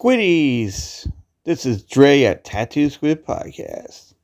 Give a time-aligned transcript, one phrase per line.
[0.00, 1.06] Squiddies!
[1.44, 4.14] This is Dre at Tattoo Squid Podcast.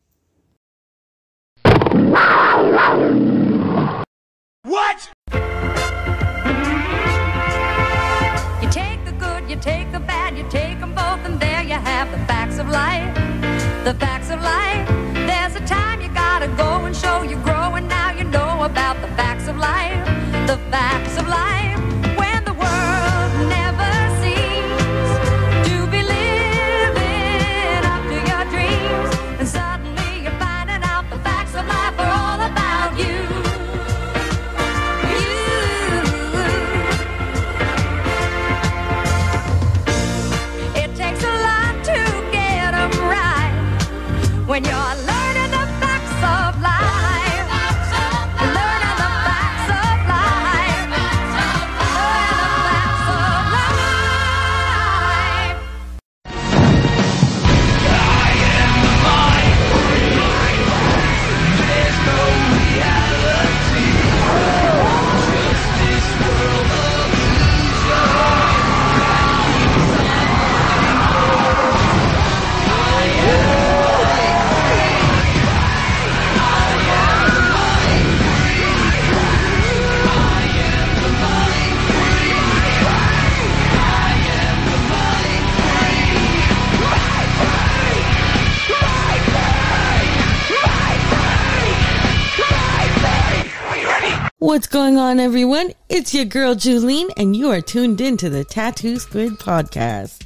[94.46, 95.72] What's going on, everyone?
[95.88, 100.22] It's your girl Julene, and you are tuned in to the Tattoo Squid podcast.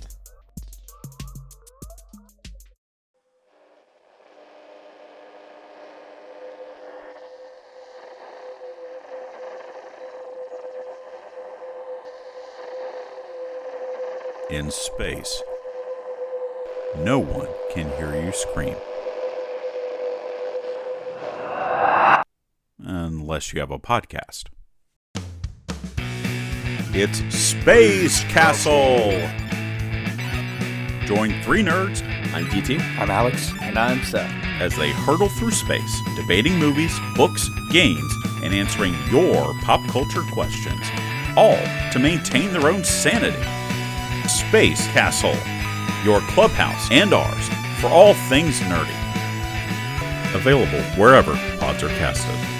[14.50, 15.42] in space.
[16.98, 18.76] No one can hear you scream.
[22.84, 24.44] Unless you have a podcast.
[26.92, 29.10] It's Space Castle!
[31.06, 32.02] Join three nerds
[32.32, 32.80] I'm DT.
[32.96, 33.52] I'm Alex.
[33.60, 34.30] And I'm Seth.
[34.60, 38.12] as they hurtle through space, debating movies, books, games,
[38.44, 40.86] and answering your pop culture questions,
[41.36, 41.58] all
[41.90, 43.42] to maintain their own sanity.
[44.28, 45.34] Space Castle,
[46.04, 47.48] your clubhouse and ours
[47.80, 48.94] for all things nerdy.
[50.32, 52.59] Available wherever pods are casted.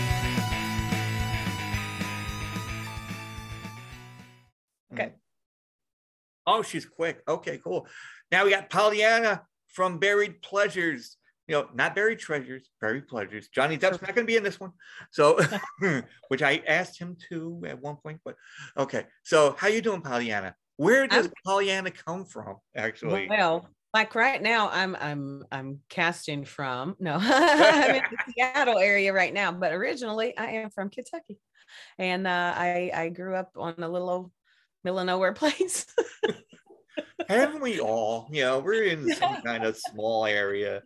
[6.50, 7.23] Oh, she's quick.
[7.29, 7.87] Okay, cool.
[8.32, 11.17] Now we got Pollyanna from Buried Pleasures.
[11.49, 13.49] You know, not buried treasures, buried pleasures.
[13.49, 14.70] Johnny Depp's not going to be in this one,
[15.11, 15.37] so
[16.29, 18.20] which I asked him to at one point.
[18.25, 18.37] But
[18.76, 20.55] okay, so how you doing, Pollyanna?
[20.76, 22.56] Where does I'm- Pollyanna come from?
[22.76, 28.79] Actually, Well, like right now, I'm I'm I'm casting from no, I'm in the Seattle
[28.79, 31.38] area right now, but originally I am from Kentucky,
[31.99, 34.31] and uh, I I grew up on a little old
[34.85, 35.87] middle of nowhere place.
[37.29, 38.29] haven't we all?
[38.31, 40.82] You know, we're in some kind of small area.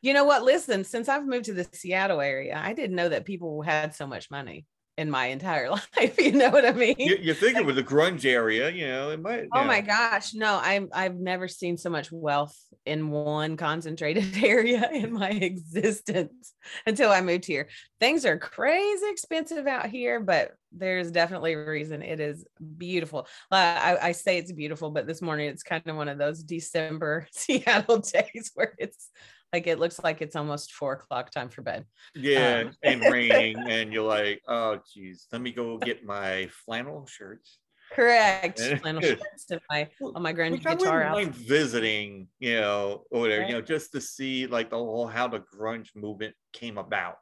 [0.00, 0.42] you know what?
[0.42, 4.06] Listen, since I've moved to the Seattle area, I didn't know that people had so
[4.06, 4.66] much money
[4.98, 6.18] in my entire life.
[6.18, 6.96] You know what I mean?
[6.98, 9.10] You, you think it was a grunge area, you know?
[9.10, 9.48] It might.
[9.52, 9.66] Oh yeah.
[9.66, 15.12] my gosh, no, I'm I've never seen so much wealth in one concentrated area in
[15.12, 16.52] my existence
[16.86, 17.68] until I moved here.
[18.00, 22.46] Things are crazy expensive out here, but there's definitely a reason it is
[22.78, 23.26] beautiful.
[23.50, 27.26] I, I say it's beautiful, but this morning it's kind of one of those December
[27.32, 29.10] Seattle days where it's
[29.52, 31.84] like it looks like it's almost four o'clock time for bed.
[32.14, 37.06] Yeah, Um, and raining, and you're like, oh, geez, let me go get my flannel
[37.06, 37.58] shirts.
[37.92, 38.58] Correct.
[38.80, 43.42] Flannel shirts and my on my grand Which guitar mind visiting, you know, or whatever,
[43.42, 43.50] Right.
[43.50, 47.16] you know, just to see like the whole how the grunge movement came about.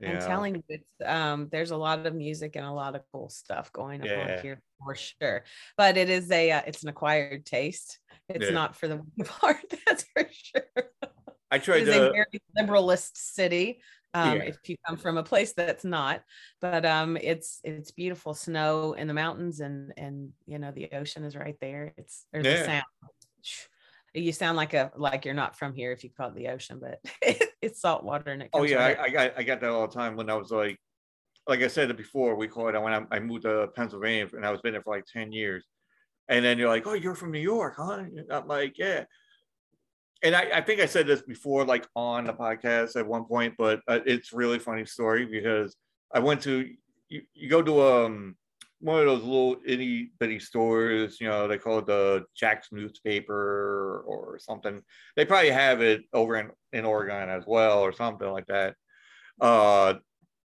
[0.00, 3.02] You I'm telling you, it's, um, there's a lot of music and a lot of
[3.12, 4.16] cool stuff going Yeah.
[4.16, 5.44] on here for sure.
[5.76, 7.98] But it is a, uh, it's an acquired taste.
[8.28, 8.52] It's Yeah.
[8.54, 10.90] not for the heart, that's for sure.
[11.50, 13.82] I It tried is a very liberalist city.
[14.12, 14.48] Um, Yeah.
[14.48, 16.24] if you come from a place that's not,
[16.60, 21.22] but um, it's it's beautiful snow in the mountains and and you know the ocean
[21.24, 21.94] is right there.
[21.96, 22.52] It's there's Yeah.
[22.54, 22.84] a sound.
[24.12, 26.80] You sound like a like you're not from here if you call it the ocean,
[26.80, 27.00] but
[27.62, 29.94] it's salt water and it oh yeah, I, I got I got that all the
[29.94, 30.78] time when I was like,
[31.46, 34.44] like I said it before, we call it when I, I moved to Pennsylvania and
[34.44, 35.64] I was been there for like ten years,
[36.28, 38.02] and then you're like, oh, you're from New York, huh?
[38.30, 39.04] I'm like, yeah.
[40.22, 43.54] And I, I think I said this before, like on the podcast at one point,
[43.56, 45.76] but uh, it's really funny story because
[46.12, 46.68] I went to
[47.08, 48.36] you, you go to um
[48.80, 51.20] one of those little itty bitty stores.
[51.20, 54.82] You know, they call it the Jack's newspaper or something.
[55.16, 58.74] They probably have it over in in Oregon as well or something like that.
[59.40, 59.94] Uh,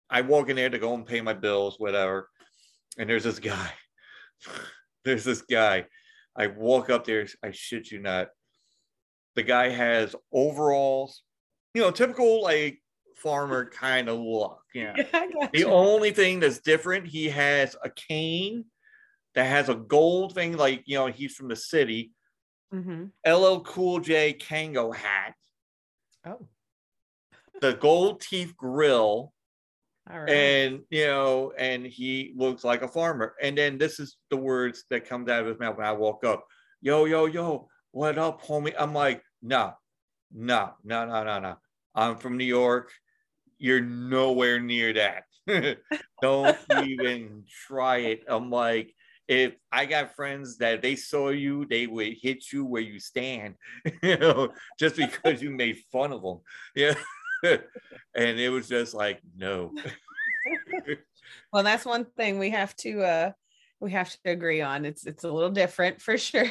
[0.09, 2.29] I walk in there to go and pay my bills, whatever,
[2.97, 3.71] and there's this guy.
[5.05, 5.85] there's this guy.
[6.35, 7.27] I walk up there.
[7.43, 8.29] I shit you not.
[9.35, 11.23] The guy has overalls,
[11.73, 12.80] you know, typical like
[13.21, 14.61] farmer kind of look.
[14.73, 14.95] Yeah.
[15.11, 18.65] Got The only thing that's different, he has a cane
[19.35, 22.11] that has a gold thing, like you know, he's from the city.
[22.73, 23.11] Mhm.
[23.25, 25.33] LL Cool J Kango hat,
[26.25, 26.47] Oh,
[27.61, 29.33] the gold teeth grill,
[30.09, 30.29] all right.
[30.29, 33.35] and you know, and he looks like a farmer.
[33.41, 36.23] And then this is the words that comes out of his mouth when I walk
[36.23, 36.45] up.
[36.81, 38.73] Yo, yo, yo, what up, homie?
[38.77, 39.73] I'm like, no,
[40.31, 41.55] no, no, no, no, no.
[41.93, 42.91] I'm from New York.
[43.61, 45.25] You're nowhere near that.
[46.21, 48.23] Don't even try it.
[48.27, 48.95] I'm like,
[49.27, 53.53] if I got friends that they saw you, they would hit you where you stand,
[54.01, 54.49] you know,
[54.79, 56.39] just because you made fun of them.
[56.75, 56.95] Yeah.
[57.43, 59.71] and it was just like, no.
[61.53, 63.31] well, that's one thing we have to uh
[63.79, 64.85] we have to agree on.
[64.85, 66.49] It's it's a little different for sure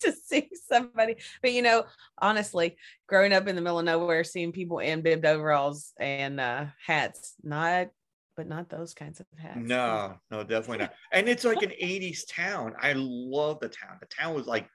[0.02, 1.16] to see somebody.
[1.42, 1.84] But you know,
[2.18, 2.76] honestly,
[3.06, 7.34] growing up in the middle of nowhere, seeing people in bibbed overalls and uh hats,
[7.42, 7.88] not
[8.36, 9.58] but not those kinds of hats.
[9.58, 10.94] No, no, definitely not.
[11.12, 12.72] And it's like an 80s town.
[12.80, 13.98] I love the town.
[14.00, 14.66] The town was like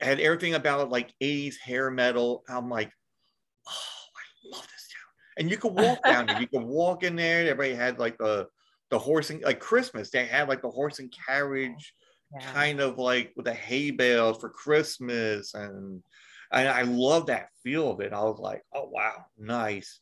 [0.00, 2.42] had everything about it, like 80s hair metal.
[2.48, 2.90] I'm like,
[3.66, 5.38] oh, I love this town.
[5.38, 6.40] And you could walk down there.
[6.40, 7.40] You could walk in there.
[7.48, 8.48] Everybody had like the
[8.90, 10.10] the horse and like Christmas.
[10.10, 11.94] They had like the horse and carriage
[12.32, 12.52] Yeah.
[12.52, 15.54] kind of like with the hay bales for Christmas.
[15.54, 16.02] And
[16.52, 18.12] and I love that feel of it.
[18.12, 20.00] I was like, oh wow, nice.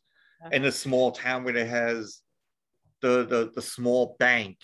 [0.53, 2.21] And a small town where it has
[3.01, 4.59] the the the small bank,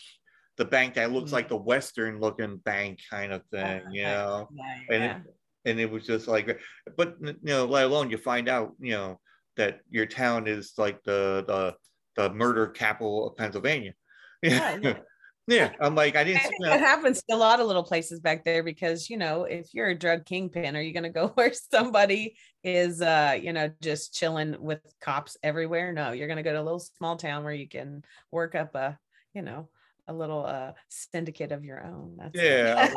[0.56, 1.54] the bank that looks like mm-hmm.
[1.54, 4.48] the Western looking bank kind of oh, thing, you know.
[4.54, 5.16] Yeah, And it,
[5.64, 6.58] and it was just like,
[6.96, 9.20] but you know, let alone you find out, you know,
[9.56, 11.74] that your town is like the the
[12.16, 13.94] the murder capital of Pennsylvania.
[14.42, 14.98] Yeah,
[15.46, 15.56] yeah.
[15.56, 15.72] yeah.
[15.80, 16.42] I'm like, I didn't.
[16.44, 19.44] You know, It happens to a lot of little places back there because you know
[19.44, 23.52] if you're a drug kingpin, are you going to go where somebody is, uh, you
[23.52, 25.92] know, just chilling with cops everywhere?
[25.92, 28.74] No, you're going to go to a little small town where you can work up
[28.74, 28.98] a,
[29.34, 29.68] you know,
[30.06, 32.16] a little uh syndicate of your own.
[32.18, 32.90] That's Yeah,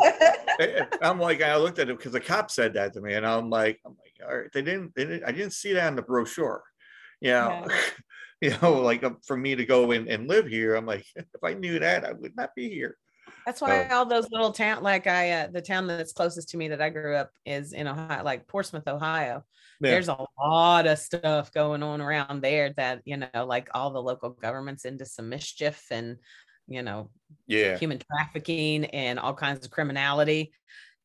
[0.60, 0.88] it.
[1.02, 3.50] I'm like, I looked at it because the cop said that to me, and I'm
[3.50, 6.02] like, I'm like, all right, they didn't, they didn't I didn't see that in the
[6.02, 6.64] brochure.
[7.22, 7.66] You know,
[8.42, 11.44] you know, like uh, for me to go in and live here, I'm like, if
[11.44, 12.98] I knew that, I would not be here.
[13.46, 16.68] That's why all those little town, like I, uh, the town that's closest to me
[16.70, 19.44] that I grew up is in Ohio, like Portsmouth, Ohio.
[19.80, 19.92] Yeah.
[19.92, 24.02] There's a lot of stuff going on around there that you know, like all the
[24.02, 26.18] local governments into some mischief and
[26.68, 27.10] you know,
[27.48, 30.52] Yeah, human trafficking and all kinds of criminality.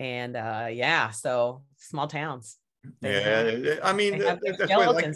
[0.01, 2.57] And uh yeah, so small towns.
[3.01, 3.79] Yeah.
[3.85, 5.15] I mean, that- that's why I like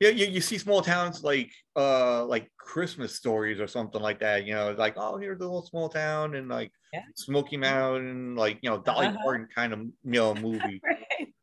[0.00, 4.44] yeah, you, you see small towns like uh like Christmas stories or something like that.
[4.46, 7.02] You know, it's like oh here's a little small town and like Yeah.
[7.14, 9.18] Smoky Mountain, like you know Dolly Uh-huh.
[9.22, 10.80] Parton kind of you know movie.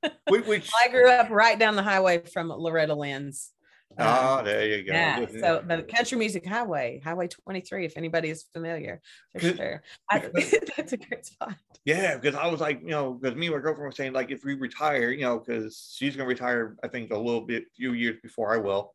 [0.03, 0.13] Right.
[0.29, 3.51] Which, which I grew up right down the highway from Loretta Lynn's.
[3.97, 4.93] Um, ah there you go.
[4.93, 9.83] Yeah, so the Country Music Highway, Highway 23, if anybody is familiar, for sure.
[10.09, 10.19] I,
[10.77, 11.55] that's a great spot.
[11.83, 14.31] Yeah, because I was like, you know, because me and my girlfriend were saying, like,
[14.31, 17.93] if we retire, you know, because she's gonna retire, I think a little bit, few
[17.93, 18.93] years before I will.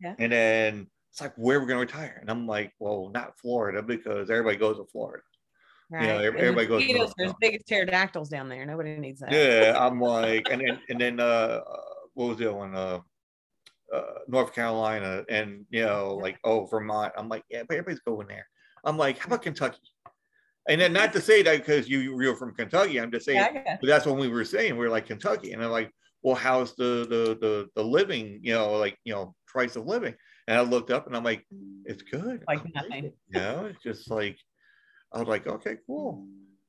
[0.00, 0.14] Yeah.
[0.18, 2.18] And then it's like, where we're gonna retire?
[2.20, 5.22] And I'm like, well, not Florida because everybody goes to Florida.
[5.90, 6.04] Right.
[6.04, 8.64] Yeah, And everybody goes mosquitoes north are as big pterodactyls down there.
[8.66, 9.32] Nobody needs that.
[9.32, 11.60] Yeah, I'm like, and then and then uh,
[12.14, 12.74] what was the other one?
[12.74, 13.00] Uh,
[13.94, 17.12] uh, North Carolina, and you know, like, oh, Vermont.
[17.16, 18.46] I'm like, yeah, but everybody's going there.
[18.84, 19.78] I'm like, how about Kentucky?
[20.68, 22.98] And then not to say that because you you're from Kentucky.
[22.98, 25.62] I'm just saying Yeah, But that's when we were saying we are like Kentucky, and
[25.62, 25.90] I'm like,
[26.22, 28.40] well, how's the the the the living?
[28.42, 30.14] You know, like you know, price of living.
[30.48, 31.46] And I looked up, and I'm like,
[31.84, 32.42] it's good.
[32.48, 33.04] Like I like nothing.
[33.04, 33.16] it.
[33.28, 34.38] You know, it's just like
[35.12, 36.26] I was like, okay, cool.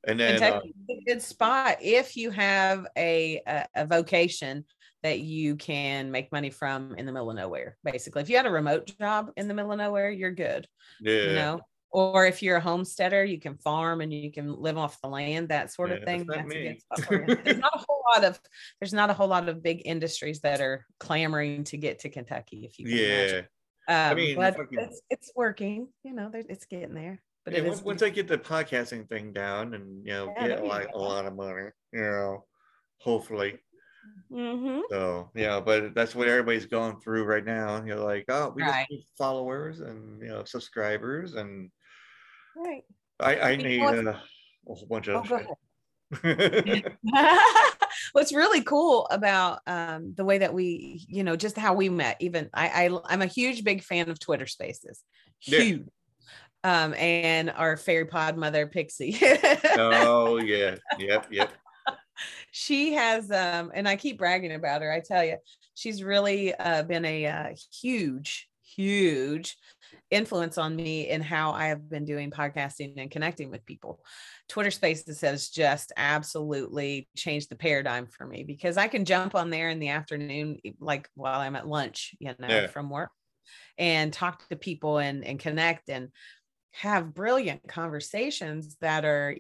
[0.08, 4.66] And then uh, a good spot if you have a, a a vocation
[5.06, 7.78] that you can make money from in the middle of nowhere.
[7.84, 10.68] Basically, if you had a remote job in the middle of nowhere, you're good.
[11.00, 14.80] yeah, You know, or if you're a homesteader, you can farm and you can live
[14.80, 16.26] off the land, that sort Yeah, of thing.
[16.26, 16.64] that's That's a me.
[16.70, 17.36] good spot for you.
[17.46, 18.40] There's not a whole lot of
[18.82, 22.66] there's not a whole lot of big industries that are clamoring to get to Kentucky.
[22.66, 23.46] If you can imagine.
[23.88, 24.10] yeah.
[24.10, 25.88] Um, mean, but fucking- it's, it's working.
[26.04, 27.22] You know, it's getting there.
[27.46, 30.48] But yeah it once, once I get the podcasting thing down, and you know, Yeah,
[30.48, 32.46] get like a lot of money, you know,
[33.00, 33.60] hopefully.
[34.32, 34.82] Mhm.
[34.90, 37.84] So yeah, but that's what everybody's going through right now.
[37.84, 38.80] You're like, oh, we Right.
[38.80, 41.72] just need followers and you know subscribers and
[42.56, 42.84] right.
[43.20, 44.22] I, I need uh, a
[44.66, 45.46] whole bunch Oh, of go other
[46.24, 46.68] ahead.
[46.74, 46.98] shit.
[48.12, 52.18] What's really cool about um, the way that we, you know, just how we met.
[52.20, 55.02] Even I, I, I'm a huge big fan of Twitter Spaces.
[55.42, 55.60] Yeah.
[55.62, 55.88] Huge.
[56.64, 59.18] Um, and our fairy pod mother Pixie.
[59.78, 61.52] oh yeah, yep, yep.
[62.52, 65.38] she has um and i keep bragging about her i tell you
[65.74, 69.58] she's really uh, been a uh, huge huge
[70.10, 74.04] influence on me in how i have been doing podcasting and connecting with people
[74.50, 79.50] twitter spaces has just absolutely changed the paradigm for me because i can jump on
[79.50, 82.68] there in the afternoon like while i'm at lunch you know Yeah.
[82.68, 83.12] from work
[83.78, 86.10] and talk to people and and connect and
[86.72, 89.36] have brilliant conversations that are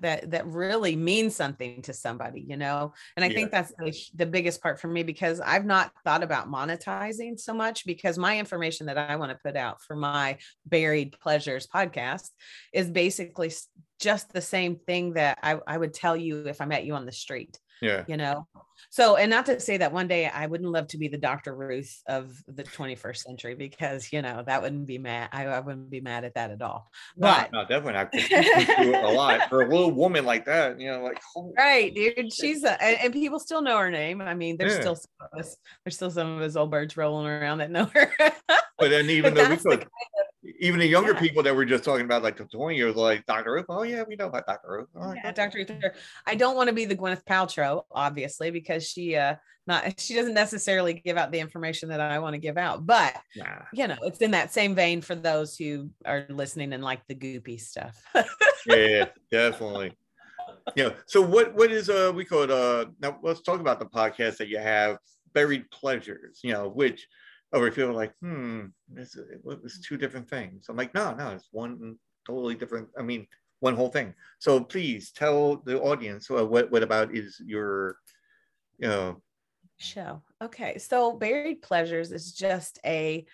[0.00, 3.34] that that really means something to somebody you know and i Yeah.
[3.34, 7.52] think that's the, the biggest part for me because i've not thought about monetizing so
[7.54, 12.28] much because my information that i want to put out for my buried pleasures podcast
[12.72, 13.52] is basically
[14.00, 17.06] just the same thing that I, I would tell you if i met you on
[17.06, 18.04] the street Yeah.
[18.08, 18.46] you know
[18.90, 21.54] so and not to say that one day i wouldn't love to be the dr
[21.54, 25.90] ruth of the 21st century because you know that wouldn't be mad i, I wouldn't
[25.90, 29.04] be mad at that at all No, but no, definitely not.
[29.04, 30.80] a lot for a little woman like that.
[30.80, 31.20] You know, like
[31.56, 32.32] Right, dude.
[32.32, 34.20] She's a, and, and people still know her name.
[34.20, 34.80] I mean, there's Yeah.
[34.80, 37.86] still some of us, there's still some of us old birds rolling around that know
[37.94, 38.12] her.
[38.78, 39.88] But then even But though we could,
[40.58, 41.20] even the younger Yeah.
[41.20, 43.52] people that were just talking about like the 20 years, like Dr.
[43.52, 44.68] Ruth, oh yeah, we know about Dr.
[44.68, 44.88] Ruth.
[44.96, 45.58] Oh, yeah, Dr.
[45.58, 45.94] Uther.
[46.26, 49.36] I don't want to be the Gwyneth Paltrow, obviously, because she uh
[49.66, 53.14] not she doesn't necessarily give out the information that I want to give out, but
[53.36, 53.62] Nah.
[53.72, 57.14] you know, it's in that same vein for those who are listening and like the
[57.14, 57.96] goopy stuff.
[58.66, 59.92] Yeah, definitely.
[60.74, 60.90] Yeah.
[61.06, 64.38] So what what is uh we call it uh now let's talk about the podcast
[64.38, 64.98] that you have,
[65.34, 67.06] Buried Pleasures, you know, which
[67.52, 70.66] over people are like, hmm, is it was two different things.
[70.68, 72.88] I'm like, no, no, it's one totally different.
[72.98, 73.26] I mean,
[73.60, 74.14] one whole thing.
[74.38, 77.96] So please tell the audience uh, what what about is your
[78.78, 79.22] you know
[79.78, 80.22] show.
[80.42, 80.78] Okay.
[80.78, 83.24] So Buried Pleasures is just a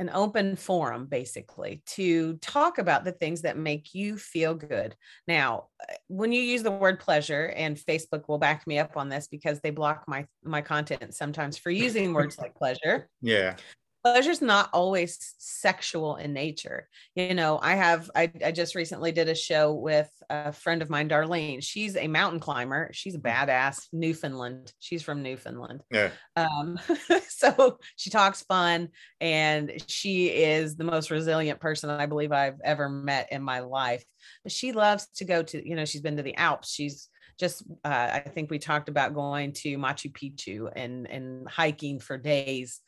[0.00, 4.96] an open forum basically to talk about the things that make you feel good.
[5.28, 9.10] Now, uh, when you use the word pleasure and Facebook will back me up on
[9.10, 13.56] this because they block my my content sometimes for using words like pleasure yeah.
[14.02, 16.88] Pleasure's not always sexual in nature.
[17.14, 20.90] You know i have I, I just recently did a show with a friend of
[20.90, 21.62] mine darlene.
[21.62, 22.90] She's a mountain climber.
[22.92, 24.72] She's a badass newfoundland.
[24.78, 25.82] She's from newfoundland.
[25.90, 26.10] Yeah.
[26.36, 26.78] um
[27.28, 28.88] so she talks fun
[29.20, 34.04] and she is the most resilient person i believe i've ever met in my life.
[34.42, 36.72] But she loves to go to you know she's been to the alps.
[36.72, 41.98] She's just uh, i think we talked about going to machu picchu and and hiking
[41.98, 42.80] for days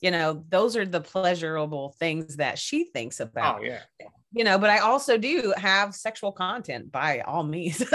[0.00, 3.80] you know those are the pleasurable things that she thinks about Oh yeah.
[4.32, 7.80] you know but i also do have sexual content by all means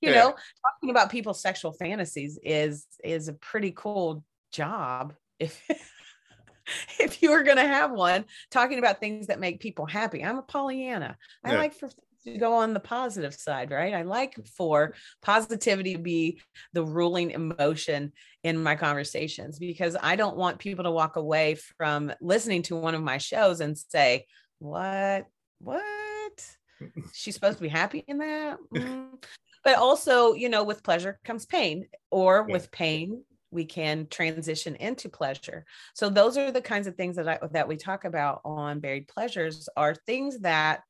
[0.00, 0.14] you Yeah.
[0.14, 5.62] know talking about people's sexual fantasies is is a pretty cool job if
[6.98, 10.38] if you were going to have one talking about things that make people happy i'm
[10.38, 11.58] a pollyanna i Yeah.
[11.58, 11.88] like for
[12.24, 16.40] to go on the positive side right i like for positivity to be
[16.72, 18.12] the ruling emotion
[18.46, 22.94] in my conversations because i don't want people to walk away from listening to one
[22.94, 24.24] of my shows and say
[24.60, 25.26] what
[25.58, 26.56] what
[27.12, 29.22] she's supposed to be happy in that Mm.
[29.64, 32.52] but also you know with pleasure comes pain or Yeah.
[32.52, 37.28] with pain we can transition into pleasure so those are the kinds of things that
[37.28, 40.82] i that we talk about on buried pleasures are things that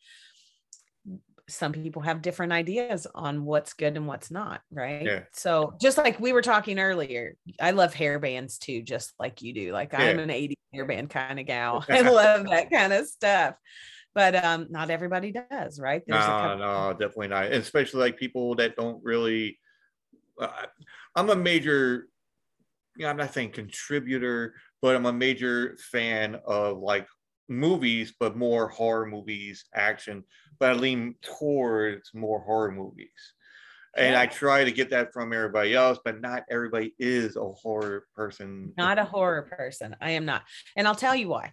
[1.48, 5.20] some people have different ideas on what's good and what's not right Yeah.
[5.32, 9.54] so just like we were talking earlier i love hair bands too just like you
[9.54, 10.22] do like i'm Yeah.
[10.24, 13.54] an 80s hairband kind of gal i love that kind of stuff
[14.14, 17.44] but um not everybody does right No, a couple- no, definitely not.
[17.46, 19.58] And especially like people that don't really.
[20.40, 20.48] Uh,
[21.14, 22.08] I'm a major.
[22.96, 27.06] You know, I'm not saying contributor, but I'm a major fan of like
[27.48, 30.24] movies, but more horror movies, action.
[30.58, 33.34] But I lean towards more horror movies.
[33.96, 38.06] And I try to get that from everybody else, but not everybody is a horror
[38.14, 38.74] person.
[38.76, 40.42] not a horror person i am not
[40.76, 41.52] and i'll tell you why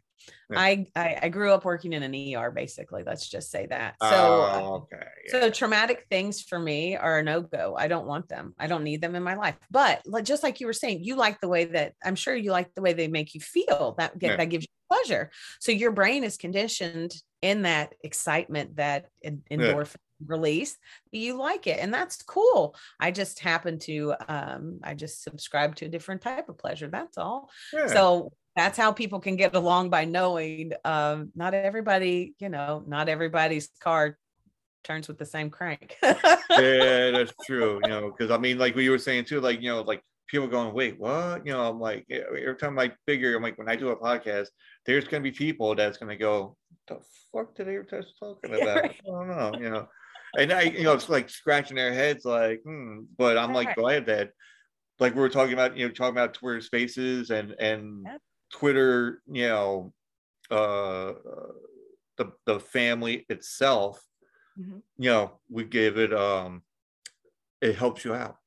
[0.49, 0.59] Yeah.
[0.59, 4.07] I, I i grew up working in an er basically let's just say that so
[4.11, 5.05] Oh, okay.
[5.25, 5.31] yeah.
[5.31, 7.75] So traumatic things for me are a no-go.
[7.77, 8.53] I don't want them.
[8.59, 9.55] I don't need them in my life.
[9.71, 12.51] But like, just like you were saying, you like the way that I'm sure you
[12.51, 13.95] like the way they make you feel.
[13.97, 14.37] That get, Yeah.
[14.37, 15.31] that gives you pleasure.
[15.59, 20.77] So your brain is conditioned in that excitement, that en- endorphin release.
[21.11, 22.75] You like it, and that's cool.
[22.99, 26.87] I just happen to um, I just subscribe to a different type of pleasure.
[26.87, 27.49] That's all.
[27.73, 27.87] Yeah.
[27.87, 33.09] So that's how people can get along by knowing um, not everybody, you know, not
[33.09, 34.17] everybody's car
[34.83, 35.97] turns with the same crank.
[36.01, 37.79] yeah, that's true.
[37.83, 40.01] You know, because I mean, like what you were saying too, like you know, like
[40.27, 41.45] people going, wait, what?
[41.45, 44.47] You know, I'm like every time I figure, I'm like when I do a podcast,
[44.85, 46.55] there's gonna be people that's gonna go,
[46.87, 46.99] the
[47.31, 48.83] fuck did they were just talking about?
[48.83, 48.95] right.
[49.07, 49.87] I don't know, you know.
[50.37, 53.01] And I, you know, it's like scratching their heads, like, hmm.
[53.17, 53.75] But I'm like Right.
[53.75, 54.31] glad that,
[54.99, 58.21] like we were talking about, you know, talking about Twitter Spaces and and Yep.
[58.53, 59.93] Twitter, you know,
[60.51, 61.13] uh,
[62.17, 64.05] the the family itself,
[64.59, 64.83] Mhm.
[64.97, 66.63] you know, we give it um,
[67.61, 68.37] it helps you out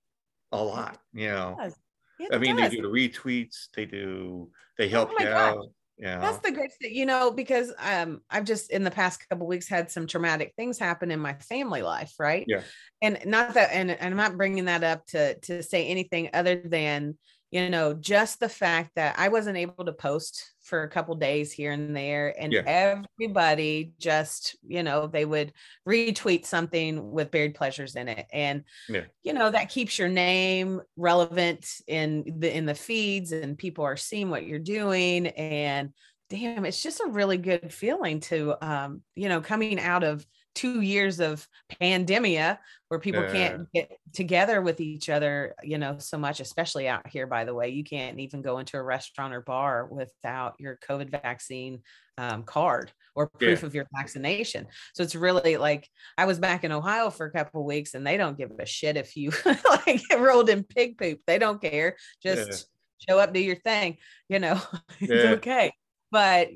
[0.53, 1.57] a lot, you know.
[1.59, 1.77] does.
[2.19, 2.71] It I mean, does.
[2.71, 5.55] they do the retweets, they do, they help Oh you gosh.
[5.57, 5.67] out.
[5.99, 6.21] Yeah.
[6.21, 9.69] That's the great thing, you know, because um, I've just in the past couple weeks
[9.69, 12.45] had some traumatic things happen in my family life, right?
[12.47, 12.63] Yeah.
[13.03, 16.63] And not that, and, and I'm not bringing that up to to say anything other
[16.63, 17.19] than,
[17.57, 21.53] you know, just the fact that I wasn't able to post for a couple days
[21.53, 22.63] here and there, and Yeah.
[22.65, 25.53] everybody just, you know, they would
[25.89, 29.07] retweet something with buried pleasures in it, and Yeah.
[29.23, 33.97] you know that keeps your name relevant in the in the feeds and people are
[33.97, 35.93] seeing what you're doing and
[36.31, 40.81] damn it's just a really good feeling to um you know coming out of two
[40.81, 41.47] years of
[41.81, 47.07] pandemia where people can't get together with each other you know so much especially out
[47.07, 50.79] here by the way you can't even go into a restaurant or bar without your
[50.79, 51.83] covid vaccine
[52.19, 53.67] um, card or proof Yeah.
[53.67, 57.61] of your vaccination so it's really like I was back in Ohio for a couple
[57.61, 60.97] of weeks and they don't give a shit if you like get rolled in pig
[60.97, 61.21] poop.
[61.27, 61.97] They don't care.
[62.23, 62.69] Just
[63.07, 63.99] show up, do your thing,
[64.31, 64.59] you know,
[65.01, 65.73] it's okay.
[66.11, 66.49] But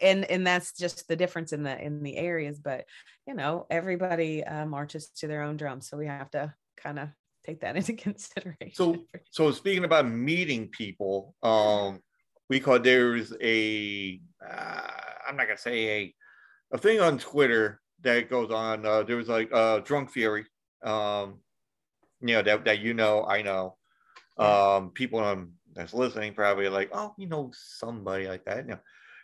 [0.00, 2.60] and and that's just the difference in the in the areas.
[2.60, 2.84] But
[3.30, 5.80] you know, everybody uh, marches to their own drum.
[5.80, 7.10] So we have to kind of
[7.46, 8.74] take that into consideration.
[8.74, 8.96] So,
[9.30, 12.00] so speaking about meeting people, um,
[12.48, 14.90] we call there's a, uh,
[15.28, 16.14] I'm not gonna say a,
[16.72, 18.84] a thing on Twitter that goes on.
[18.84, 20.44] Uh, there was like uh, Drunk Fury,
[20.82, 21.38] um,
[22.20, 23.76] you know that that you know, I know.
[24.38, 28.66] Um, people um, that's listening probably like, oh, you know somebody like that.
[28.66, 28.78] No,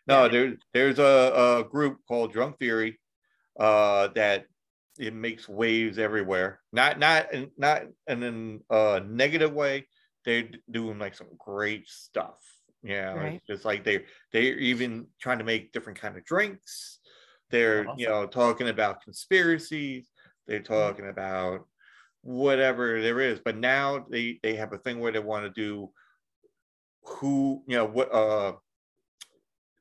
[0.07, 0.29] no, Yeah.
[0.29, 3.01] there, there's a, a group called Drunk Fury,
[3.59, 4.47] uh, that
[4.99, 6.61] it makes waves everywhere.
[6.73, 9.87] Not not in not in a negative way.
[10.25, 12.38] They're doing like some great stuff.
[12.83, 13.35] Yeah, Right.
[13.35, 16.99] it's just like they they're even trying to make different kind of drinks.
[17.51, 20.11] They're you know talking about conspiracies.
[20.47, 21.66] They're talking about
[22.23, 23.40] whatever there is.
[23.45, 25.90] But now they they have a thing where they want to do
[27.05, 28.55] who you know what uh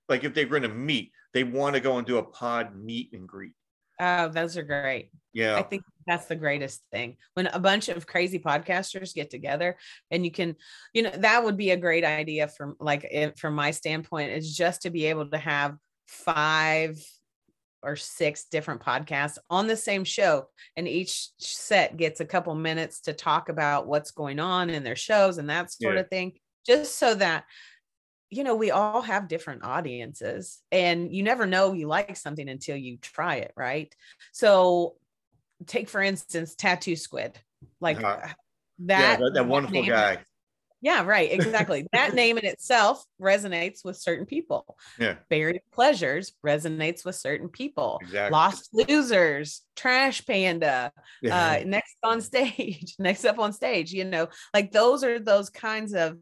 [0.07, 3.11] like if they're going to meet, they want to go and do a pod meet
[3.13, 3.53] and greet.
[3.99, 5.12] Oh, those are great.
[5.34, 5.55] Yeah.
[5.58, 9.77] I think that's the greatest thing when a bunch of crazy podcasters get together
[10.12, 10.55] and you can,
[10.93, 14.55] you know, that would be a great idea from like it, from my standpoint is
[14.55, 15.75] just to be able to have
[16.08, 16.97] five
[17.84, 23.01] or six different podcasts on the same show and each set gets a couple minutes
[23.01, 26.01] to talk about what's going on in their shows and that sort Yeah.
[26.01, 26.34] of thing
[26.65, 27.45] just so that
[28.29, 32.75] you know we all have different audiences and you never know you like something until
[32.75, 33.95] you try it right
[34.31, 34.95] so
[35.65, 37.39] take for instance tattoo squid
[37.79, 38.27] like Uh-huh.
[38.79, 40.17] that yeah, that, that wonderful name- guy.
[40.81, 47.05] yeah right exactly that name in itself resonates with certain people Yeah, buried pleasures resonates
[47.05, 48.33] with certain people exactly.
[48.33, 51.59] lost losers trash panda Yeah.
[51.61, 55.93] uh next on stage next up on stage you know like those are those kinds
[55.93, 56.17] of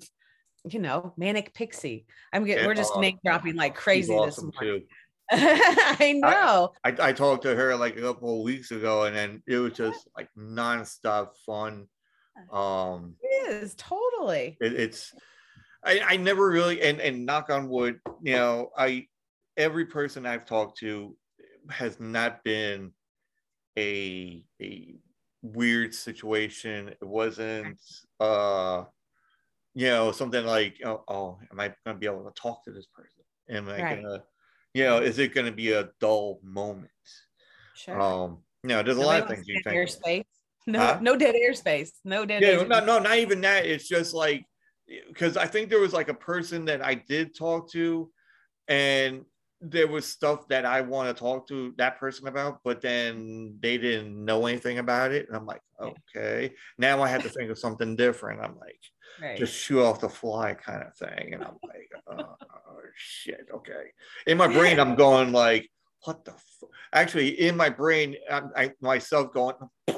[0.70, 2.06] you know manic pixie.
[2.32, 4.84] I'm getting we're just oh, name dropping like crazy this morning.
[5.32, 6.74] i know.
[6.84, 9.74] I, I talked to her like a couple of weeks ago, and then it was
[9.74, 11.88] just like nonstop fun.
[12.52, 14.58] Um, it is totally.
[14.60, 15.14] it, it's
[15.84, 19.08] I, I never really and and knock on wood, you know, I
[19.58, 21.16] every person I've talked to
[21.70, 22.92] has not been
[23.78, 24.96] a a
[25.42, 26.90] weird situation.
[26.90, 27.80] It wasn't
[28.20, 28.86] uh
[29.76, 32.88] you know something like oh, oh am I gonna be able to talk to this
[32.88, 33.24] person?
[33.50, 33.96] Am I Right.
[33.98, 34.24] gonna
[34.74, 36.92] you know is it gonna be a dull moment?
[37.74, 39.76] sure Um you know, there's a lot of things you think.
[39.78, 40.24] airspace
[40.68, 41.00] no Huh?
[41.02, 42.68] no dead airspace no dead yeah airspace.
[42.70, 44.46] no no not even that it's just like
[45.10, 48.10] because i think there was like a person that i did talk to
[48.70, 49.26] and
[49.60, 53.78] there was stuff that i want to talk to that person about but then they
[53.78, 57.58] didn't know anything about it and i'm like okay now i have to think of
[57.60, 58.80] something different i'm like
[59.24, 63.48] right just shoot off the fly kind of thing and i'm like uh, oh, shit
[63.54, 63.92] okay
[64.28, 65.70] in my brain i'm going like
[66.04, 66.70] what the f-?
[66.92, 69.56] actually in my brain I'm, I myself going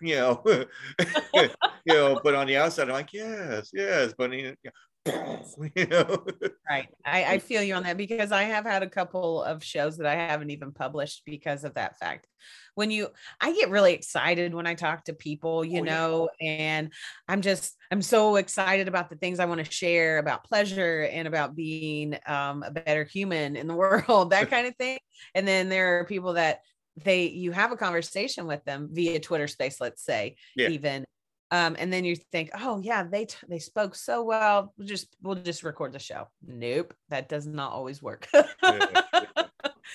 [0.00, 0.66] you know, you
[1.84, 4.70] you know, but on the outside, I'm like, yes, yes, but you know,
[5.74, 6.24] you know.
[6.68, 6.88] Right.
[7.04, 10.06] I, I feel you on that because I have had a couple of shows that
[10.06, 12.26] I haven't even published because of that fact.
[12.74, 13.08] When you,
[13.40, 15.90] I get really excited when I talk to people, you Oh, yeah.
[15.92, 16.92] know, and
[17.26, 21.26] I'm just, I'm so excited about the things I want to share about pleasure and
[21.26, 24.98] about being um, a better human in the world, that kind of thing.
[25.34, 26.60] And then there are people that
[27.02, 30.68] they, you have a conversation with them via Twitter space, let's say, Yeah.
[30.68, 31.06] even.
[31.50, 34.74] Um, and then you think, oh yeah, they t- they spoke so well.
[34.76, 36.28] We'll just we'll just record the show.
[36.46, 38.28] Nope, that does not always work.
[38.34, 39.02] Yeah, yeah.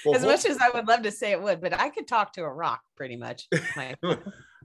[0.06, 2.34] Well, as much as I would love to say it would, but I could talk
[2.34, 3.48] to a rock pretty much.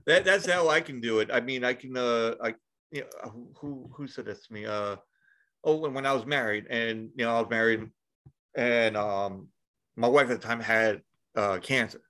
[0.05, 1.29] That that's how I can do it.
[1.31, 1.95] I mean, I can.
[1.95, 2.55] Uh, I
[2.91, 4.65] you know who- who who said this to me?
[4.65, 4.95] Uh,
[5.63, 7.89] oh, when, when I was married, and you know, I was married,
[8.55, 9.49] and um,
[9.95, 11.01] my wife at the time had
[11.35, 12.01] uh cancer.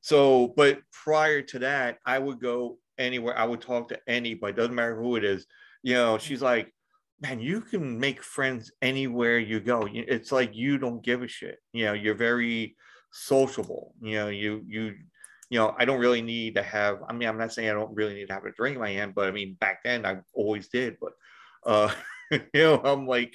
[0.00, 3.36] So, but prior to that, I would go anywhere.
[3.36, 4.52] I would talk to anybody.
[4.52, 5.46] Doesn't matter who it is.
[5.82, 6.72] You know, she's like,
[7.20, 9.88] man, you can make friends anywhere you go.
[9.90, 11.58] It's like you don't give a shit.
[11.72, 12.76] You know, you're very
[13.12, 13.94] sociable.
[14.00, 14.94] You know, you you
[15.50, 16.98] you know, I don't really need to have.
[17.08, 18.90] I mean, I'm not saying I don't really need to have a drink in my
[18.90, 20.96] hand, but I mean, back then I always did.
[21.00, 21.12] But
[21.64, 21.92] uh,
[22.30, 23.34] you know, I'm like,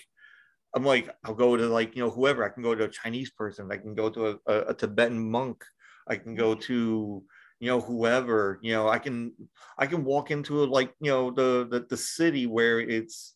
[0.74, 2.43] I'm like, I'll go to like you know whoever.
[2.43, 3.72] I can go to a Chinese person.
[3.72, 5.63] I can go to a, a, a Tibetan monk.
[6.08, 7.24] I can go to
[7.60, 8.60] you know whoever.
[8.62, 9.34] You know, I can
[9.78, 13.36] I can walk into a, like you know the the, the city where it's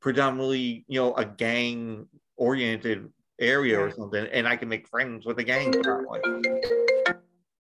[0.00, 5.36] predominantly you know a gang oriented area or something, and I can make friends with
[5.36, 5.72] the gang.
[5.82, 6.20] Probably.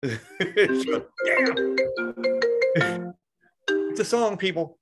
[0.83, 1.07] So.
[3.91, 4.79] It's a song, people.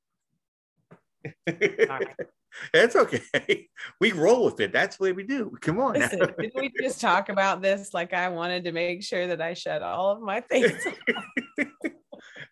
[2.75, 3.69] It's okay.
[4.01, 4.73] We roll with it.
[4.73, 5.57] That's what we do.
[5.61, 5.95] Come on.
[5.95, 7.95] Listen, did we just talk about this?
[7.95, 10.85] Like I wanted to make sure that I shut all of my things.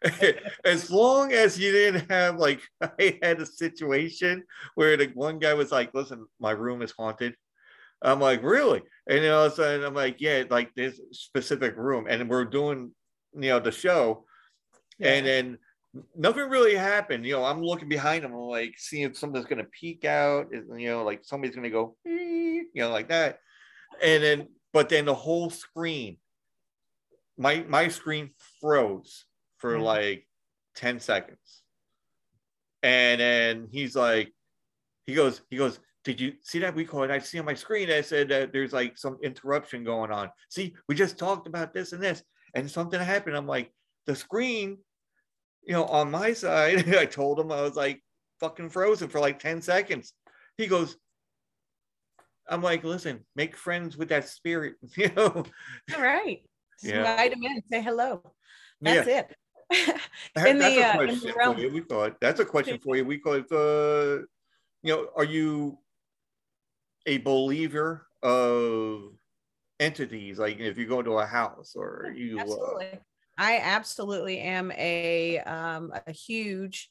[0.65, 5.55] as long as you didn't have like I had a situation where the one guy
[5.55, 7.35] was like, "Listen, my room is haunted."
[8.03, 11.77] I'm like, "Really?" And then all of a sudden, I'm like, "Yeah, like this specific
[11.77, 12.93] room," and we're doing,
[13.35, 14.25] you know, the show,
[15.01, 15.59] and then
[16.17, 17.25] nothing really happened.
[17.25, 21.05] You know, I'm looking behind him, like seeing if something's gonna peek out, you know,
[21.05, 23.41] like somebody's gonna go, you know, like that,
[24.03, 26.19] and then, but then the whole screen,
[27.39, 28.31] my my screen
[28.61, 29.27] froze
[29.59, 29.83] for Mhm.
[29.83, 30.29] like
[30.75, 31.63] 10 seconds.
[32.83, 34.33] And then he's like,
[35.07, 37.11] he goes, he goes, did you see that we call it?
[37.11, 37.91] I see on my screen.
[37.91, 40.31] I said that there's like some interruption going on.
[40.51, 42.23] See, we just talked about this and this,
[42.55, 43.37] and something happened.
[43.37, 43.73] I'm like,
[44.07, 44.79] the screen,
[45.67, 48.03] you know, on my side, I told him I was like
[48.41, 50.13] fucking frozen for like 10 seconds.
[50.57, 50.97] He goes,
[52.49, 55.45] I'm like, listen, make friends with that spirit, you know.
[55.95, 56.39] all right.
[56.81, 56.99] Just Yeah.
[57.11, 58.23] invite them in, say hello.
[58.81, 58.95] Yeah.
[58.95, 59.37] That's it.
[60.37, 61.71] In that's the, a uh, in the realm- for you.
[61.73, 63.05] We thought that's a question for you.
[63.05, 64.23] We call it, uh,
[64.85, 65.79] you know, are you
[67.07, 69.11] a believer of
[69.81, 70.39] entities?
[70.39, 73.01] Like if you go to a house or you, uh, absolutely
[73.39, 76.91] i absolutely am a um a huge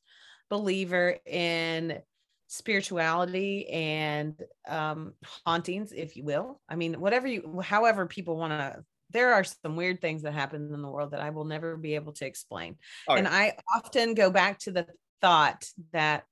[0.50, 2.00] believer in
[2.48, 5.14] spirituality and um
[5.46, 6.62] hauntings if you will.
[6.70, 10.74] I mean whatever you however people want to there are some weird things that happen
[10.74, 12.78] in the world that i will never be able to explain.
[13.08, 14.88] Oh, and i often go back to the
[15.22, 16.26] thought that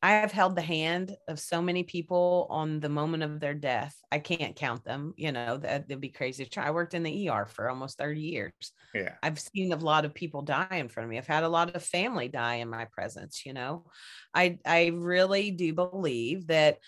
[0.00, 3.96] I have held the hand of so many people on the moment of their death.
[4.12, 5.12] I can't count them.
[5.16, 6.66] You know, that would be crazy to try.
[6.66, 8.52] I worked in the ER for almost 30 years.
[8.94, 11.18] yeah, I've seen a lot of people die in front of me.
[11.18, 13.86] I've had a lot of family die in my presence, you know.
[14.32, 16.78] I I really do believe that,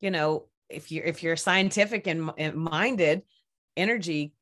[0.00, 3.22] you know, if you're if you're scientific and, and minded,
[3.76, 4.32] energy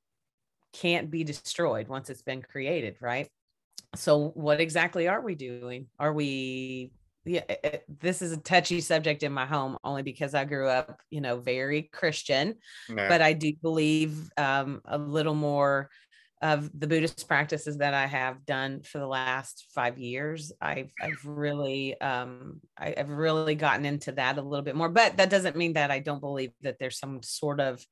[0.73, 3.29] can't be destroyed once it's been created, right?
[3.97, 5.87] So what exactly are we doing?
[5.99, 6.93] Are we
[7.25, 10.69] yeah, it- it- this is a touchy subject in my home only because I grew
[10.69, 12.55] up, you know, very Christian
[13.09, 15.91] but I do believe um, a little more
[16.43, 20.53] of the Buddhist practices that I have done for the last five years.
[20.61, 25.17] I've I've really um, I, I've really gotten into that a little bit more, but
[25.17, 27.83] that doesn't mean that I don't believe that there's some sort of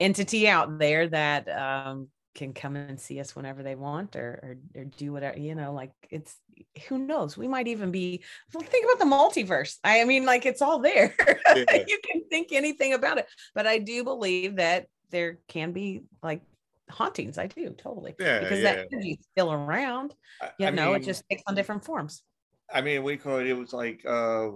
[0.00, 4.80] entity out there that um, can come and see us whenever they want or, or
[4.80, 6.36] or do whatever you know like it's
[6.88, 10.62] who knows we might even be well, think about the multiverse i mean like it's
[10.62, 11.14] all there
[11.56, 11.84] Yeah.
[11.86, 16.42] you can think anything about it but i do believe that there can be like
[16.90, 18.74] hauntings i do totally Yeah, because yeah.
[18.74, 20.14] that energy's still around
[20.58, 22.22] you I know it just takes on different forms
[22.72, 23.46] I mean, we call it.
[23.46, 24.50] It was like uh,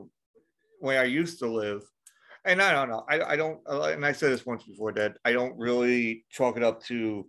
[0.80, 1.82] where I used to live,
[2.44, 3.06] and I don't know.
[3.08, 3.60] I I don't.
[3.66, 7.26] uh, And I said this once before that I don't really chalk it up to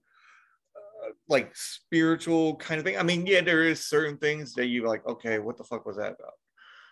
[1.28, 2.98] like spiritual kind of thing.
[2.98, 5.98] I mean, yeah, there is certain things that you like, okay, what the fuck was
[5.98, 6.34] that about?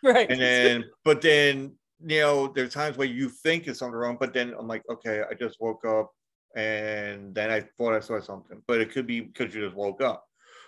[0.04, 0.30] right.
[0.30, 4.34] And then, but then, you know, there's times where you think it's something wrong, but
[4.34, 6.12] then I'm like, okay, I just woke up
[6.56, 10.02] and then I thought I saw something, but it could be because you just woke
[10.02, 10.26] up.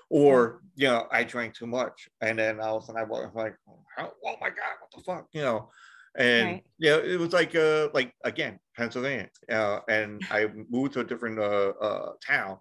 [0.09, 2.07] Or, you know, I drank too much.
[2.21, 5.03] And then all of a sudden I was like, oh oh my God, what the
[5.03, 5.27] fuck?
[5.33, 5.69] You know,
[6.15, 6.63] and Right.
[6.77, 11.39] yeah, it was like uh like again Pennsylvania, uh, and I moved to a different
[11.39, 12.57] uh, uh town,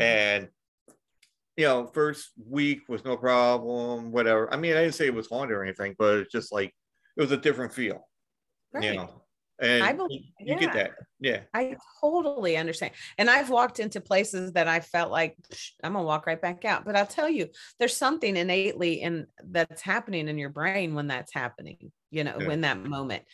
[0.00, 0.48] and
[1.56, 4.52] you know first week was no problem, whatever.
[4.52, 6.74] I mean, I didn't say it was haunted or anything, but it's just like
[7.16, 8.08] it was a different feel,
[8.74, 8.96] you Right.
[8.96, 9.22] know.
[9.62, 10.72] And I believe- you get yeah.
[10.72, 12.94] that, yeah, I totally understand.
[13.18, 15.36] And I've walked into places that I felt like
[15.82, 16.86] I'm gonna walk right back out.
[16.86, 21.34] But I'll tell you, there's something innately in that's happening in your brain when that's
[21.34, 22.46] happening, you know, Yeah.
[22.46, 23.24] when that moment.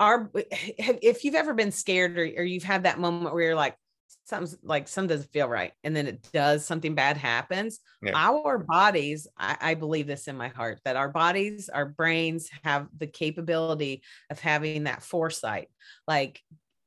[0.00, 3.76] Our if you've ever been scared or, or you've had that moment where you're like,
[4.24, 7.80] something's like something doesn't feel right, and then it does, something bad happens.
[8.02, 8.12] Yeah.
[8.14, 12.88] Our bodies, I, I believe this in my heart, that our bodies, our brains have
[12.96, 15.68] the capability of having that foresight.
[16.06, 16.40] Like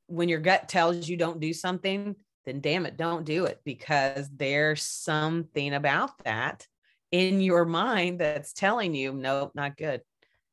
[0.08, 4.28] when your gut tells you don't do something, then damn it, don't do it because
[4.30, 6.66] there's something about that
[7.12, 10.02] in your mind that's telling you, nope, not good.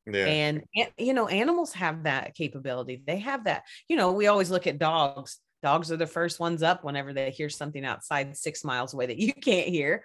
[0.07, 0.65] yeah, And,
[0.99, 3.03] you know, animals have that capability.
[3.07, 5.39] They have that, you know, we always look at dogs.
[5.63, 9.19] Dogs are the first ones up whenever they hear something outside six miles away that
[9.19, 10.05] you can't hear.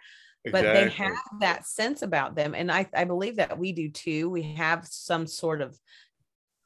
[0.52, 4.30] But they have that sense about them and I, I believe that we do too.
[4.30, 5.78] We have some sort of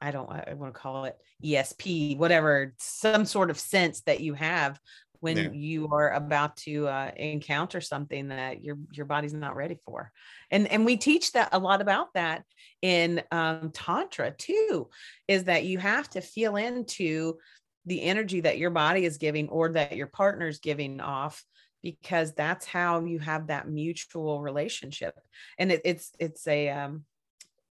[0.02, 4.34] i don't i want to call it esp whatever some sort of sense that you
[4.34, 4.78] have
[5.22, 5.50] when Yeah.
[5.54, 10.12] you are about to uh, encounter something that your your body's not ready for.
[10.52, 12.44] And and we teach that a lot about that
[12.82, 14.90] in um, tantra too
[15.28, 17.38] is that you have to feel into
[17.86, 21.44] the energy that your body is giving or that your partner's giving off
[21.84, 25.14] because that's how you have that mutual relationship.
[25.60, 27.04] And it, it's it's a um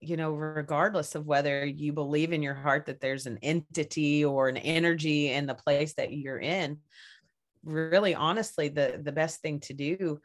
[0.02, 4.50] you know regardless of whether you believe in your heart that there's an entity or
[4.50, 6.80] an energy in the place that you're in
[7.63, 10.19] really honestly the the best thing to do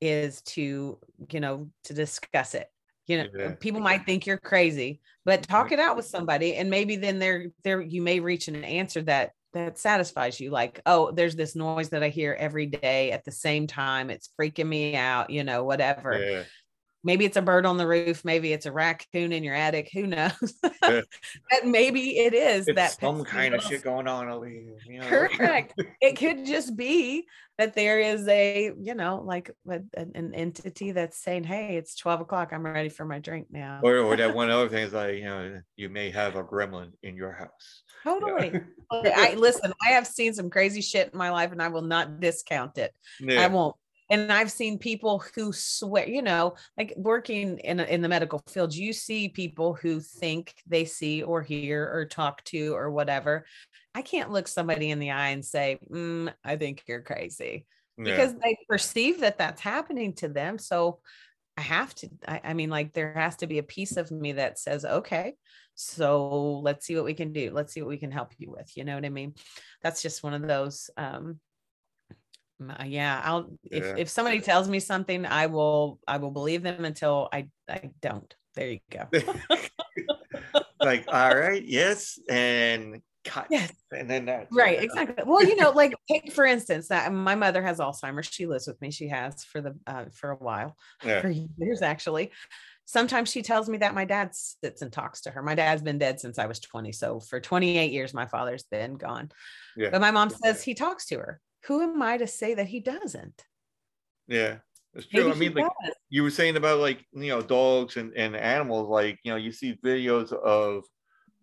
[0.00, 0.98] is to
[1.30, 2.68] you know to discuss it
[3.10, 3.54] you know Yeah.
[3.58, 7.46] people might think you're crazy but talk it out with somebody and maybe then there
[7.64, 11.88] there you may reach an answer that that satisfies you like oh there's this noise
[11.88, 14.08] that i hear every day at the same time.
[14.08, 16.10] It's freaking me out you know whatever.
[16.24, 16.42] Yeah,
[17.02, 20.06] maybe it's a bird on the roof maybe it's a raccoon in your attic who
[20.06, 20.54] knows
[21.64, 24.76] maybe it is it's that some kind of shit going on over here.
[24.86, 25.06] You know?
[25.06, 25.74] Correct.
[26.00, 27.26] it could just be
[27.58, 31.94] that there is a, you know, like a- an, an entity that's saying, Hey, it's
[31.96, 32.52] 12 o'clock.
[32.52, 33.80] I'm ready for my drink now.
[33.82, 36.92] Or, or that one other thing is like, you know, you may have a gremlin
[37.02, 37.82] in your house.
[38.04, 38.60] totally.
[38.90, 42.20] I listen, I have seen some crazy shit in my life and I will not
[42.20, 42.92] discount it.
[43.20, 43.42] Yeah.
[43.42, 43.76] I won't.
[44.10, 48.74] And I've seen people who swear, you know, like working in in the medical field,
[48.74, 53.46] you see people who think they see or hear or talk to or whatever.
[53.94, 58.04] I can't look somebody in the eye and say, "Mm, "I think you're crazy," yeah.
[58.04, 60.58] because they perceive that that's happening to them.
[60.58, 61.00] So
[61.56, 62.08] I have to.
[62.26, 65.34] I, I mean, like there has to be a piece of me that says, "Okay,
[65.74, 67.50] so let's see what we can do.
[67.52, 69.34] Let's see what we can help you with." You know what I mean?
[69.82, 70.90] That's just one of those.
[70.96, 71.40] um
[72.86, 73.94] yeah i'll if, Yeah.
[73.98, 78.34] if somebody tells me something i will i will believe them until i i don't
[78.54, 79.06] there you go
[80.80, 83.46] like, all right, yes, and cut.
[83.50, 83.70] Yes.
[83.92, 84.48] And then that.
[84.50, 88.46] right exactly well you know like take for instance that my mother has alzheimer's she
[88.46, 91.20] lives with me she has for the uh, for a while Yeah.
[91.20, 92.30] for years actually
[92.86, 95.98] sometimes she tells me that my dad sits and talks to her my dad's been
[95.98, 99.30] dead since i was 20 so for 28 years my father's been gone
[99.76, 99.90] Yeah.
[99.90, 102.80] but my mom says he talks to her who am i to say that he
[102.80, 103.46] doesn't
[104.26, 104.58] Yeah.
[104.94, 105.30] It's true.
[105.30, 105.94] Maybe I mean, like does.
[106.08, 109.52] you were saying about like, you know, dogs and, and animals, like, you know, you
[109.52, 110.84] see videos of,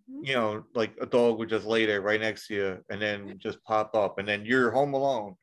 [0.08, 0.24] Mhm.
[0.24, 3.40] you know, like a dog would just lay there right next to you and then
[3.40, 5.36] just pop up and then you're home alone,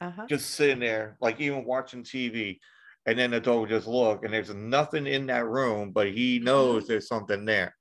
[0.00, 2.60] uh-huh just sitting there, like even watching TV.
[3.06, 6.38] And then the dog would just look and there's nothing in that room, but he
[6.38, 7.74] knows there's something there.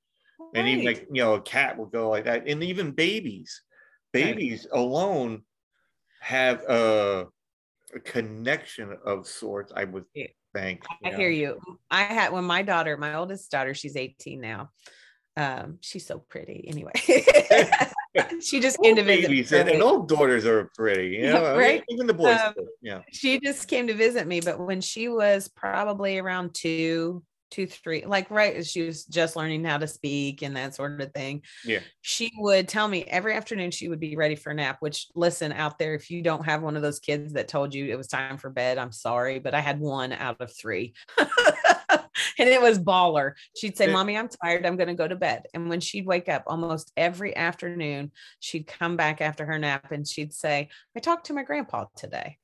[0.56, 0.86] and even Right.
[0.86, 3.64] like you know a cat will go like that and even babies
[4.18, 4.44] Right.
[4.44, 5.46] babies alone
[6.20, 7.28] have a,
[7.96, 10.06] a connection of sorts i would
[10.54, 11.60] think I hear you.
[11.92, 14.72] I had when my daughter, my oldest daughter, she's 18 now.
[15.38, 16.92] Um, she's so pretty anyway.
[18.42, 19.48] she just came to visit.
[19.48, 21.84] for and, all daughters are pretty you Yeah, know right?
[21.90, 25.48] even the boys Um, yeah She just came to visit me, but when she was
[25.48, 30.42] probably around two, two, three, like right as she was just learning how to speak
[30.42, 31.42] and that sort of thing.
[31.66, 31.80] Yeah.
[32.02, 35.52] She would tell me every afternoon she would be ready for a nap, which listen
[35.52, 38.08] out there, if you don't have one of those kids that told you it was
[38.08, 40.94] time for bed, I'm sorry, but I had one out of three.
[41.18, 43.34] and it was baller.
[43.56, 44.66] She'd say, Mommy, I'm tired.
[44.66, 45.44] I'm going to go to bed.
[45.54, 50.08] And when she'd wake up almost every afternoon, she'd come back after her nap and
[50.08, 52.38] she'd say, I talked to my grandpa today.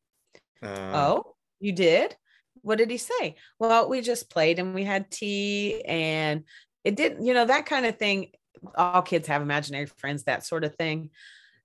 [0.62, 2.16] Uh, Oh, you did?
[2.62, 3.36] What did he say?
[3.60, 6.44] Well, we just played and we had tea and
[6.84, 8.32] it didn't, you know, that kind of thing.
[8.76, 11.10] All kids have imaginary friends, that sort of thing.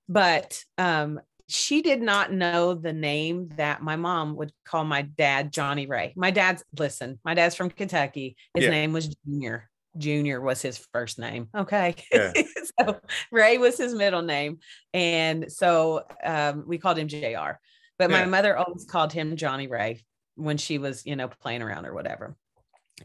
[0.09, 5.53] But um, she did not know the name that my mom would call my dad
[5.53, 6.13] Johnny Ray.
[6.17, 8.37] My dad's, listen, my dad's from Kentucky.
[8.55, 8.71] His Yeah.
[8.71, 9.69] name was Junior.
[9.99, 11.49] Junior was his first name.
[11.55, 11.97] Okay.
[12.13, 12.33] Yeah.
[12.81, 13.01] so
[13.33, 14.59] Ray was his middle name.
[14.95, 17.59] And so um, we called him JR.
[17.99, 20.01] But my mother always called him Johnny Ray
[20.41, 22.37] when she was, you know, playing around or whatever.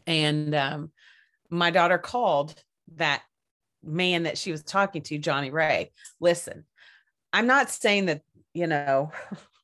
[0.06, 0.92] And um,
[1.50, 2.54] my daughter called
[2.96, 3.22] that
[3.82, 5.92] man that she was talking to, Johnny Ray.
[6.20, 6.64] Listen,
[7.32, 8.22] I'm not saying that,
[8.54, 9.10] you know,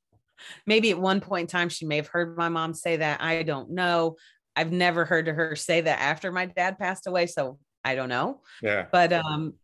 [0.67, 3.23] maybe at one point in time she may have heard my mom say that.
[3.23, 4.17] I don't know.
[4.55, 7.27] I've never heard her say that after my dad passed away.
[7.27, 8.87] So I don't know yeah.
[8.93, 9.55] but um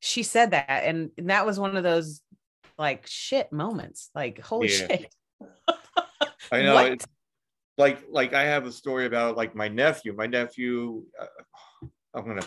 [0.00, 2.20] she said that and that was one of those
[2.78, 4.86] like shit moments like holy Yeah.
[4.88, 5.14] shit
[6.52, 6.74] I know.
[6.74, 7.04] What?
[7.78, 10.14] Like like I have a story about like my nephew.
[10.14, 11.04] My nephew.
[11.20, 11.26] Uh,
[12.14, 12.46] I'm gonna.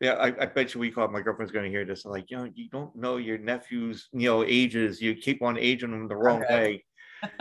[0.00, 2.06] Yeah, I, I bet you we call my girlfriend's gonna hear this.
[2.06, 5.00] I'm Like, you know, you don't know your nephew's you know ages.
[5.02, 6.84] You keep on aging them the wrong way.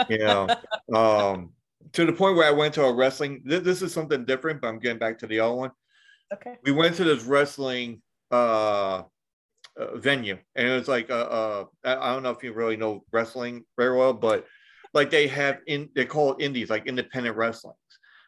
[0.10, 0.48] You know,
[0.94, 1.52] um,
[1.94, 3.42] to the point where I went to a wrestling.
[3.46, 5.72] This, this is something different, but I'm getting back to the other one.
[6.34, 9.04] okay We went to this wrestling uh,
[9.78, 13.06] uh venue, and it was like uh, uh I don't know if you really know
[13.14, 14.46] wrestling very well, but
[14.94, 17.78] like they have in they call it indies, like independent wrestlings.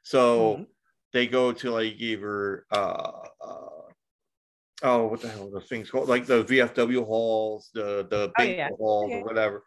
[0.04, 0.68] So Mhm.
[1.14, 3.68] they go to like either uh, uh
[4.84, 8.34] oh what the hell are those things called like the VFW halls, the the Oh,
[8.38, 8.70] big yeah.
[8.78, 9.18] halls Yeah.
[9.18, 9.64] or whatever.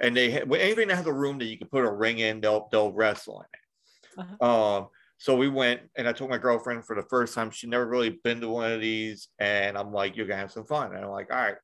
[0.00, 2.40] And they ha- anything that has a room that you can put a ring in,
[2.40, 4.20] they'll they'll wrestle in it.
[4.20, 4.46] Uh-huh.
[4.46, 7.50] Um, so we went and I took my girlfriend for the first time.
[7.50, 10.66] She'd never really been to one of these, and I'm like, "You're gonna have some
[10.66, 11.56] fun." And I'm like, "All right."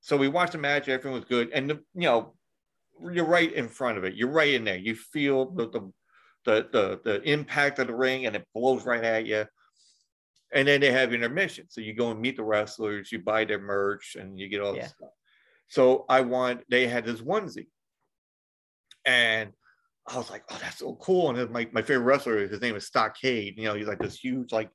[0.00, 0.88] So we watched the match.
[0.88, 2.36] Everything was good, and the, you know,
[3.12, 4.14] you're right in front of it.
[4.14, 4.76] You're right in there.
[4.76, 5.92] You feel the the
[6.44, 9.46] the the, the impact of the ring, and it blows right at you.
[10.54, 13.10] And then they have intermission, so you go and meet the wrestlers.
[13.10, 14.82] You buy their merch, and you get all Yeah.
[14.82, 15.10] this stuff.
[15.68, 16.64] So I want.
[16.68, 17.68] They had this onesie,
[19.04, 19.52] and
[20.06, 21.30] I was like, oh, that's so cool.
[21.30, 23.56] And then my, my favorite wrestler, his name is Stockade.
[23.56, 24.70] You know, he's like this huge, like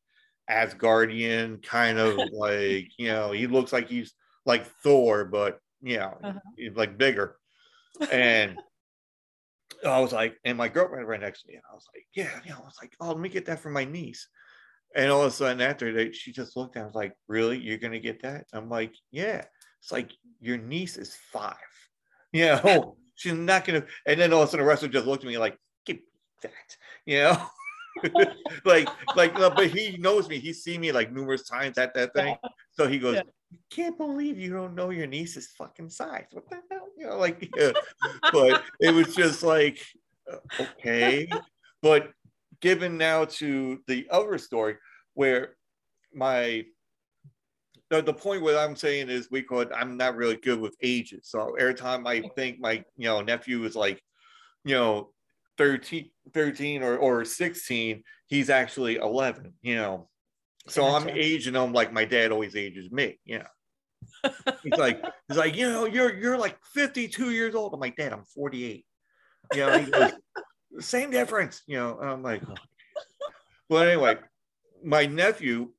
[0.50, 4.14] Asgardian kind of like, you know, he looks like he's
[4.46, 6.40] like Thor, but you know, Uh-huh.
[6.56, 7.38] he's like bigger.
[8.12, 8.58] And
[9.86, 12.40] I was like, and my girlfriend right next to me, and I was like, yeah,
[12.44, 14.28] you know, I was like, oh, let me get that for my niece.
[14.96, 17.14] And all of a sudden after that, she just looked at me, I was like,
[17.28, 17.60] really?
[17.60, 18.46] You're gonna get that?
[18.54, 19.44] I'm like, yeah.
[19.82, 21.56] It's like your niece is five.
[22.34, 25.24] You know, she's not gonna and then all of a sudden the wrestler just looked
[25.24, 26.04] at me like, give me
[26.44, 26.52] that,
[27.06, 27.42] you know.
[28.66, 32.14] like like no, but he knows me he's seen me like numerous times at that
[32.14, 32.36] thing
[32.74, 33.58] so he goes Yeah.
[33.72, 37.50] can't believe you don't know your niece's fucking size what the hell you know like
[37.58, 37.72] yeah.
[38.32, 39.80] but it was just like
[40.32, 41.28] uh, okay.
[41.82, 42.12] But
[42.60, 44.76] given now to the other story
[45.14, 45.56] where
[46.14, 46.66] my
[47.90, 51.30] the, the point what i'm saying is we could i'm not really good with ages.
[51.30, 54.02] So every time i think my you know nephew is like
[54.66, 55.12] you know
[55.58, 60.10] 13 13 or, or 16 he's actually 11 you know.
[60.68, 63.46] So i'm aging him like my dad always ages me you know
[64.64, 67.74] he's like he's like you know you're you're like 52 years old.
[67.74, 68.86] I'm like dad i'm 48
[69.54, 70.12] you know he goes
[70.80, 72.54] same difference you know and i'm like oh.
[73.70, 74.18] well anyway
[74.84, 75.70] my nephew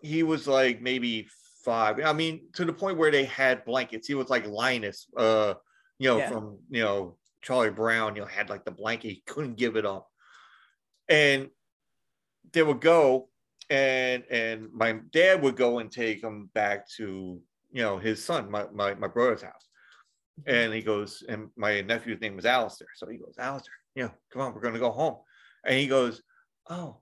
[0.00, 1.28] he was like maybe
[1.64, 2.00] five.
[2.04, 4.06] I mean to the point where they had blankets.
[4.06, 5.54] He was like linus uh
[5.98, 6.30] you know Yeah.
[6.30, 9.08] from you know charlie brown you know had like the blanket.
[9.08, 10.08] He couldn't give it up.
[11.08, 11.48] And
[12.52, 13.28] they would go
[13.68, 17.40] and and my dad would go and take him back to
[17.72, 19.68] you know his son my my, my brother's house.
[20.40, 20.50] Mm-hmm.
[20.54, 22.88] And he goes and my nephew's name was Alistair.
[22.94, 25.16] So he goes Alistair you know come on we're going to go home.
[25.64, 26.22] And he goes
[26.68, 27.00] oh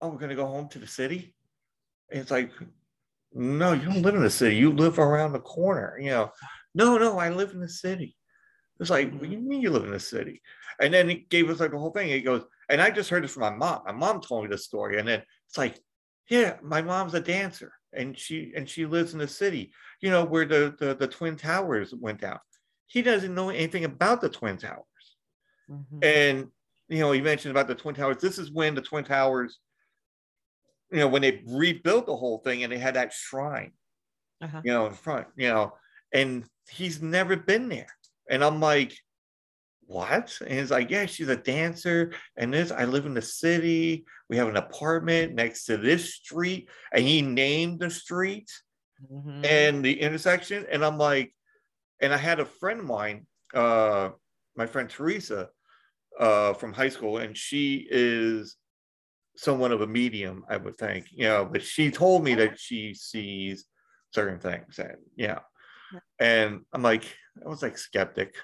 [0.00, 1.34] oh we're going to go home to the city?
[2.10, 2.52] And it's like
[3.32, 4.56] no you don't live in the city.
[4.56, 6.30] You live around the corner you know.
[6.74, 8.16] No no I live in the city.
[8.80, 9.48] It's like what do you mm-hmm.
[9.48, 10.42] mean you live in the city?
[10.80, 12.08] And then he gave us like the whole thing.
[12.08, 13.82] He goes and I just heard this from my mom.
[13.86, 14.98] My mom told me this story.
[14.98, 15.78] And then it's like
[16.28, 20.24] yeah my mom's a dancer and she and she lives in the city you know
[20.24, 22.38] where the the, the twin towers went down
[22.86, 24.84] he doesn't know anything about the twin towers
[25.70, 26.04] Mhm.
[26.04, 26.46] and
[26.88, 29.58] you know he mentioned about the twin towers this is when the twin towers
[30.92, 33.72] you know, when they rebuilt the whole thing and they had that shrine,
[34.40, 34.60] Uh-huh.
[34.64, 35.74] you know, in front, you know,
[36.12, 37.88] and he's never been there.
[38.30, 38.96] And I'm like,
[39.86, 40.36] what?
[40.40, 42.12] And he's like, yeah, she's a dancer.
[42.36, 44.04] And this, I live in the city.
[44.28, 46.68] We have an apartment next to this street.
[46.92, 48.50] And he named the street
[49.12, 49.44] Mhm.
[49.44, 50.66] and the intersection.
[50.70, 51.34] And I'm like,
[52.00, 54.10] and I had a friend of mine, uh,
[54.56, 55.50] my friend Teresa,
[56.18, 58.56] uh, from high school, and she is
[59.36, 62.94] somewhat of a medium, I would think, you know, but she told me that she
[62.94, 63.66] sees
[64.14, 65.40] certain things, and yeah.
[66.18, 67.04] And I'm like,
[67.44, 68.34] I was like skeptic,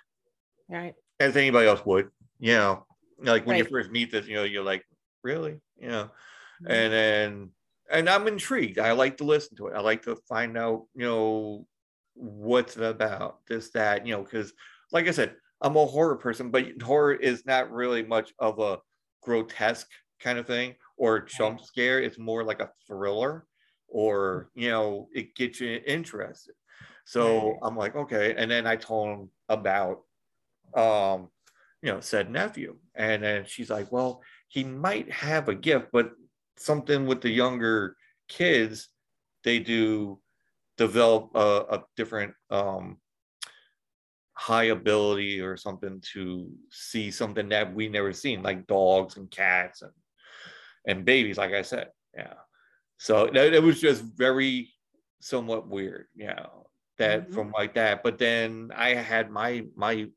[0.68, 0.94] right.
[1.20, 2.86] As anybody else would, you know,
[3.18, 4.84] like when you first meet this, you know, you're like,
[5.22, 6.10] really, you know,
[6.58, 6.82] Mhm.
[6.82, 7.50] and then
[7.90, 8.78] and I'm intrigued.
[8.78, 9.74] I like to listen to it.
[9.74, 11.66] I like to find out, you know,
[12.14, 14.52] what's it about, this, that, you know, because
[14.92, 18.78] like I said, I'm a horror person, but horror is not really much of a
[19.22, 19.90] grotesque
[20.20, 22.00] kind of thing or jump scare.
[22.00, 23.46] It's more like a thriller,
[23.88, 26.54] or you know, it gets you interested.
[27.04, 27.62] So Right.
[27.62, 28.34] I'm like, okay.
[28.36, 30.02] And then I told him about
[30.74, 31.28] um,
[31.82, 32.76] you know, said nephew.
[32.94, 36.12] And then she's like, well, he might have a gift, but
[36.56, 37.96] something with the younger
[38.28, 38.88] kids,
[39.44, 40.20] they do
[40.76, 42.98] develop a, a different um,
[44.34, 49.82] high ability or something to see something that we never seen, like dogs and cats
[49.82, 49.92] and
[50.86, 51.88] and babies, like I said.
[52.16, 52.34] Yeah.
[52.98, 54.72] So that, it was just very
[55.20, 56.66] somewhat weird, you know,
[56.98, 57.34] that Mhm.
[57.34, 58.02] from like that.
[58.02, 60.08] But then I had my my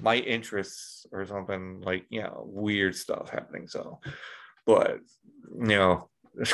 [0.00, 3.68] my interests or something like you know weird stuff happening.
[3.68, 4.00] So,
[4.66, 4.98] but
[5.58, 6.08] you know,
[6.38, 6.52] it,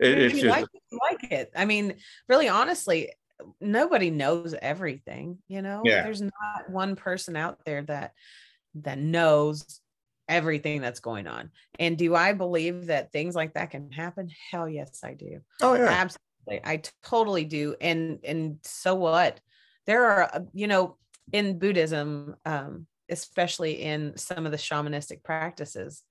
[0.00, 1.52] it's just like it, like it.
[1.56, 1.94] I mean,
[2.28, 3.12] really, honestly,
[3.60, 5.38] nobody knows everything.
[5.48, 6.02] You know, Yeah.
[6.02, 8.12] there's not one person out there that
[8.76, 9.80] that knows
[10.28, 11.50] everything that's going on.
[11.78, 14.30] And do I believe that things like that can happen?
[14.50, 15.40] Hell yes, I do.
[15.60, 17.74] oh yeah, Absolutely, I totally do.
[17.80, 19.40] And and so what?
[19.86, 20.98] There are, uh, you know,
[21.32, 26.02] in Buddhism, um, especially in some of the shamanistic practices,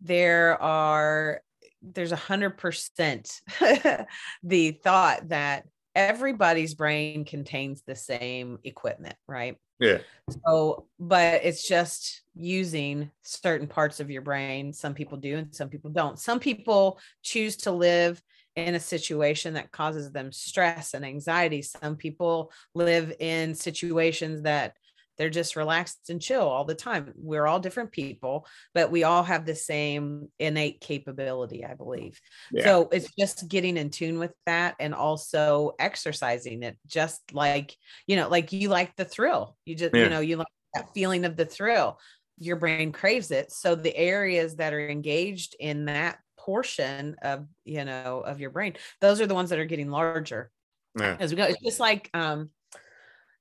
[0.00, 1.40] there are
[1.82, 3.40] there's a hundred percent
[4.42, 9.56] the thought that everybody's brain contains the same equipment, right?
[9.78, 9.98] yeah,
[10.46, 14.72] So, but it's just using certain parts of your brain.
[14.72, 16.18] Some people do, and some people don't.
[16.18, 18.20] Some people choose to live
[18.56, 21.62] in a situation that causes them stress and anxiety.
[21.62, 24.76] Some people live in situations that
[25.16, 27.12] they're just relaxed and chill all the time.
[27.16, 32.20] We're all different people, but we all have the same innate capability, I believe.
[32.50, 32.64] yeah.
[32.64, 37.76] So it's just getting in tune with that and also exercising it, just like,
[38.08, 39.56] you know, like you like the thrill.
[39.64, 40.04] You just, Yeah.
[40.04, 42.00] you know, you like that feeling of the thrill.
[42.38, 43.52] Your brain craves it.
[43.52, 48.74] So the areas that are engaged in that portion of, you know, of your brain,
[49.00, 50.50] those are the ones that are getting larger
[50.98, 51.16] yeah.
[51.18, 51.44] as we go.
[51.44, 52.50] It's just like um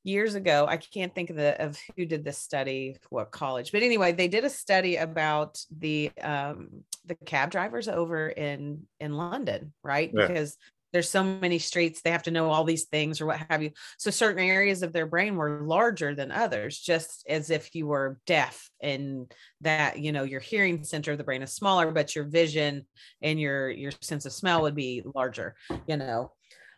[0.06, 3.84] years ago, I can't think of the of who did this study, what college, but
[3.84, 9.74] anyway, they did a study about the um the cab drivers over in in London,
[9.84, 10.12] right?
[10.14, 10.28] Yeah.
[10.28, 10.58] Because
[10.94, 13.72] there's so many streets, they have to know all these things or what have you.
[13.98, 18.20] So certain areas of their brain were larger than others, just as if you were
[18.26, 19.32] deaf and
[19.62, 22.86] that, you know, your hearing center of the brain is smaller, but your vision
[23.22, 25.56] and your your sense of smell would be larger,
[25.88, 26.32] you know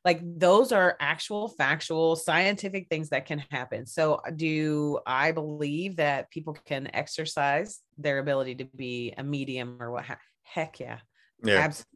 [0.05, 6.30] like those are actual factual scientific things that can happen so do i believe that
[6.30, 10.99] people can exercise their ability to be a medium or what ha- heck yeah
[11.43, 11.55] yeah.
[11.55, 11.94] absolutely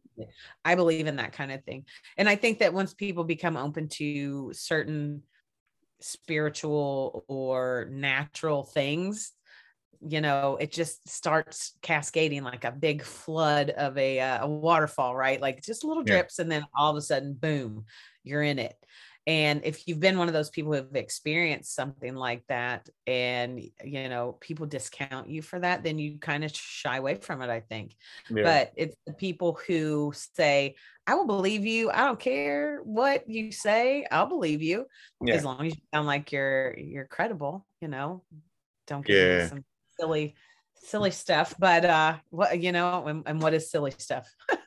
[0.64, 1.84] i believe in that kind of thing.
[2.16, 5.22] And i think that once people become open to certain
[6.00, 9.32] spiritual or natural things
[10.00, 15.14] you know it just starts cascading like a big flood of a, uh, a waterfall
[15.14, 15.40] right?
[15.40, 16.16] Like just little Yeah.
[16.18, 17.84] drips and then all of a sudden boom
[18.24, 18.76] you're in it
[19.26, 23.60] and if you've been one of those people who have experienced something like that and
[23.84, 27.50] you know people discount you for that then you kind of shy away from it
[27.50, 27.94] i think
[28.30, 28.42] yeah.
[28.42, 30.74] but it's the people who say
[31.06, 34.86] i will believe you i don't care what you say i'll believe you
[35.20, 35.34] Yeah.
[35.34, 38.22] as long as you sound like you're you're credible you know
[38.86, 39.42] don't give Yeah.
[39.42, 39.64] me some
[39.98, 40.34] silly
[40.82, 44.26] silly stuff but uh what you know and, and what is silly stuff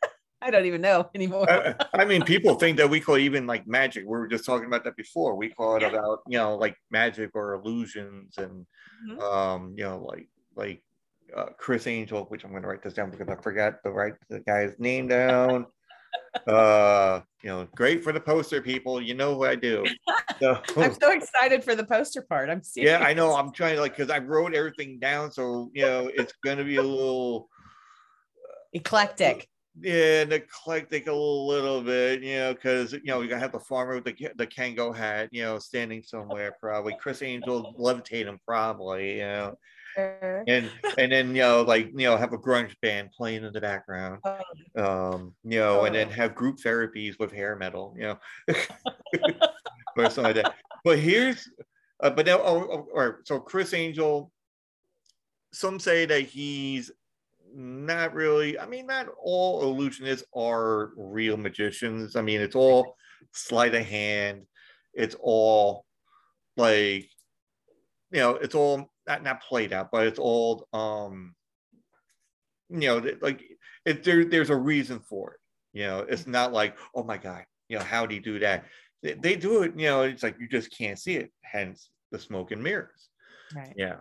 [0.44, 3.68] i don't even know anymore I, I mean, people think that we call even like
[3.68, 4.04] magic.
[4.04, 5.36] We were just talking about that before.
[5.36, 8.66] We call it about you know like magic or illusions and
[9.08, 9.22] Mhm.
[9.22, 10.82] um you know like like
[11.36, 14.14] uh, Criss Angel, which I'm going to write this down because I forgot to write
[14.30, 15.66] the guy's name down.
[16.48, 19.02] uh, you know, great for the poster people.
[19.02, 19.84] You know what I do.
[20.40, 23.36] So, i'm so excited for the poster part i'm serious yeah, I know.
[23.36, 26.64] I'm trying to like because I wrote everything down, so you know it's going to
[26.64, 27.50] be a little
[28.74, 29.48] eclectic
[29.82, 33.60] yeah, and eclectic a little bit, you know, because you know you gotta have the
[33.60, 36.94] farmer with the the Kango hat, you know, standing somewhere probably.
[36.94, 39.58] Criss Angel levitating probably, you know,
[39.98, 43.62] and and then you know like you know have a grunge band playing in the
[43.62, 46.12] background, Oh, um, you know, and then Oh.
[46.12, 48.18] have group therapies with hair metal, you know,
[49.98, 50.56] or something like that.
[50.84, 51.50] But here's,
[52.02, 54.32] uh, but now, oh, oh, all right, so Criss Angel,
[55.52, 56.92] some say that he's
[57.54, 62.16] not really, I mean, not all illusionists are real magicians.
[62.16, 62.96] I mean, it's all
[63.32, 64.44] sleight of hand,
[64.94, 65.86] it's all
[66.58, 67.10] like,
[68.12, 71.34] you know, it's all not, not played out, but it's all, um,
[72.70, 73.44] you know, like
[73.86, 75.40] it, there, there's a reason for it.
[75.74, 78.66] You know, it's not like, oh my God, you know, how do you do that?
[79.02, 82.20] They, they do it, you know, it's like you just can't see it, hence the
[82.20, 83.10] smoke and mirrors.
[83.56, 83.74] Right.
[83.76, 83.98] Yeah.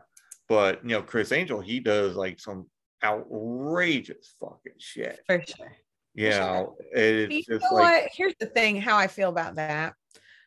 [0.48, 2.66] But, you know, Criss Angel, he does like some
[3.04, 5.20] outrageous fucking shit.
[5.26, 5.76] For sure.
[6.14, 6.40] You sure.
[6.40, 8.10] know, it's you just know like, what?
[8.12, 9.94] Here's the thing how I feel about that.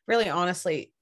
[0.07, 0.93] Really, honestly,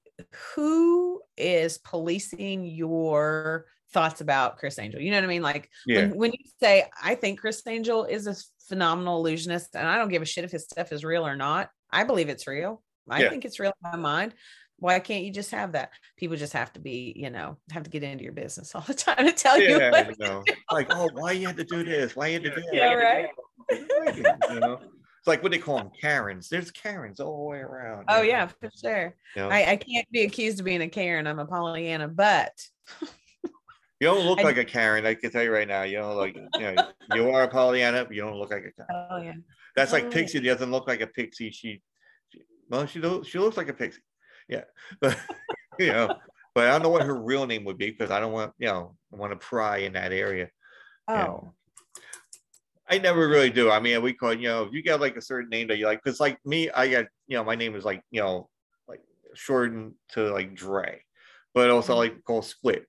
[0.54, 5.00] who is policing your thoughts about Criss Angel?
[5.00, 5.42] You know what I mean?
[5.42, 8.34] Like yeah, when, when you say, I think Criss Angel is a
[8.68, 11.68] phenomenal illusionist, and I don't give a shit if his stuff is real or not.
[11.90, 12.82] I believe it's real.
[13.08, 13.30] I Yeah.
[13.30, 14.34] think it's real in my mind.
[14.84, 15.92] Why can't you just have that?
[16.18, 18.92] People just have to be, you know, have to get into your business all the
[19.06, 19.78] time to tell you.
[19.78, 22.14] yeah, What, you know, like, oh, why you had to do this?
[22.14, 22.74] Why you had to do that?
[22.74, 23.28] Yeah, right.
[24.50, 26.50] You know, it's like what they call them, Karens.
[26.50, 28.04] There's Karens all the way around.
[28.08, 29.14] oh you know, yeah, for sure.
[29.34, 29.48] you know?
[29.48, 31.26] I, I can't be accused of being a Karen.
[31.26, 32.52] I'm a Pollyanna, but
[34.00, 35.06] You don't look I- like a Karen.
[35.06, 35.84] I can tell you right now.
[35.84, 36.36] You don't like.
[36.58, 39.06] You know, you are a Pollyanna, but you don't look like a Karen.
[39.10, 39.32] oh yeah.
[39.76, 40.10] That's like Oh.
[40.10, 41.50] Pixie doesn't look like a pixie.
[41.52, 41.80] She,
[42.28, 44.02] she well, she she looks like a pixie.
[44.48, 44.64] Yeah,
[45.00, 45.18] but
[45.78, 46.14] you know,
[46.54, 48.68] but I don't know what her real name would be because I don't want you
[48.68, 50.50] know want to pry in that area.
[51.08, 51.52] Oh, Yeah.
[52.88, 53.70] I never really do.
[53.70, 55.86] I mean, we call you know, if you got like a certain name that you
[55.86, 58.50] like, because like me, I got you know, my name is like you know,
[58.86, 59.00] like
[59.34, 61.02] shortened to like Dre,
[61.54, 61.96] but also Mhm.
[61.96, 62.86] like called Split.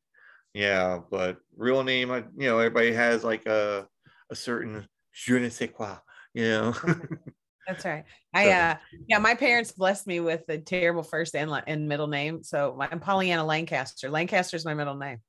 [0.54, 3.88] Yeah, but real name, I, you know, everybody has like a
[4.32, 5.98] a certain je ne sais quoi,
[6.34, 6.74] you know.
[7.68, 8.04] that's right.
[8.34, 8.76] I uh
[9.08, 12.44] yeah, my parents blessed me with a terrible first and, and middle name.
[12.44, 14.10] So I'm Pollyanna Lancaster.
[14.10, 15.20] Lancaster is my middle name.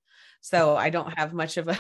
[0.41, 1.79] So I don't have much of a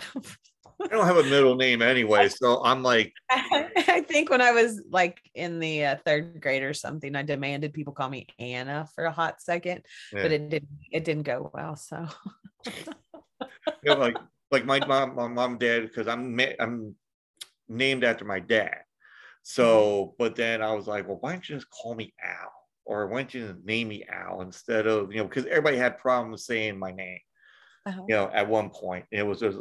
[0.83, 4.83] I don't have a middle name anyway, so I'm like, I think when I was
[4.91, 9.05] like in the uh, third grade or something, I demanded people call me Anna for
[9.05, 9.83] a hot second,
[10.13, 10.23] yeah.
[10.23, 11.77] but it didn't it didn't go well.
[11.77, 12.07] So
[13.85, 14.17] like
[14.51, 16.95] like my mom, my mom, dad, because I'm I'm
[17.69, 18.79] named after my dad.
[19.49, 22.53] So, but then I was like, well, why don't you just call me Al,
[22.85, 25.99] or why don't you just name me Al instead of you know, because everybody had
[25.99, 27.21] problems saying my name.
[27.87, 28.03] uh-huh.
[28.09, 29.57] You know, at one point, it was just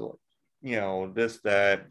[0.63, 1.85] you know this that.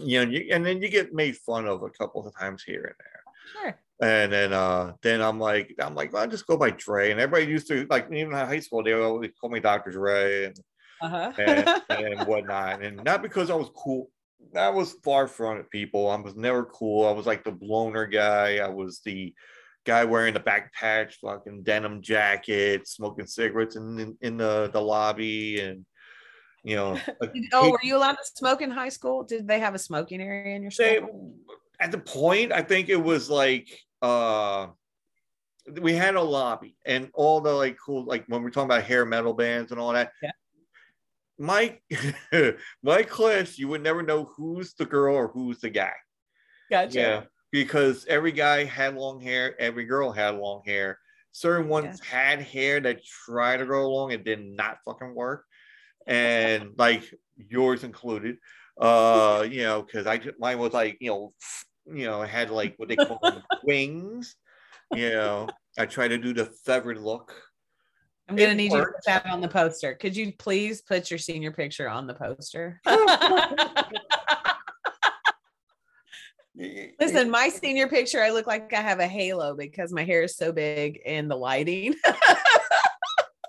[0.00, 2.84] You know, you, and then you get made fun of a couple of times here
[2.84, 3.22] and there.
[3.52, 3.80] sure.
[4.00, 7.10] And then uh then I'm like, I'm like, well, I'll just go by Dre.
[7.12, 9.90] And everybody used to like even in high school, they would always call me Dr.
[9.92, 10.56] Dre and
[11.00, 11.32] Uh-huh.
[11.38, 12.82] and, and whatnot.
[12.82, 14.10] And not because I was cool.
[14.52, 16.10] That was far from it, people.
[16.10, 17.06] I was never cool.
[17.06, 18.58] I was like the bloner guy.
[18.58, 19.34] I was the
[19.84, 24.80] guy wearing the back patch, fucking denim jacket, smoking cigarettes in in, in the, the
[24.80, 25.84] lobby and
[26.64, 26.98] you know
[27.52, 29.22] oh, were you allowed to smoke in high school?
[29.22, 31.34] Did they have a smoking area in your they, school?
[31.80, 33.68] at the point i think it was like
[34.02, 34.66] uh
[35.80, 39.04] we had a lobby and all the like cool like when we're talking about hair
[39.04, 40.30] metal bands and all that Yeah.
[41.38, 41.78] My
[42.82, 45.92] my class you would never know who's the girl or who's the guy.
[46.70, 46.98] Gotcha.
[46.98, 50.98] yeah because every guy had long hair every girl had long hair.
[51.32, 55.44] Certain ones had hair that tried to grow long and did not fucking work.
[56.06, 57.02] And like
[57.36, 58.38] yours included.
[58.80, 61.32] Uh you know because i mine was like you know
[61.86, 63.20] you know had like what they call
[63.62, 64.36] wings.
[64.94, 67.34] You know i tried to do the feathered look
[68.28, 68.96] I'm gonna It need you to worked.
[68.96, 69.94] put that on the poster.
[69.94, 72.80] Could you please put your senior picture on the poster?
[77.00, 80.36] Listen, my senior picture, I look like I have a halo because my hair is
[80.36, 81.94] so big in the lighting.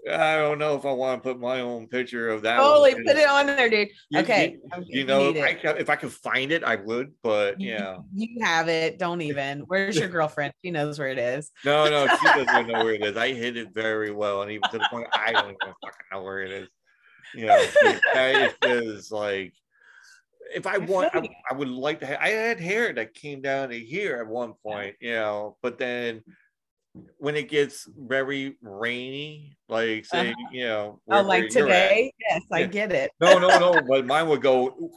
[0.10, 3.18] i don't know if i want to put my own picture of that Holy, put
[3.18, 3.90] it on there, dude.
[4.10, 4.58] You- Okay.
[4.88, 8.44] you, you know I, if I could find it i would but You- yeah You
[8.44, 8.98] have it.
[9.00, 9.60] Don't even.
[9.68, 10.54] Where's your girlfriend?
[10.64, 11.52] She knows where it is.
[11.66, 13.18] No, no, she doesn't know where it is.
[13.18, 16.24] I hid it very well, and even to the point I don't even fucking know
[16.24, 16.68] where it is.
[17.36, 19.54] You know, it is like
[20.54, 21.28] if I I want, I.
[21.50, 22.06] I would like to.
[22.08, 25.78] Have, I had hair that came down to here at one point, you know, but
[25.78, 26.24] then
[27.18, 30.24] when it gets very rainy, like uh-huh.
[30.24, 32.12] say, you know, Oh, like today?
[32.20, 32.66] Yes, I Yeah.
[32.68, 33.12] get it.
[33.20, 34.92] No, no, no, but mine would go.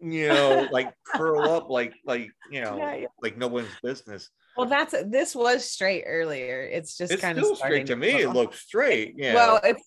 [0.00, 3.06] you know, like curl up like like you know, Yeah, yeah.
[3.22, 4.30] like no one's business.
[4.56, 6.62] Well, that's this was straight earlier.
[6.62, 8.08] It's just It's kind of straight to me.
[8.22, 9.14] It looks straight.
[9.16, 9.34] Yeah.
[9.34, 9.82] Well, it's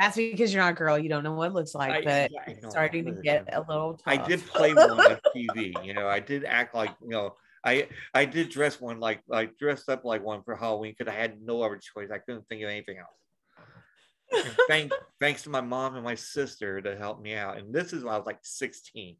[0.00, 0.98] that's because you're not a girl.
[0.98, 3.60] You don't know what it looks like, I- but I it's starting to get a
[3.60, 3.98] little.
[4.06, 5.72] I did play one on TV.
[5.84, 7.34] You know, I did act like you know.
[7.64, 11.16] I I did dress one like I dressed up like one for Halloween because I
[11.16, 12.10] had no other choice.
[12.12, 14.46] I couldn't think of anything else.
[14.68, 14.90] Thank,
[15.20, 17.58] thanks to my mom and my sister to help me out.
[17.58, 19.16] And this is when I was like 16.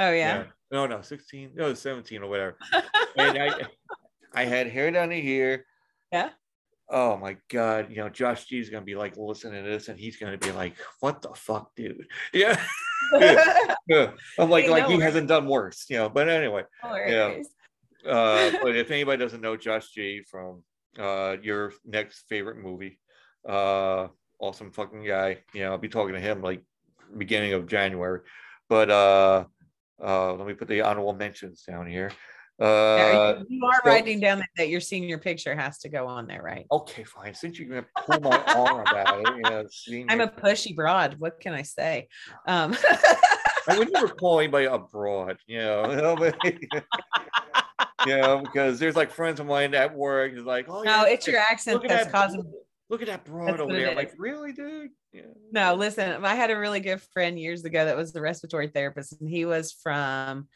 [0.00, 0.44] Oh yeah.
[0.70, 2.56] No, no, 16, no, 17 or whatever.
[3.16, 3.66] And I
[4.34, 5.64] I had hair down to here.
[6.12, 6.30] Yeah.
[6.90, 9.98] Oh my god, you know, Josh G is gonna be like listening to this and
[9.98, 12.06] he's gonna be like, what the fuck, dude?
[12.32, 12.60] Yeah.
[13.86, 14.12] yeah.
[14.38, 15.04] I'm like, Hey, like no he worries.
[15.04, 16.08] hasn't done worse, you know.
[16.08, 17.48] But anyway, Hilarious.
[18.06, 20.62] Uh, but if anybody doesn't know Josh G from
[20.98, 22.98] uh, your next favorite movie,
[23.48, 25.38] uh, awesome fucking guy.
[25.52, 26.62] You know, I'll be talking to him like
[27.16, 28.20] beginning of January.
[28.68, 29.44] But uh,
[30.02, 32.10] uh, let me put the honorable mentions down here.
[32.60, 36.26] Uh, you are so- writing down that, that your senior picture has to go on
[36.26, 36.66] there, right?
[36.72, 37.32] okay, fine.
[37.32, 41.14] Since you're gonna pull my arm about it, you know, senior- I'm a pushy broad.
[41.20, 42.08] What can I say?
[42.46, 42.76] Um,
[43.68, 45.90] I would never call anybody abroad, you know.
[45.90, 45.96] you
[46.72, 46.80] know,
[48.08, 51.12] you know, because there's like friends of mine at work is like, oh no, yeah,
[51.12, 52.50] it's your accent that's that- causing.
[52.90, 53.94] Look at that broad over there.
[53.94, 54.88] Like, really, dude?
[55.12, 55.20] Yeah.
[55.52, 59.20] No, listen, I had a really good friend years ago that was the respiratory therapist,
[59.20, 60.48] and he was from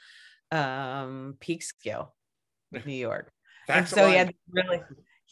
[0.51, 2.09] um Peekskill,
[2.87, 3.31] New York.
[3.69, 4.81] and so he had really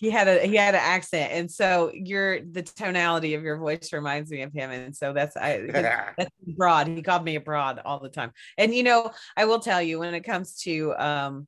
[0.01, 3.93] he had a he had an accent and so your the tonality of your voice
[3.93, 5.59] reminds me of him and so that's i
[6.17, 9.61] that's broad he called me a broad all the time and you know i will
[9.61, 11.47] tell you when it comes to um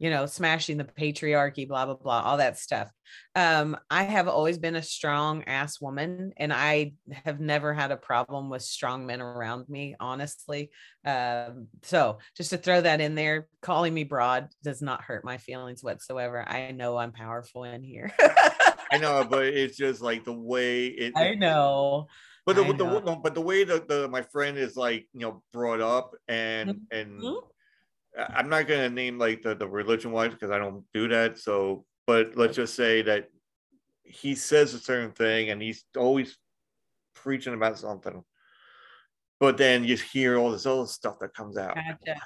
[0.00, 2.90] you know smashing the patriarchy blah blah blah all that stuff.
[3.36, 6.94] Um i have always been a strong ass woman and i
[7.24, 10.70] have never had a problem with strong men around me honestly.
[11.04, 15.38] Um so just to throw that in there calling me broad does not hurt my
[15.38, 16.48] feelings whatsoever.
[16.48, 18.12] I know i'm powerful in here.
[18.92, 21.14] I know, but it's just like the way it.
[21.16, 22.08] i know.
[22.46, 25.80] But the, the, but the way that the my friend is like you know brought
[25.80, 27.36] up and and Mhm.
[27.36, 27.49] I-
[28.18, 31.38] I'm not gonna name like the the religion wise because I don't do that.
[31.38, 33.28] So, but let's just say that
[34.02, 36.36] he says a certain thing and he's always
[37.14, 38.22] preaching about something.
[39.38, 41.74] But then you hear all this other stuff that comes out.
[41.76, 42.20] gotcha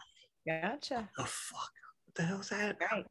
[0.46, 1.70] gotcha The fuck?
[2.06, 2.76] What the hell's that?
[2.80, 3.04] right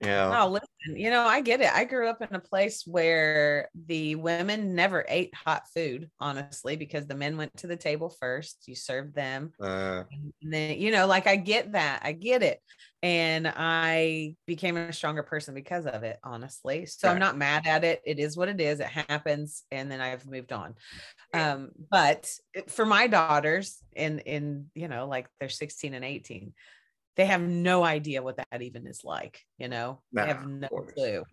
[0.00, 0.42] Yeah.
[0.42, 1.72] Oh, listen, you know, I get it.
[1.72, 7.06] I grew up in a place where the women never ate hot food, honestly, because
[7.06, 8.64] the men went to the table first.
[8.66, 9.52] You served them.
[9.60, 10.04] Uh,
[10.42, 12.02] And then, you know, like I get that.
[12.04, 12.60] I get it.
[13.02, 16.86] And I became a stronger person because of it, honestly.
[16.86, 18.02] So I'm not mad at it.
[18.04, 18.80] It is what it is.
[18.80, 19.62] It happens.
[19.70, 20.74] And then I've moved on.
[21.32, 22.30] Um, but
[22.68, 26.52] for my daughters in in, you know, like they're 16 and 18,
[27.16, 30.68] they have no idea what that even is like, you know, Nah, they have no
[30.68, 31.24] clue.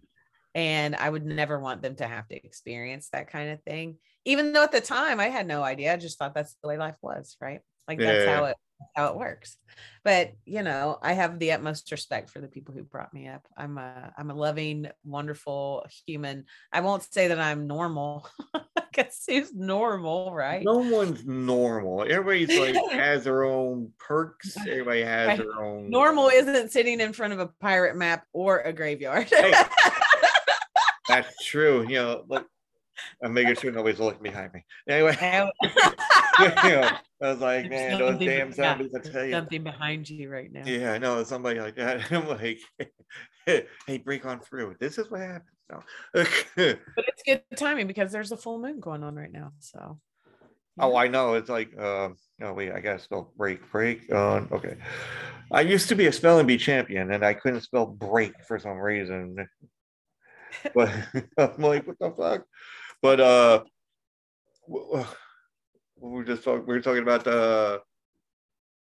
[0.55, 3.97] And I would never want them to have to experience that kind of thing.
[4.25, 5.93] Even though at the time I had no idea.
[5.93, 7.61] I just thought that's the way life was, right?
[7.87, 8.57] Like that's how it
[8.95, 9.57] how it works.
[10.03, 13.47] But you know, I have the utmost respect for the people who brought me up.
[13.57, 16.45] I'm a I'm a loving, wonderful human.
[16.71, 18.27] I won't say that I'm normal.
[18.95, 20.63] Because who's normal, right?
[20.63, 22.03] no one's normal.
[22.03, 24.55] Everybody's like has their own perks.
[24.57, 25.37] Everybody has Right.
[25.39, 29.27] their own Normal isn't sitting in front of a pirate map or a graveyard.
[29.29, 29.53] Hey.
[31.07, 31.81] That's true.
[31.87, 32.47] You know, look,
[33.23, 34.63] I'm making sure nobody's looking behind me.
[34.87, 35.51] Anyway, And-
[36.39, 36.89] you know,
[37.21, 39.31] I was like, There's man, those damn zombies, I tell you.
[39.31, 40.63] something behind you right now.
[40.65, 42.11] Yeah, I know somebody like that.
[42.11, 42.59] I'm like,
[43.45, 44.75] hey, break on through.
[44.79, 45.49] This is what happens.
[45.71, 45.83] No.
[46.55, 49.53] But it's good timing because there's a full moon going on right now.
[49.59, 49.99] So
[50.79, 51.33] oh, I know.
[51.35, 54.47] It's like, um, oh wait, I gotta spell break, break on.
[54.51, 54.77] Okay,
[55.51, 58.77] I used to be a spelling bee champion, and I couldn't spell break for some
[58.77, 59.47] reason.
[60.75, 60.91] But
[61.37, 62.45] I'm like, what the fuck?
[63.01, 63.63] But uh,
[64.67, 65.03] w-
[65.99, 66.65] we were just talking.
[66.67, 67.81] We were talking about the.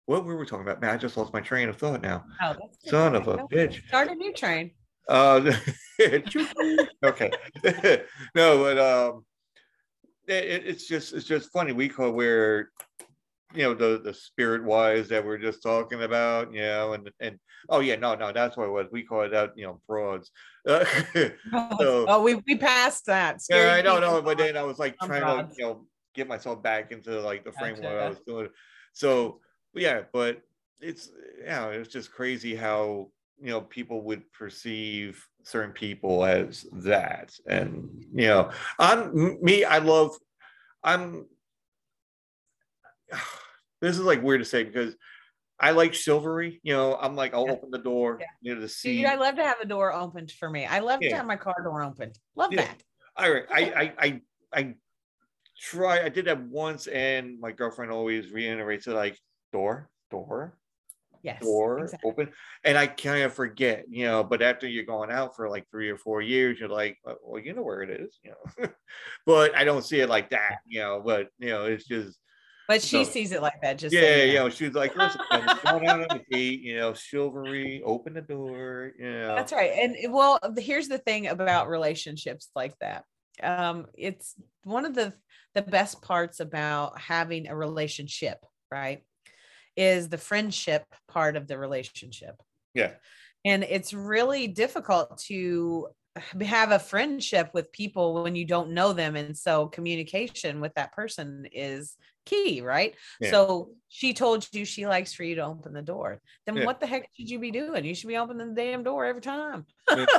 [0.04, 0.82] What were we talking about?
[0.82, 2.24] Man, I just lost my train of thought now.
[2.42, 2.90] Oh, that's.
[2.90, 3.86] Son of a bitch.
[3.88, 4.72] Start a new train.
[5.08, 5.52] Uh,
[7.04, 7.30] okay.
[8.34, 9.24] no, but um,
[10.26, 11.72] it, it- it's just it's just funny.
[11.72, 12.70] We call where
[13.54, 17.38] you know the the spirit wise that we're just talking about, you know, and and
[17.68, 18.86] oh yeah, no, no, that's what it was.
[18.90, 20.30] We call it out, you know, frauds.
[20.66, 20.84] Uh,
[21.52, 23.40] Oh, So- oh, we we passed that.
[23.50, 25.50] yeah, I don't know, but then I was like trying broad.
[25.50, 28.48] to you know get myself back into like the framework what I was doing.
[28.92, 29.40] So
[29.74, 30.40] yeah, but
[30.80, 31.10] it's
[31.42, 33.10] yeah, it's just crazy how
[33.42, 39.64] you know people would perceive certain people as that, and you know, I'm me.
[39.64, 40.16] I love.
[40.82, 41.26] I'm.
[43.80, 44.94] This is like weird to say because
[45.58, 46.60] I like chivalry.
[46.62, 47.54] You know, I'm like, I'll Yeah.
[47.54, 48.26] open the door Yeah.
[48.40, 49.06] near the Dude, seat.
[49.06, 50.66] I love to have a door opened for me.
[50.66, 51.08] I love Yeah.
[51.08, 52.12] to have my car door open.
[52.36, 52.62] Love Yeah.
[52.62, 52.82] that.
[53.16, 54.20] I, I, I, I,
[54.52, 54.74] I
[55.60, 56.04] try.
[56.04, 59.18] I did that once, and my girlfriend always reiterates it like
[59.52, 60.56] door, door,
[61.22, 61.40] Yes.
[61.40, 62.10] door, exactly.
[62.10, 62.32] open,
[62.64, 64.24] and I kind of forget, you know.
[64.24, 67.42] But after you're going out for like three or four years, you're like, "Uh, well,
[67.42, 68.68] you know where it is, you know.
[69.26, 71.00] but I don't see it like that, you know.
[71.04, 72.18] But you know, it's just
[72.68, 73.10] But she No.
[73.10, 73.74] sees it like that.
[73.78, 74.44] Just so yeah, you you know.
[74.44, 75.20] know, she's like, listen,
[75.62, 79.34] going out on the you know, chivalry, open the door, you know.
[79.36, 79.72] That's right.
[79.72, 83.04] And well, here's the thing about relationships like that.
[83.42, 85.14] Um, it's one of the
[85.54, 89.04] the best parts about having a relationship, right?
[89.76, 92.36] Is the friendship part of the relationship.
[92.74, 92.92] Yeah.
[93.44, 95.88] And it's really difficult to
[96.42, 99.16] have a friendship with people when you don't know them.
[99.16, 101.96] And so communication with that person is
[102.26, 102.94] key, right?
[103.20, 103.30] Yeah.
[103.30, 106.20] So she told you she likes for you to open the door.
[106.44, 106.66] Then Yeah.
[106.66, 107.84] what the heck should you be doing?
[107.84, 109.66] You should be opening the damn door every time.
[109.88, 110.06] Yeah.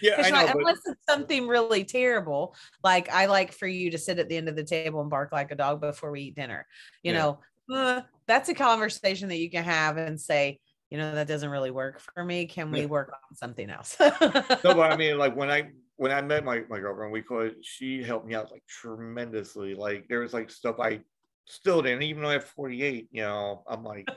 [0.00, 3.98] Yeah, I know, but unless it's something really terrible, like I like for you to
[3.98, 6.36] sit at the end of the table and bark like a dog before we eat
[6.36, 6.68] dinner.
[7.02, 7.18] You Yeah.
[7.18, 7.40] know,
[7.72, 10.60] uh, that's a conversation that you can have and say,
[10.90, 12.46] you know, that doesn't really work for me.
[12.46, 13.96] Can we work on something else?
[14.64, 17.64] no, but I mean, like when I when I met my my girlfriend, we it.
[17.64, 19.74] She helped me out like tremendously.
[19.74, 21.04] Like there was like stuff I
[21.46, 23.08] still didn't, even though I'm 48.
[23.12, 24.10] You know, I'm like,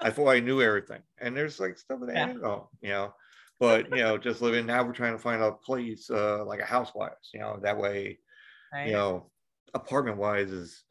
[0.00, 2.26] I thought I knew everything, and there's like stuff that I Yeah.
[2.26, 2.70] didn't know.
[2.80, 3.14] You know,
[3.60, 6.64] but you know, just living now, we're trying to find a place uh like a
[6.66, 7.30] housewives.
[7.34, 8.18] You know, that way,
[8.72, 8.82] right?
[8.82, 9.32] you know,
[9.74, 10.84] apartment wise is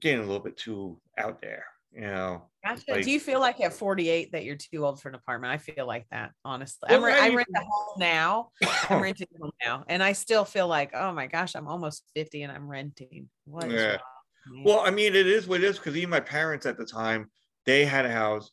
[0.00, 1.64] getting a little bit too out there.
[1.92, 2.82] You know, Gotcha.
[2.88, 5.52] like- Do you feel like at 48 that you're too old for an apartment?
[5.52, 6.88] I feel like that, honestly.
[6.90, 8.50] Well, I'm I rent a home now.
[8.90, 12.04] I'm renting a home now, and I still feel like, oh my gosh, I'm almost
[12.14, 13.30] 50 and I'm renting.
[13.44, 13.92] What Yeah.
[14.48, 14.62] wrong?
[14.64, 17.30] Well, I mean, it is what it is because even my parents at the time,
[17.64, 18.50] they had a house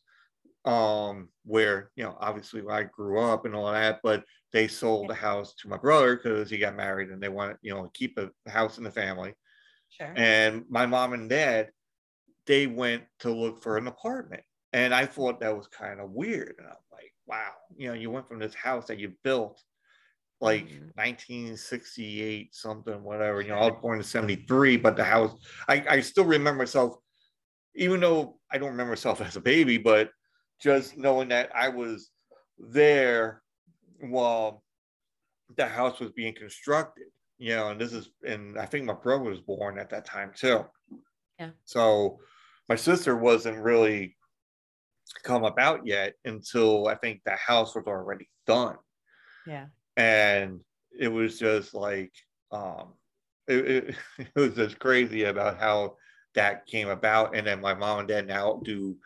[0.64, 5.10] um where, you know, obviously where I grew up and all that, but they sold
[5.10, 8.18] the house to my brother because he got married and they wanted, you know, keep
[8.18, 9.34] a house in the family.
[9.96, 10.12] Sure.
[10.16, 11.70] And my mom and dad,
[12.46, 14.44] they went to look for an apartment.
[14.72, 16.56] And I thought that was kind of weird.
[16.58, 19.62] And I'm like, wow, you know, you went from this house that you built
[20.40, 20.92] like Mhm.
[20.96, 25.32] 1968 something whatever you know i was born in 73 but the house
[25.68, 26.96] I, I still remember myself
[27.74, 30.10] even though i don't remember myself as a baby but
[30.60, 32.10] just knowing that i was
[32.58, 33.42] there
[34.00, 34.64] while
[35.56, 37.06] the house was being constructed
[37.38, 40.30] you know and this is and i think my brother was born at that time
[40.34, 40.64] too.
[41.38, 41.50] Yeah.
[41.64, 42.20] so
[42.68, 44.16] my sister wasn't really
[45.24, 48.76] come about yet until i think the house was already done.
[49.46, 49.66] Yeah.
[49.96, 50.60] and
[50.98, 52.12] it was just like
[52.52, 52.94] um
[53.48, 55.96] it, it, it was just crazy about how
[56.34, 57.36] that came about.
[57.36, 58.96] And then my mom and dad now do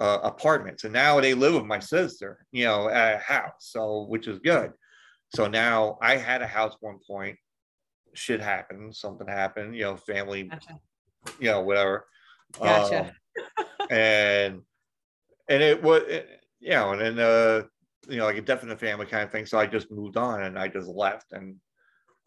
[0.00, 0.82] uh, apartments.
[0.84, 4.38] And now they live with my sister you know at a house so which is
[4.38, 4.72] good.
[5.34, 7.36] So now i had a house one point
[8.16, 10.78] shit happened something happened you know family Gotcha.
[11.38, 12.06] you know whatever
[12.60, 13.00] Gotcha.
[13.00, 13.10] Um,
[13.90, 14.62] and
[15.48, 17.62] and it was it- you know and then uh
[18.08, 20.58] you know like a definite family kind of thing so i just moved on and
[20.58, 21.56] i just left and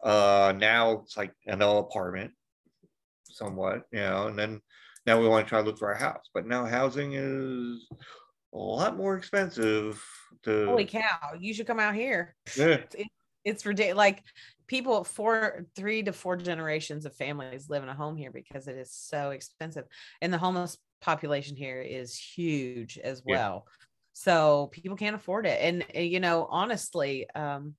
[0.04, 2.30] uh now it's like another apartment
[3.24, 4.60] somewhat you know and then
[5.06, 7.88] now we want to try to look for a house but now housing is
[8.54, 10.02] a lot more expensive
[10.42, 11.32] to Holy cow.
[11.38, 12.34] You should come out here.
[12.56, 12.78] yeah
[13.44, 13.96] It's ridiculous.
[13.96, 14.22] Like
[14.70, 18.76] people, four, three to four generations of families live in a home here because it
[18.76, 19.84] is so expensive.
[20.22, 23.36] And the homeless population here is huge as Yeah.
[23.36, 23.66] well.
[24.12, 25.60] So people can't afford it.
[25.60, 27.74] And, uh, you know, honestly, um,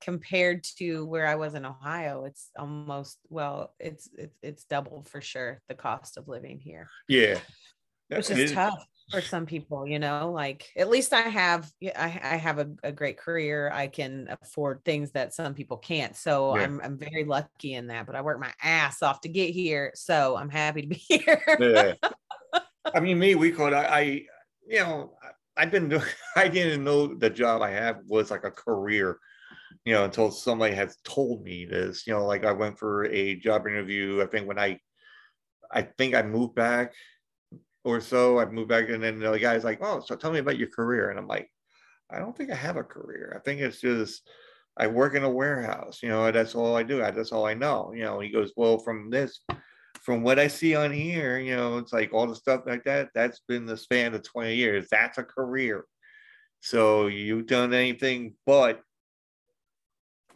[0.00, 5.20] compared to where I was in Ohio, it's almost well, it's it's it's doubled for
[5.20, 7.38] sure the cost of living here, yeah
[8.10, 9.86] is tough for some people.
[9.86, 13.70] You know, like at least I have I, I have a, a great career.
[13.72, 16.14] I can afford things that some people can't.
[16.16, 16.62] So Yeah.
[16.64, 18.06] I'm I'm very lucky in that.
[18.06, 21.42] But I work my ass off to get here, so I'm happy to be here.
[21.60, 21.94] yeah.
[22.94, 24.00] I mean, me, we could, I, I
[24.66, 26.02] you know, I- I've been doing,
[26.36, 29.18] I didn't know the job I have was like a career,
[29.84, 33.34] you know, until somebody has told me this, you know, like I went for a
[33.34, 34.22] job interview.
[34.22, 34.78] I think when I,
[35.72, 36.92] I think I moved back
[37.88, 40.58] or so, I moved back and then the guy's like, oh, so tell me about
[40.58, 41.10] your career.
[41.10, 41.50] And I'm like,
[42.10, 43.34] I don't think I have a career.
[43.36, 44.28] I think it's just,
[44.76, 46.98] I work in a warehouse, you know, that's all I do.
[46.98, 47.92] That's all I know.
[47.94, 49.40] You know, he goes, well, from this
[50.08, 53.10] from what I see on here, you know, it's like all the stuff like that.
[53.14, 54.86] That's been the span of 20 years.
[54.90, 55.84] That's a career.
[56.60, 58.80] So you've done anything but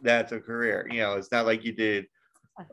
[0.03, 0.87] that's a career.
[0.91, 2.05] You know, it's not like you did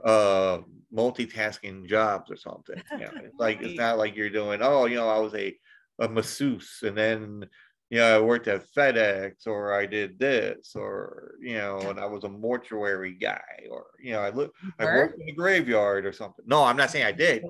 [0.05, 0.59] uh
[0.95, 2.83] multitasking jobs or something.
[2.93, 5.57] You know, it's like it's not like you're doing, oh, you know, I was a
[5.99, 7.47] a masseuse and then
[7.91, 12.07] you know, I worked at FedEx or I did this or you know, and I
[12.07, 16.13] was a mortuary guy or you know, I look I worked in the graveyard or
[16.13, 16.45] something.
[16.47, 17.45] No, I'm not saying I did.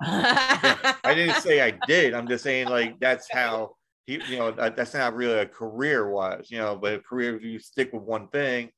[0.00, 2.14] I didn't say I did.
[2.14, 3.76] I'm just saying like that's how
[4.06, 7.42] he, you know, that's not really a career wise, you know, but a career if
[7.42, 8.70] you stick with one thing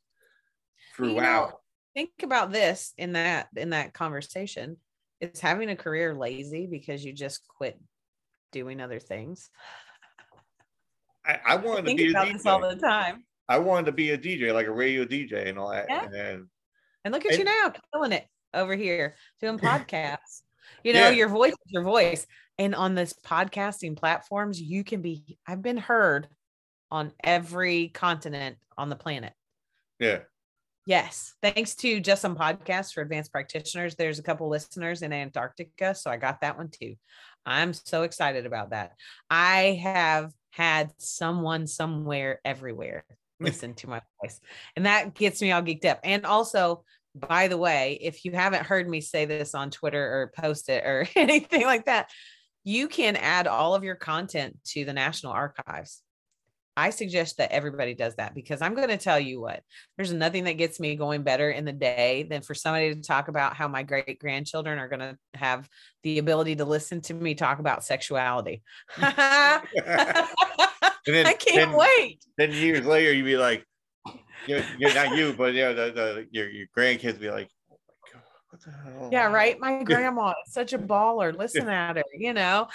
[0.97, 1.47] throughout.
[1.47, 1.59] You know,
[1.95, 4.77] think about this in that in that conversation.
[5.21, 7.79] Is having a career lazy because you just quit
[8.53, 9.51] doing other things?
[11.27, 13.25] I, I wanted to think be a about this all the time.
[13.49, 15.87] I wanted to be a DJ, like a radio DJ and all that.
[15.89, 16.05] Yeah.
[16.13, 16.47] And
[17.05, 20.43] And look at you now, killing it over here, doing podcasts.
[20.85, 21.11] You know, Yeah.
[21.11, 22.27] your voice is your voice.
[22.59, 26.29] And on this podcasting platforms, you can be, I've been heard
[26.91, 29.33] on every continent on the planet.
[29.99, 30.21] yeah,
[30.89, 31.35] Yes.
[31.43, 33.95] Thanks to Just Some Podcasts for advanced practitioners.
[33.95, 35.95] There's a couple listeners in Antarctica.
[35.95, 36.95] So I got that one too.
[37.45, 38.93] I'm so excited about that.
[39.29, 43.05] I have had someone somewhere everywhere
[43.39, 44.41] listen to my voice.
[44.77, 46.01] And that gets me all geeked up.
[46.05, 46.85] And also,
[47.15, 50.85] by the way, if you haven't heard me say this on Twitter or post it
[50.87, 52.11] or anything like that,
[52.65, 56.01] you can add all of your content to the National Archives.
[56.79, 59.65] I suggest that everybody does that because I'm going to tell you what,
[59.97, 63.27] there's nothing that gets me going better in the day than for somebody to talk
[63.27, 65.69] about how my great grandchildren are going to have
[66.05, 68.63] the ability to listen to me talk about sexuality.
[68.99, 69.61] I
[71.05, 72.25] then- can't then- wait.
[72.37, 73.65] then years later you'd be like,
[74.47, 77.77] you're, you're not you, but you know, the, the your, your grandkids be like, oh
[77.89, 78.48] my god, what the hell?
[79.11, 79.59] Yeah, right.
[79.61, 81.37] My grandma is such a baller.
[81.37, 82.69] Listen at her, you know.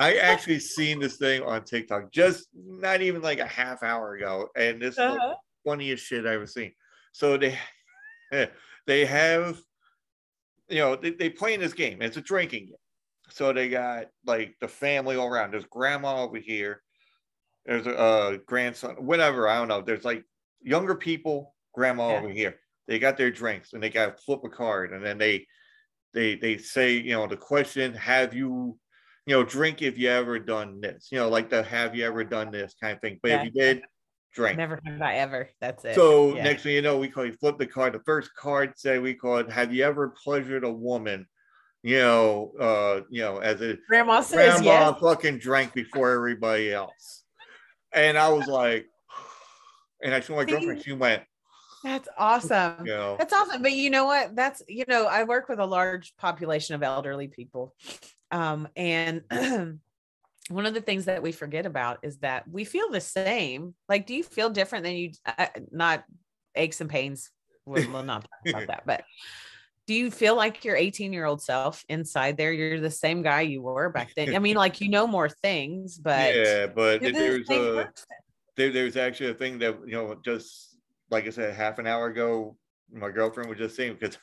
[0.00, 4.48] I actually seen this thing on TikTok just not even like a half hour ago,
[4.56, 5.34] and this is the Uh-huh.
[5.64, 6.72] funniest shit I've ever seen.
[7.12, 7.58] So they
[8.86, 9.60] they have
[10.68, 12.02] you know they, they play in this game.
[12.02, 12.76] It's a drinking game.
[13.30, 15.52] So they got like the family all around.
[15.52, 16.82] There's grandma over here.
[17.64, 19.48] There's a uh, grandson, whatever.
[19.48, 19.80] I don't know.
[19.80, 20.24] There's like
[20.60, 22.18] younger people, grandma Yeah.
[22.18, 22.60] over here.
[22.86, 25.46] They got their drinks and they got to flip a card, and then they
[26.12, 28.78] they they say you know the question: Have you
[29.26, 31.08] you know drink if you ever done this?
[31.10, 33.18] You know like the Have you ever done this kind of thing.
[33.22, 33.38] But Yeah.
[33.38, 33.82] if you did,
[34.34, 34.58] drink.
[34.58, 35.48] Never have I ever.
[35.60, 35.94] That's it.
[35.94, 36.44] So Yeah.
[36.44, 37.94] next thing you know, we call you flip the card.
[37.94, 41.26] The first card say we call it Have you ever pleasured a woman?
[41.82, 45.00] You know, uh, you know, as a grandma says grandma yes.
[45.00, 47.24] fucking drank before everybody else.
[47.92, 48.86] And I was like,
[50.02, 51.22] and I told my girlfriend, she went,
[51.84, 52.84] That's awesome.
[52.84, 53.60] know, That's awesome.
[53.60, 54.34] But you know what?
[54.34, 57.74] That's you know, I work with a large population of elderly people.
[58.30, 59.22] Um, and
[60.48, 63.74] one of the things that we forget about is that we feel the same.
[63.86, 66.04] Like, do you feel different than you uh, not
[66.54, 67.30] aches and pains?
[67.66, 69.04] We'll, we'll not talk about that, but
[69.86, 72.50] do you feel like your 18 year old self inside there?
[72.50, 74.34] You're the same guy you were back then.
[74.34, 77.90] I mean, like you know more things, but yeah, but the there's a
[78.56, 80.73] there, there's actually a thing that you know just
[81.10, 82.58] like I said half an hour ago,
[82.90, 84.18] my girlfriend was just saying because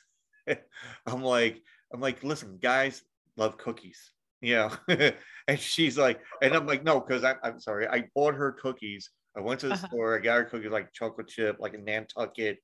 [1.06, 1.64] I'm like
[1.94, 3.04] I'm like listen, guys
[3.38, 4.76] love cookies, you know,
[5.48, 9.12] and she's like, and I'm like no, because I'm I'm sorry, I bought her cookies.
[9.36, 9.88] I went to the Uh-huh.
[9.92, 12.60] store, I got her cookies like chocolate chip, like a Nantucket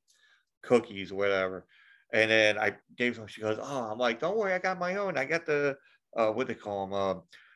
[0.63, 1.67] cookies, whatever.
[2.13, 3.27] And then I gave some.
[3.27, 5.17] She goes, "Oh, I'm like, don't worry, I got my own.
[5.17, 5.77] I got the
[6.15, 7.13] uh, what they call them, uh,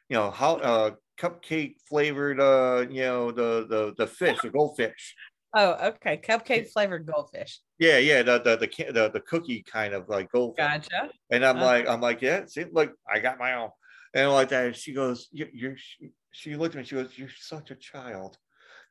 [0.09, 5.15] you know, how uh, cupcake flavored, uh, you know, the the the fish, the goldfish.
[5.53, 6.17] Oh, okay.
[6.17, 7.59] Cupcake flavored goldfish.
[7.77, 10.65] Yeah, yeah, the the the the, the cookie kind of like goldfish.
[10.65, 11.09] Gotcha.
[11.29, 11.65] And I'm Uh-huh.
[11.65, 13.69] like, I'm like, yeah, see, look, I got my own,
[14.13, 14.75] and like that.
[14.75, 15.75] She goes, you, you're.
[15.77, 16.85] She, she looked at me.
[16.85, 18.37] She goes, you're such a child.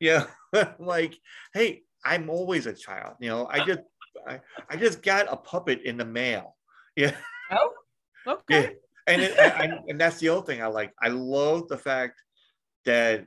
[0.01, 0.27] Yeah,
[0.79, 1.15] like,
[1.55, 3.17] hey, I'm always a child.
[3.21, 3.81] You know, I just,
[4.27, 6.57] I, I just got a puppet in the mail.
[6.97, 7.17] Yeah.
[7.53, 7.73] Oh,
[8.27, 8.45] okay.
[8.49, 8.69] Yeah,
[9.07, 10.93] and it, I- and that's the other thing I like.
[11.01, 12.21] I love the fact
[12.85, 13.27] that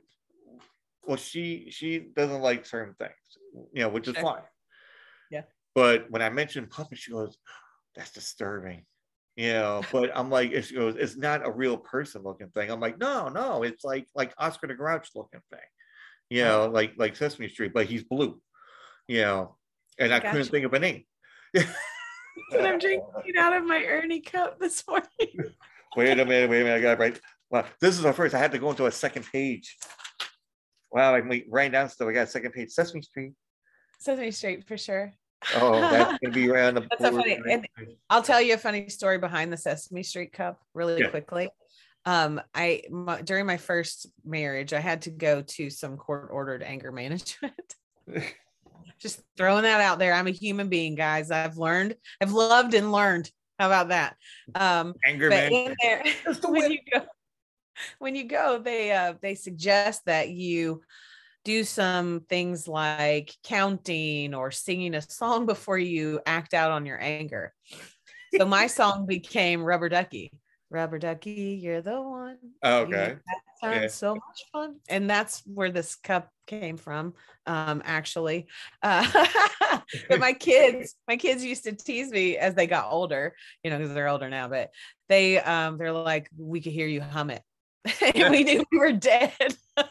[1.06, 3.12] well, she she doesn't like certain things,
[3.72, 4.42] you know, which is fine.
[5.30, 5.42] Yeah.
[5.74, 7.36] But when I mentioned puppet, she goes,
[7.94, 8.84] "That's disturbing,"
[9.36, 9.82] you know.
[9.92, 13.28] But I'm like, it- goes, "It's not a real person looking thing." I'm like, "No,
[13.28, 15.68] no, it's like like Oscar the Grouch looking thing,
[16.30, 18.40] you know, like like Sesame Street, but he's blue,
[19.08, 19.56] you know."
[19.98, 21.04] And I couldn't think of a name.
[22.52, 25.08] And I'm drinking out of my Ernie cup this morning.
[25.96, 26.76] Wait a minute, wait a minute.
[26.76, 27.20] I got it right.
[27.50, 28.34] Wow, this is our first.
[28.34, 29.76] I had to go into a second page.
[30.94, 32.08] Wow, I'm like, writing down stuff.
[32.08, 32.70] I got a second page.
[32.70, 33.32] Sesame Street.
[33.98, 35.12] Sesame Street for sure.
[35.56, 37.38] Oh, that's gonna be right on the That's so funny.
[37.50, 37.66] And
[38.08, 41.08] I'll tell you a funny story behind the Sesame Street cup really Yeah.
[41.08, 41.50] quickly.
[42.06, 46.62] Um, I my, during my first marriage, I had to go to some court ordered
[46.62, 47.54] anger management.
[49.00, 50.14] Just throwing that out there.
[50.14, 51.30] I'm a human being, guys.
[51.30, 53.30] I've learned, I've loved and learned.
[53.58, 54.16] How about that?
[54.54, 55.74] Um, Anger but in man.
[55.82, 57.06] there, That's the when way- you go,
[57.98, 60.82] when you go, they uh they suggest that you
[61.44, 67.00] do some things like counting or singing a song before you act out on your
[67.00, 67.52] anger.
[68.38, 70.32] So my song became Rubber Ducky.
[70.70, 72.38] Rubber Ducky, you're the one.
[72.62, 73.14] You Okay.
[73.26, 73.86] that sound Yeah.
[73.88, 74.76] so much fun.
[74.88, 77.14] And that's where this cup came from,
[77.46, 78.46] um, actually.
[78.82, 79.06] Uh,
[80.08, 83.78] but my kids, my kids used to tease me as they got older, you know,
[83.78, 84.70] because they're older now, but
[85.08, 87.42] they um they're like, we could hear you hum it.
[88.14, 89.56] and we knew we were dead.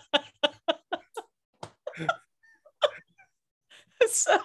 [4.09, 4.37] so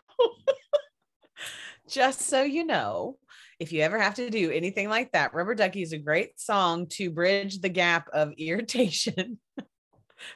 [1.89, 3.17] just so you know,
[3.59, 6.87] if you ever have to do anything like that, Rubber Ducky is a great song
[6.91, 9.39] to bridge the gap of irritation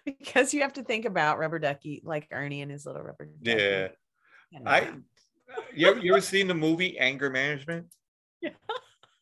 [0.04, 3.60] because you have to think about Rubber Ducky like Ernie and his little rubber ducky.
[3.60, 3.88] Yeah.
[4.66, 4.92] I
[5.74, 7.86] you ever, you ever seen the movie Anger Management?
[8.40, 8.50] Yeah.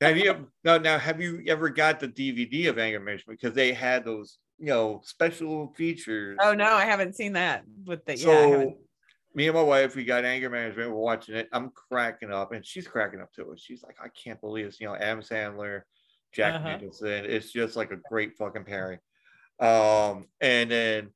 [0.00, 3.38] Have you no now have you ever got the DVD of Anger Management?
[3.40, 6.38] Because they had those, you know, special features.
[6.40, 8.24] oh no, I haven't seen that with the yeah.
[8.24, 8.76] So haven't-
[9.32, 11.48] me and my wife, we got Anger Management, we're watching it.
[11.52, 13.54] I'm cracking up, and she's cracking up too.
[13.56, 15.82] She's like, I can't believe this, you know, Adam Sandler,
[16.32, 16.72] Jack Uh-huh.
[16.72, 17.26] Nicholson.
[17.26, 18.98] It's just like a great fucking pairing.
[19.60, 21.10] Um, and then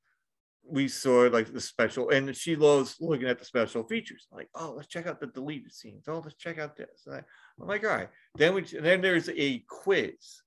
[0.64, 4.28] we saw like the special, and she loves looking at the special features.
[4.30, 6.04] Like, oh, let's check out the deleted scenes.
[6.06, 7.02] Oh, let's check out this.
[7.06, 7.22] And I,
[7.58, 8.08] Like, all right.
[8.36, 10.42] Then we then there's a quiz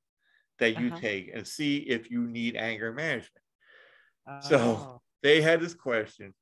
[0.60, 1.00] that you Uh-huh.
[1.00, 3.44] take and see if you need anger management.
[4.42, 5.02] so- Oh.
[5.24, 6.34] They had this question,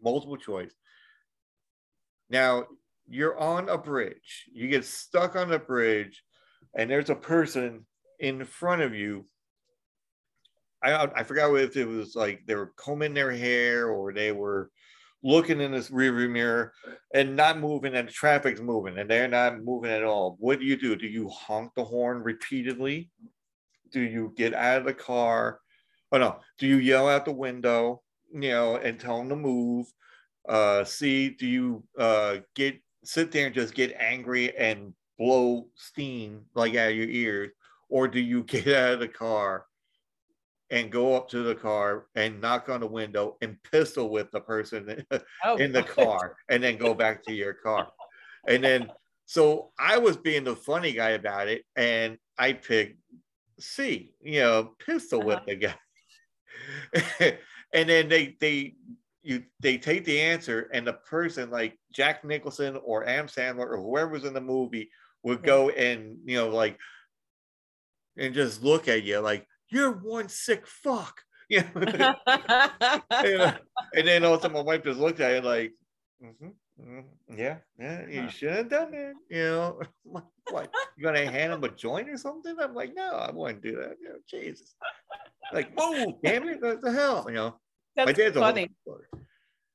[0.00, 0.72] multiple choice.
[2.30, 2.68] Now
[3.08, 4.48] you're on a bridge.
[4.52, 6.22] You get stuck on a bridge,
[6.74, 7.84] and there's a person
[8.20, 9.26] in front of you.
[10.82, 14.70] I I forgot if it was like they were combing their hair or they were
[15.22, 16.72] looking in this rearview mirror
[17.14, 20.36] and not moving, and the traffic's moving, and they're not moving at all.
[20.40, 20.96] What do you do?
[20.96, 23.10] Do you honk the horn repeatedly?
[23.92, 25.60] Do you get out of the car?
[26.10, 26.40] Oh no!
[26.58, 28.02] Do you yell out the window?
[28.32, 29.86] You know, and tell them to move.
[30.48, 36.44] Uh, C, do you uh get sit there and just get angry and blow steam
[36.54, 37.50] like out of your ears,
[37.88, 39.66] or do you get out of the car
[40.72, 44.40] and go up to the car and knock on the window and pistol whip the
[44.40, 45.04] person
[45.44, 47.88] Oh, in the car and then go back to your car.
[48.48, 48.90] And then,
[49.26, 52.98] so I was being the funny guy about it, and I picked
[53.60, 55.40] C, you know, pistol uh-huh.
[55.46, 57.36] whip the guy.
[57.72, 58.74] and then they they
[59.22, 63.76] you they take the answer, and the person like Jack Nicholson or Am Sandler or
[63.76, 64.90] whoever was in the movie
[65.22, 66.78] would go and you know like
[68.16, 71.20] and just look at you like you're one sick fuck.
[71.48, 71.68] Yeah.
[73.24, 73.52] you know?
[73.94, 75.74] And then all of a sudden my wife just looked at it like,
[76.22, 77.04] "Mhm, mhm,
[77.36, 79.12] yeah, yeah, you should have done that.
[79.28, 80.70] You know, like, what?
[80.96, 82.56] You gonna hand him a joint or something?
[82.58, 83.96] I'm like, no, I wouldn't do that.
[84.00, 84.74] You know, Jesus.
[85.52, 87.24] Like, whoa, damn it, what the hell?
[87.28, 87.56] You know,
[87.96, 88.70] my That's dad's whole funny.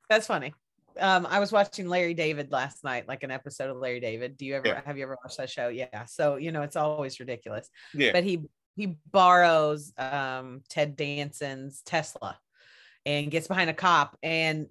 [0.10, 0.56] That's funny.
[1.00, 4.36] Um, I was watching Larry David last night, like an episode of Larry David.
[4.36, 4.82] Do you ever Yeah.
[4.84, 5.68] have you ever watched that show?
[5.68, 6.06] Yeah.
[6.06, 7.70] So you know it's always ridiculous.
[7.94, 8.14] Yeah.
[8.14, 8.42] But he
[8.78, 12.40] he borrows um Ted Danson's Tesla
[13.06, 14.68] and gets behind a cop and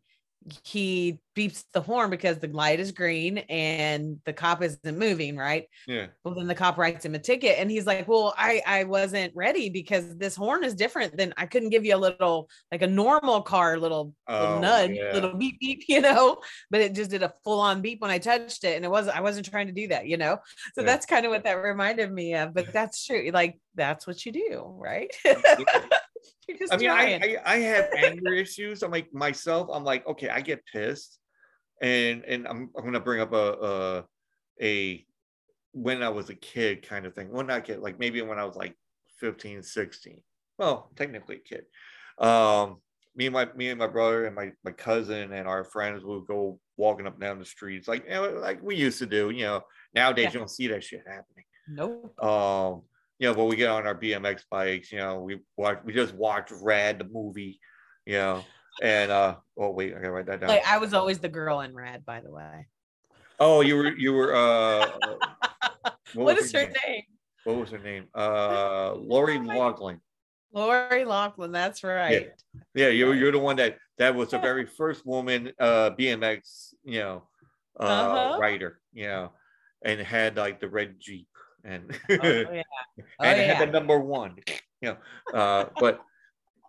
[0.65, 5.67] he beeps the horn because the light is green and the cop isn't moving, right?
[5.89, 6.07] yeah.
[6.23, 9.33] Well, then the cop writes him a ticket and he's like, Well, I, I wasn't
[9.37, 12.87] ready because this horn is different than I couldn't give you a little like a
[12.87, 15.13] normal car little, little Oh, nudge, yeah.
[15.13, 16.39] little beep beep, you know,
[16.71, 18.77] but it just did a full on beep when I touched it.
[18.77, 20.39] And it wasn't, I wasn't trying to do that, you know.
[20.75, 20.87] So Yeah.
[20.87, 22.55] that's kind of what that reminded me of.
[22.55, 23.31] But that's true.
[23.33, 25.15] Like that's what you do, right?
[25.25, 27.15] You're just I mean, I.
[27.23, 28.83] I I have anger issues.
[28.83, 29.69] I'm like myself.
[29.73, 31.19] I'm like, okay, I get pissed,
[31.81, 34.05] and and I'm I'm gonna bring up a a,
[34.63, 35.07] a
[35.73, 37.31] when I was a kid kind of thing.
[37.31, 38.75] Well, not kid, like maybe when I was like
[39.21, 40.21] 15, 16.
[40.59, 41.65] Well, technically a kid.
[42.19, 42.79] Um,
[43.15, 46.27] me and my me and my brother and my my cousin and our friends would
[46.27, 49.31] go walking up and down the streets like you know, like we used to do.
[49.31, 49.63] You know,
[49.95, 50.33] nowadays Yeah.
[50.33, 52.23] you don't see that shit happening nope.
[52.23, 52.83] um
[53.19, 56.15] you know but we get on our bmx bikes you know we watch we just
[56.15, 57.59] watched rad the movie
[58.05, 58.45] you know
[58.83, 61.61] and uh oh wait i gotta write that down Like I was always the girl
[61.61, 62.67] in rad, by the way.
[63.41, 64.89] oh you were you were uh
[66.15, 67.03] what was is her name?
[67.45, 70.01] what was her name uh lori loughlin
[70.53, 71.53] Lori Loughlin.
[71.53, 72.31] That's right.
[72.75, 76.73] yeah yeah you're, you're the one that that was the very first woman uh bmx
[76.85, 77.23] you know
[77.79, 78.37] uh Uh-huh.
[78.39, 79.33] rider you know
[79.85, 81.29] and had like the red jeep
[81.67, 81.91] and
[82.23, 82.63] Oh, yeah.
[83.21, 83.55] Oh, and yeah.
[83.55, 84.37] had the number one,
[84.81, 84.97] you know.
[85.39, 86.01] Uh, but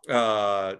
[0.09, 0.75] uh,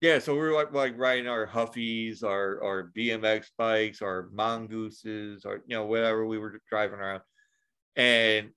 [0.00, 5.44] Yeah, so we were like, like riding our Huffies, our our BMX bikes, our mongooses,
[5.44, 7.22] or you know whatever we were driving around,
[7.96, 8.50] and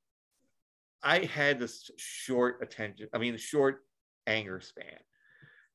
[1.04, 3.08] I had this short attention.
[3.14, 3.86] I mean, short
[4.28, 5.00] anger span.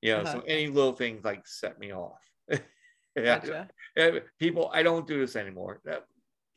[0.03, 0.47] You know, so Uh-huh.
[0.49, 2.21] any little things like set me off.
[3.17, 3.69] yeah, Gotcha.
[4.39, 5.81] people, I don't do this anymore.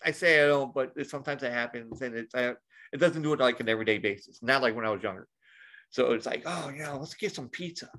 [0.04, 2.56] I say I don't, but sometimes it happens, and it's uh,
[2.94, 4.40] it doesn't do it like an everyday basis.
[4.42, 5.28] Not like when I was younger.
[5.90, 7.90] So it's like, oh yeah, let's get some pizza.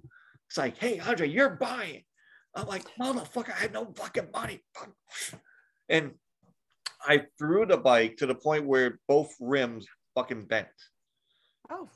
[0.49, 2.03] It's like, hey Andre, you're buying.
[2.55, 4.63] I'm like, motherfucker, I had no fucking money.
[5.89, 6.13] And
[7.07, 10.67] I threw the bike to the point where both rims fucking bent.
[11.71, 11.89] Oh,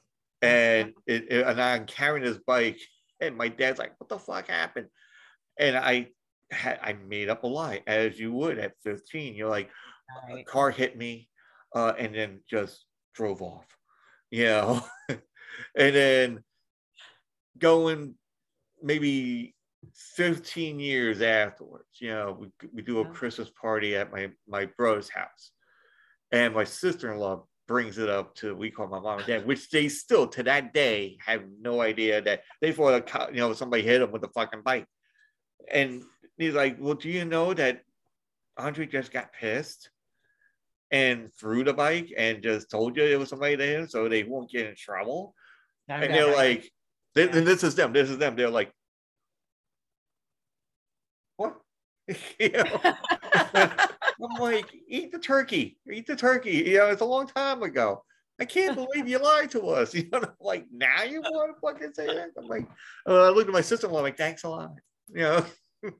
[0.42, 2.78] And it, it- and I'm carrying this bike,
[3.20, 4.88] and my dad's like, "What the fuck happened?"
[5.58, 6.08] And I
[6.50, 9.34] had I made up a lie, as you would at 15.
[9.34, 9.70] You're like,
[10.30, 11.28] a car hit me,
[11.74, 13.66] uh, and then just drove off.
[14.30, 16.44] You know, and then
[17.58, 18.14] going
[18.82, 19.54] maybe
[20.16, 25.10] 15 years afterwards, you know, we, we do a Christmas party at my my brother's
[25.10, 25.50] house,
[26.30, 29.88] and my sister-in-law brings it up to we call my mom and dad, which they
[29.88, 34.12] still to that day have no idea that they thought you know somebody hit them
[34.12, 34.86] with a fucking bike,
[35.70, 36.02] and
[36.38, 37.82] he's like, "Well, do you know that
[38.56, 39.90] Andre just got pissed?"
[40.92, 44.22] And threw the bike and just told you it was somebody to him so they
[44.24, 45.34] won't get in trouble
[45.88, 46.36] I've and they're that.
[46.36, 46.70] like,
[47.14, 47.38] th- Yeah.
[47.38, 48.36] and this is them, this is them.
[48.36, 48.70] They're like,
[51.36, 51.56] what?
[52.38, 52.64] you know?
[53.34, 56.52] I'm like, eat the turkey, eat the turkey.
[56.66, 58.04] You know, it's a long time ago.
[58.40, 59.94] I can't believe you lied to us.
[59.94, 62.30] You know, I'm like, now you want to fucking say that?
[62.36, 62.66] I'm like,
[63.08, 64.72] uh, I looked at my sister-in-law, like, thanks a lot.
[65.08, 65.44] You know,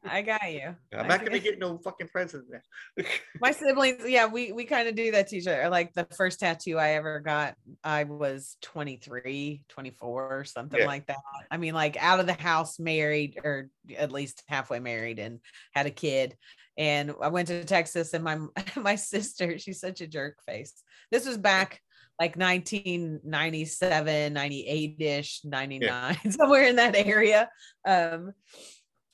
[0.05, 0.77] I got you.
[0.97, 2.51] I'm not gonna get- no fucking presents.
[3.41, 5.69] my siblings yeah we we kind of do that to each other.
[5.69, 10.87] Like the first tattoo i ever got i was 23 24 something Yeah.
[10.87, 11.17] like that.
[11.51, 15.41] I mean like out of the house married or at least halfway married and
[15.75, 16.37] had a kid.
[16.79, 18.39] And i went to texas and my
[18.77, 20.83] my sister she's such a jerk face.
[21.11, 21.81] This was back
[22.21, 27.49] like 1997 98ish 99 somewhere in that area.
[27.87, 28.33] Um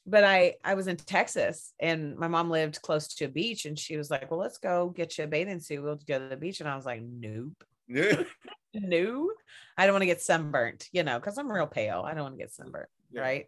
[0.08, 3.78] but I I was in Texas and my mom lived close to a beach and
[3.78, 5.82] she was like, "Well, let's go get you a bathing suit.
[5.82, 8.22] We'll go to the beach." And I was like, "Nope, Yeah.
[8.74, 9.30] no,
[9.76, 12.02] I don't want to get sunburnt, you know, because I'm real pale.
[12.06, 13.20] I don't want to get sunburnt, Yeah.
[13.22, 13.46] right?"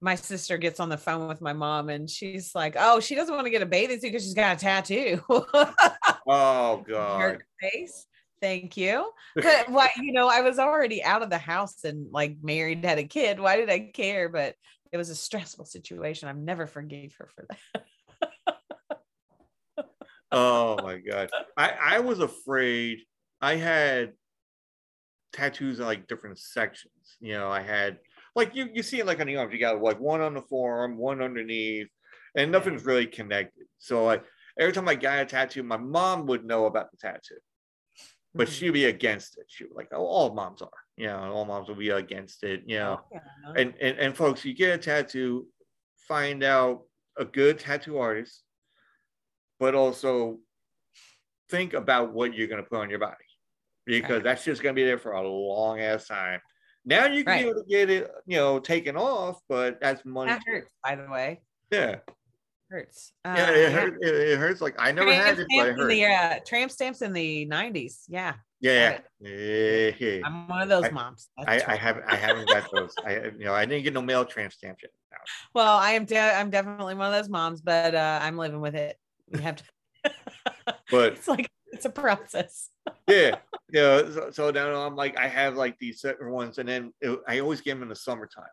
[0.00, 3.34] My sister gets on the phone with my mom and she's like, "Oh, she doesn't
[3.34, 5.22] want to get a bathing suit because she's got a tattoo."
[6.26, 7.20] Oh god.
[7.20, 8.06] Jerk face.
[8.40, 9.12] Thank you.
[9.36, 12.98] But why, you know, I was already out of the house and like married, had
[12.98, 13.38] a kid.
[13.38, 14.28] Why did I care?
[14.28, 14.56] But
[14.92, 16.28] it was a stressful situation.
[16.28, 17.84] I've never forgave her for that.
[20.34, 21.28] Oh my god.
[21.58, 23.00] I I was afraid.
[23.42, 24.14] I had
[25.34, 27.16] tattoos in like different sections.
[27.20, 27.98] You know, I had
[28.34, 29.52] like you you see it like on the arms.
[29.52, 31.88] You got like one on the forearm, one underneath,
[32.34, 33.66] and nothing's really connected.
[33.78, 34.24] So like
[34.58, 37.36] every time I got a tattoo, my mom would know about the tattoo,
[38.34, 38.52] but Mhm.
[38.52, 39.44] she'd be against it.
[39.48, 40.70] She was like, oh, all moms are.
[41.02, 42.62] You know, all moms will be against it.
[42.64, 43.18] You know, yeah.
[43.56, 45.48] and and and folks, you get a tattoo,
[46.06, 46.82] find out
[47.18, 48.44] a good tattoo artist,
[49.58, 50.38] but also
[51.50, 53.16] think about what you're gonna put on your body,
[53.84, 54.22] because Right.
[54.22, 56.40] that's just gonna be there for a long ass time.
[56.84, 57.42] Now you can Right.
[57.42, 60.30] be able to get it, you know, taken off, but that's money.
[60.30, 61.42] that hurts, by the way.
[61.72, 61.98] Yeah,
[62.72, 63.12] Hurts.
[63.24, 63.68] yeah, Uh, it, yeah.
[63.70, 64.60] hurt, it, it hurts.
[64.62, 65.88] Like I never Tramp had it, but it stamps in hurt.
[65.88, 68.04] the uh, tramp stamps in the 90s.
[68.08, 68.34] Yeah.
[68.60, 70.20] yeah, yeah, yeah.
[70.24, 71.28] I'm one of those I- moms.
[71.38, 72.94] I, I haven't I haven't got those.
[73.04, 74.92] I you know I didn't get no mail tramp stamps yet.
[75.12, 75.18] No.
[75.54, 78.74] Well, I am de- I'm definitely one of those moms, but uh, I'm living with
[78.74, 78.96] it.
[79.32, 79.64] You have to
[80.90, 82.70] But it's like it's a process.
[83.08, 83.36] yeah,
[83.70, 83.98] yeah.
[84.12, 87.40] So, so now I'm like, I have like these certain ones, and then it, I
[87.40, 88.44] always get them in the summertime,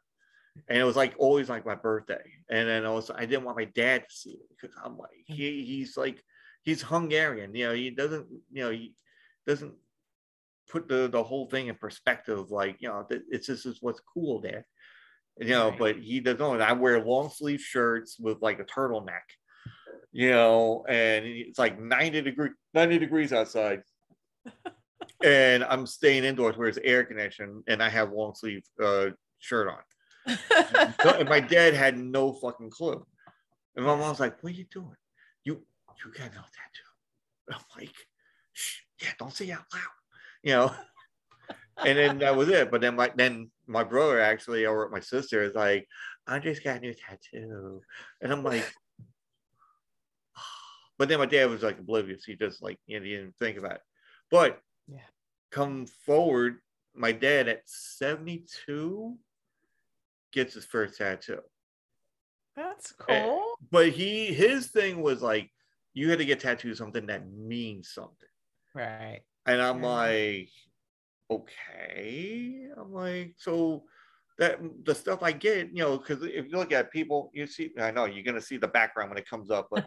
[0.67, 3.65] and it was like always like my birthday, and then also I didn't want my
[3.65, 6.21] dad to see it because I'm like, he he's like,
[6.63, 8.93] he's Hungarian, you know, he doesn't, you know, he
[9.47, 9.73] doesn't
[10.69, 14.41] put the the whole thing in perspective, like you know, it's just is what's cool
[14.41, 14.65] there,
[15.39, 15.79] you know, Right.
[15.79, 16.41] but he doesn't.
[16.41, 19.21] And I wear long sleeve shirts with like a turtleneck.
[20.11, 23.83] You know, and it's like 90 degree 90 degrees outside
[25.23, 29.07] and I'm staying indoors where it's air conditioned, and I have long sleeve uh,
[29.39, 29.77] shirt on.
[30.27, 33.05] No, and my dad had no fucking clue.
[33.75, 34.95] And my mom's like, "What are you doing?
[35.43, 35.65] You
[36.03, 37.93] you got no tattoo?" I'm like,
[38.53, 39.83] Shh, "Yeah, don't say it out loud,"
[40.43, 40.75] you know.
[41.85, 42.69] and then that was it.
[42.71, 45.87] But then my then my brother actually, or my sister, is like,
[46.27, 47.81] "Andre's got a new tattoo,"
[48.21, 48.65] and I'm like.
[50.97, 52.25] But then my dad was like oblivious.
[52.25, 53.81] He just like you know, he didn't think about it.
[54.29, 54.99] But Yeah.
[55.49, 56.59] come forward,
[56.93, 59.17] my dad at 72,
[60.31, 61.39] gets his first tattoo.
[62.55, 63.55] That's Eh, cool.
[63.71, 65.49] But he his thing was like
[65.93, 68.29] you had to get tattooed something that means something.
[68.75, 69.21] Right.
[69.45, 70.49] And I'm like,
[71.31, 72.67] okay.
[72.77, 73.83] I'm like, so
[74.37, 77.71] that the stuff I get, you know, because if you look at people, you see,
[77.79, 79.85] I know you're gonna see the background when it comes up, but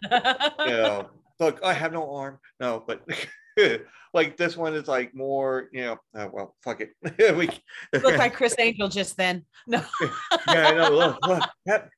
[0.59, 1.09] you know,
[1.39, 2.39] look, I have no arm.
[2.59, 3.01] No, but
[4.13, 6.91] like this one is like more, you know, uh, well, fuck it.
[7.37, 7.49] we,
[7.93, 9.45] Look like Criss Angel just then.
[9.67, 9.83] No.
[10.47, 10.89] yeah, I know.
[10.89, 11.89] Look, look, yep.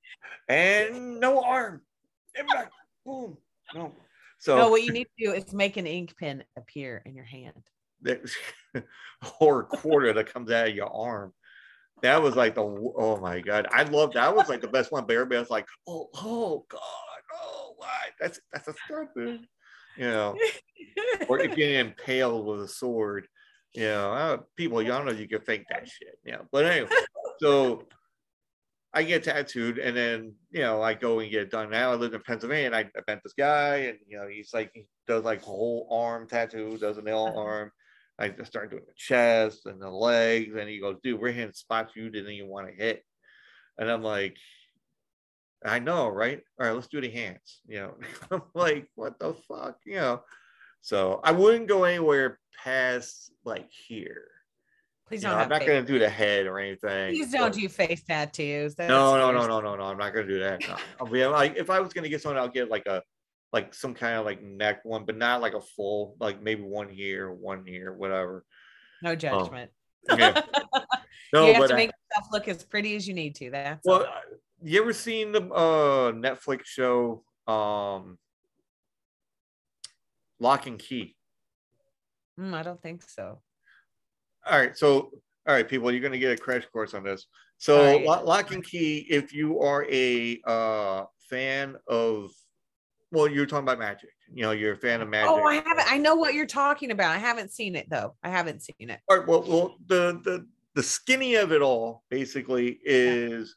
[0.47, 1.81] and no arm.
[3.05, 3.37] Boom.
[3.73, 3.93] No.
[4.39, 7.25] So No, what you need to do is make an ink pen appear in your
[7.25, 7.63] hand.
[9.39, 11.33] or a quarter that comes out of your arm.
[12.01, 15.05] That was like the oh my god, I love that was like the best one.
[15.05, 16.81] Bear Bear's like, oh oh god,
[17.33, 17.89] oh what?
[18.19, 19.47] That's that's a start, dude.
[19.97, 20.37] You know,
[21.29, 23.27] or if you're impaled with a sword,
[23.73, 26.19] you know, uh, people, y'all know you can fake that shit.
[26.25, 26.89] Yeah, but anyway,
[27.39, 27.83] so
[28.93, 31.69] I get tattooed, and then you know I go and get it done.
[31.69, 34.53] Now I live in Pennsylvania, and I, I met this guy, and you know he's
[34.53, 37.39] like he does like whole arm tattoo, does an L Uh-huh.
[37.39, 37.71] arm.
[38.17, 41.53] I just started doing the chest and the legs, and he goes, "Dude, we're hitting
[41.53, 43.03] spots you didn't even want to hit,"
[43.77, 44.37] and I'm like.
[45.63, 46.41] I know, right?
[46.59, 47.61] All right, let's do the hands.
[47.67, 47.93] You know,
[48.31, 49.77] I'm like, what the fuck?
[49.85, 50.21] You know,
[50.81, 54.27] so I wouldn't go anywhere past like here.
[55.07, 57.13] Please don't know, I'm not face- gonna do the head or anything.
[57.13, 58.75] Please don't but- do face tattoos.
[58.75, 59.83] That's no, no, no, no, no, no.
[59.83, 60.61] I'm not gonna do that.
[60.67, 60.75] No.
[60.99, 63.03] I'll be like, if I was gonna get something, I'll get like a
[63.53, 66.89] like some kind of like neck one, but not like a full, like maybe one
[66.89, 68.43] here, one here, whatever.
[69.01, 69.71] No um, judgment.
[70.09, 70.41] Yeah.
[71.33, 73.49] No, you have to I- make yourself look as pretty as you need to.
[73.49, 74.21] That's well, all.
[74.65, 78.17] You ever seen the uh Netflix show um
[80.39, 81.15] Lock and Key?
[82.39, 83.39] Mm, I don't think so.
[84.45, 85.11] All right, so
[85.47, 87.27] all right, people, you're gonna get a crash course on this.
[87.57, 88.05] So All right.
[88.05, 92.31] Lo- Lock and Key, if you are a uh fan of
[93.11, 94.09] well, you're talking about magic.
[94.33, 95.29] You know, you're a fan of magic.
[95.31, 95.91] Oh, I haven't.
[95.91, 97.11] I know what you're talking about.
[97.11, 98.15] I haven't seen it though.
[98.23, 98.99] I haven't seen it.
[99.07, 103.55] All right, well, well, the the the skinny of it all basically is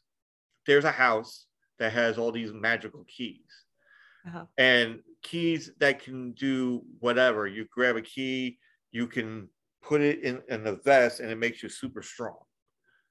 [0.68, 1.48] there's a house
[1.80, 3.66] that has all these magical keys,
[4.26, 4.46] Uh-huh.
[4.56, 7.46] and keys that can do whatever.
[7.46, 8.58] You grab a key,
[8.92, 9.50] you can
[9.82, 12.38] put it in in the vest, and it makes you super strong.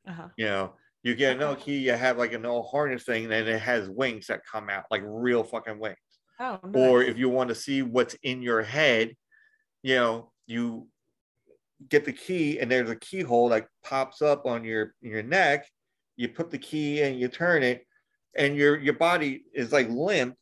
[0.07, 0.29] Uh-huh.
[0.38, 3.61] You know, you get another key, you have like an old harness thing, and it
[3.61, 5.97] has wings that come out like real fucking wings
[6.39, 9.15] Oh, or if you want to see what's in your head,
[9.84, 10.89] you know, you
[11.89, 15.67] get the key and there's a keyhole that pops up on your your neck.
[16.18, 17.85] You put the key in, you turn it,
[18.35, 20.35] and your your body is like limp,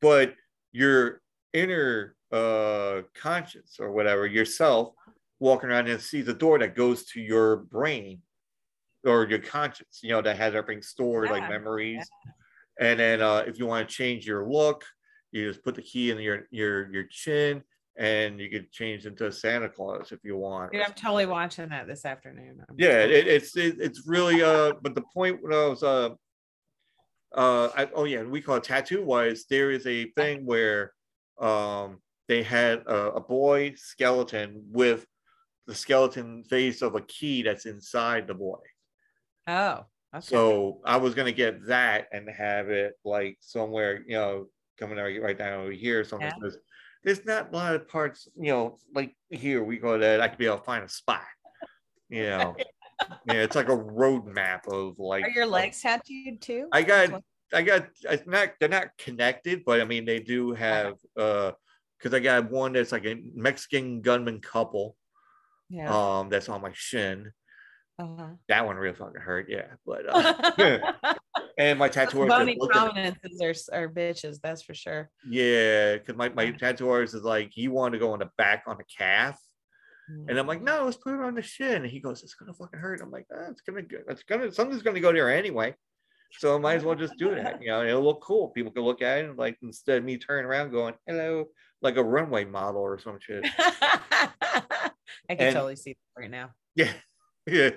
[0.00, 0.34] but
[0.72, 4.94] your inner uh conscience or whatever, yourself
[5.40, 8.20] walking around and sees a door that goes to your brain
[9.04, 12.10] or your conscience, you know, that has everything stored like Yeah, memories.
[12.80, 14.84] And then uh, if you want to change your look,
[15.32, 17.62] you just put the key in your your your chin,
[17.98, 20.72] and you could change into Santa Claus if you want.
[20.72, 22.64] Dude, I'm totally watching that this afternoon.
[22.68, 24.72] I'm yeah, it, it's it, it's really uh.
[24.80, 26.10] But the point when I was uh
[27.34, 29.46] uh I, oh yeah, we call it tattoo wise.
[29.50, 30.92] There is a thing where
[31.40, 31.98] um
[32.28, 35.04] they had a, a boy skeleton with
[35.66, 38.58] the skeleton face of a key that's inside the boy.
[39.48, 40.24] oh, okay.
[40.24, 44.46] So I was gonna get that and have it like somewhere, you know,
[44.78, 46.04] coming out right down over here.
[46.04, 46.50] Something Yeah.
[47.04, 50.38] There's not a lot of parts, you know, like here we go that I could
[50.38, 51.22] be able to find a spot.
[52.08, 52.56] You know,
[53.26, 55.24] yeah, it's like a road map of like.
[55.24, 56.68] Are your legs tattooed too?
[56.72, 57.22] I got,
[57.52, 57.88] I got.
[58.02, 58.50] It's not.
[58.58, 60.94] They're not connected, but I mean they do have.
[61.16, 61.52] uh
[61.98, 64.96] Because I got one that's like a Mexican gunman couple.
[65.68, 65.90] Yeah.
[65.92, 67.32] Um, that's on my shin.
[67.98, 68.34] uh-huh.
[68.48, 69.46] That one really fucking hurt.
[69.48, 70.06] Yeah, but.
[70.08, 70.92] uh
[71.58, 75.10] And my tattoo Bony prominences are, are bitches, that's for sure.
[75.28, 78.62] Yeah, because my, my tattoo artist is like, he wanted to go on the back
[78.68, 79.36] on the calf.
[80.28, 81.82] And I'm like, no, let's put it on the shin.
[81.82, 83.02] And he goes, it's gonna fucking hurt.
[83.02, 85.74] I'm like, ah, it's gonna go, it's gonna something's gonna go there anyway.
[86.38, 87.60] So I might as well just do that.
[87.60, 88.48] You know, it'll look cool.
[88.48, 91.46] People can look at it and like instead of me turning around going, hello,
[91.82, 93.44] like a runway model or some shit.
[93.58, 94.90] I
[95.28, 96.50] can And- totally see that right now.
[96.74, 96.92] Yeah.
[97.48, 97.70] Yeah.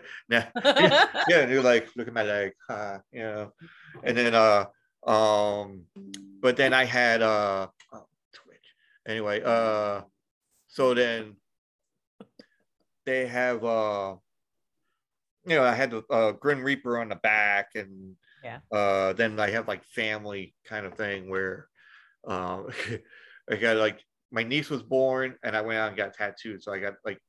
[1.30, 3.54] Yeah, and you're like, look at my leg, uh, you know.
[4.04, 4.66] And then uh
[5.08, 5.86] um
[6.42, 8.76] but then I had uh oh, Twitch.
[9.08, 10.02] Anyway, uh
[10.68, 11.36] so then
[13.06, 14.16] they have uh
[15.46, 18.60] you know, I had the uh Grim Reaper on the back and Yeah.
[18.72, 21.68] uh then I have like family kind of thing where
[22.28, 22.70] um
[23.50, 24.00] I got like
[24.32, 26.64] my niece was born and I went out and got tattooed.
[26.64, 27.20] So I got like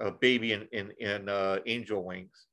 [0.00, 2.46] a baby in in, in uh angel wings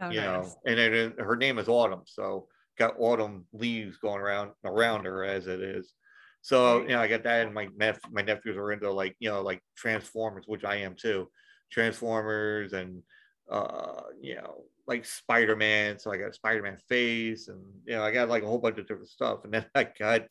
[0.00, 4.20] Oh, you know, and then uh, her name is Autumn, so got autumn leaves going
[4.20, 5.94] around around her as it is.
[6.42, 9.30] So you know, I got that, and my nep- my nephews are into like you
[9.30, 11.28] know like Transformers, which I am too,
[11.70, 13.02] Transformers and
[13.48, 15.98] uh you know like Spider Man.
[15.98, 18.78] So I got Spider Man face, and you know I got like a whole bunch
[18.78, 20.22] of different stuff, and then I got.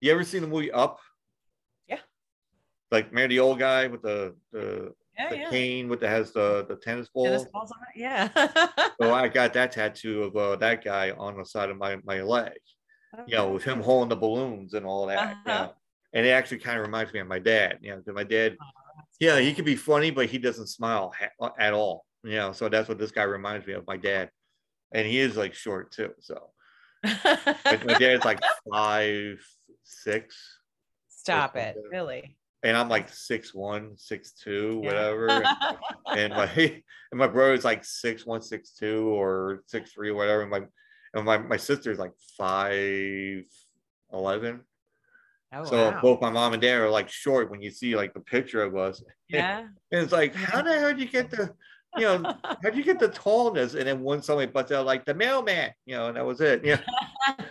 [0.00, 0.98] You ever seen the movie Up?
[1.86, 2.00] Yeah.
[2.90, 5.50] Like remember the old guy with the the, Yeah, the yeah.
[5.50, 7.26] cane with the has the the tennis ball.
[7.26, 8.00] Tennis balls on it.
[8.00, 8.28] Yeah.
[9.00, 12.22] So I got that tattoo of uh, that guy on the side of my, my
[12.22, 12.52] leg,
[13.26, 15.36] you know, with him holding the balloons and all that.
[15.46, 15.64] you Uh-huh.
[15.64, 15.74] know.
[16.14, 18.56] And it actually kind of reminds me of my dad, you know, because my dad,
[19.20, 22.52] yeah, he can be funny, but he doesn't smile ha- at all, you know.
[22.52, 24.30] So that's what this guy reminds me of, my dad.
[24.92, 26.12] And he is like short too.
[26.20, 26.50] So
[27.04, 28.40] my, dad's like
[28.70, 29.38] five,
[29.84, 30.58] six,
[31.08, 31.76] Stop it.
[31.90, 32.36] Really.
[32.62, 34.88] And I'm like six one, six two, Yeah.
[34.88, 35.28] whatever.
[35.28, 35.46] And,
[36.06, 40.42] and my and my brother's like six one, six two, or six three, whatever.
[40.42, 40.62] And my
[41.14, 43.44] and my my sister's like five
[44.12, 44.60] eleven.
[45.54, 46.00] Oh, so wow.
[46.00, 48.74] both my mom and dad are like short when you see like the picture of
[48.76, 49.02] us.
[49.28, 49.58] yeah.
[49.58, 51.52] And it's like, how the hell did you get the,
[51.98, 53.74] you know, how'd you get the tallness?
[53.74, 56.64] And then when somebody butts out like the mailman, you know, and that was it.
[56.64, 56.80] Yeah.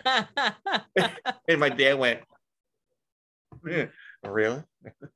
[1.48, 2.20] And my dad went,
[3.66, 3.86] "Yeah,
[4.30, 4.62] really?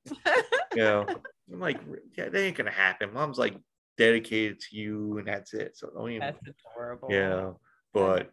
[0.74, 1.06] you know,
[1.52, 1.80] I'm like,
[2.16, 3.12] yeah, that ain't gonna happen.
[3.12, 3.56] Mom's like
[3.96, 5.76] dedicated to you, and that's it.
[5.76, 6.40] So don't even, That's
[6.74, 7.08] adorable.
[7.10, 7.52] yeah.
[7.92, 8.30] But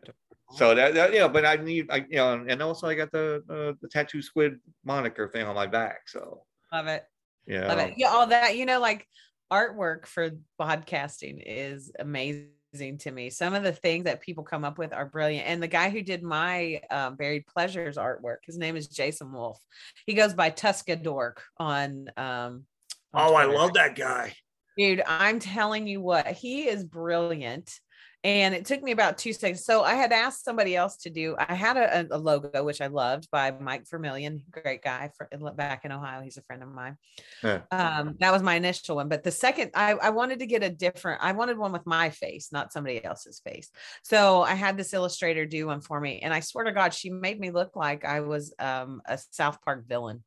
[0.51, 3.43] so that, that yeah, but I need, I you know, and also I got the
[3.49, 6.07] uh, the tattoo squid moniker thing on my back.
[6.07, 7.03] So love it.
[7.47, 7.93] yeah, Love it.
[7.97, 9.07] Yeah, all that, you know, like
[9.51, 13.29] artwork for podcasting is amazing to me.
[13.29, 15.47] Some of the things that people come up with are brilliant.
[15.47, 19.59] And the guy who did my um, Buried Pleasures artwork, his name is Jason Wolf.
[20.07, 22.09] He goes by Tuska Dork on.
[22.17, 22.65] Um,
[23.13, 24.33] on Oh, I love that guy.
[24.75, 27.79] Dude, I'm telling you what, he is brilliant.
[28.23, 29.65] And it took me about two seconds.
[29.65, 32.87] So I had asked somebody else to do, I had a, a logo, which I
[32.87, 36.21] loved by Mike Vermillion, great guy for, back in Ohio.
[36.21, 36.97] He's a friend of mine.
[37.43, 37.61] Yeah.
[37.71, 39.09] Um, that was my initial one.
[39.09, 42.11] But the second, I, I wanted to get a different, I wanted one with my
[42.11, 43.69] face, not somebody else's face.
[44.03, 46.21] So I had this illustrator do one for me.
[46.21, 49.61] And I swear to God, she made me look like I was um, a South
[49.63, 50.23] Park villain.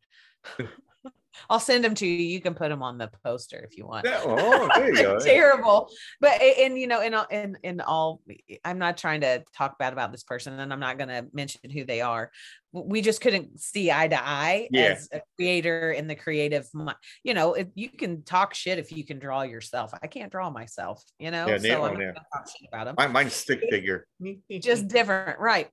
[1.50, 2.14] I'll send them to you.
[2.22, 4.06] You can put them on the poster if you want.
[4.06, 5.18] Yeah, oh, oh there you go.
[5.18, 5.88] terrible
[6.20, 8.20] but and you know in all in in all
[8.64, 11.70] i'm not trying to talk bad about this person and i'm not going to mention
[11.70, 12.30] who they are
[12.72, 14.94] we just couldn't see eye to eye Yeah.
[14.96, 16.68] as a creator in the creative
[17.24, 20.50] you know if you can talk shit if you can draw yourself i can't draw
[20.50, 22.12] myself you know Yeah, so i'm yeah.
[22.32, 24.06] talk shit about them Mine, mine's stick figure.
[24.60, 25.68] just different right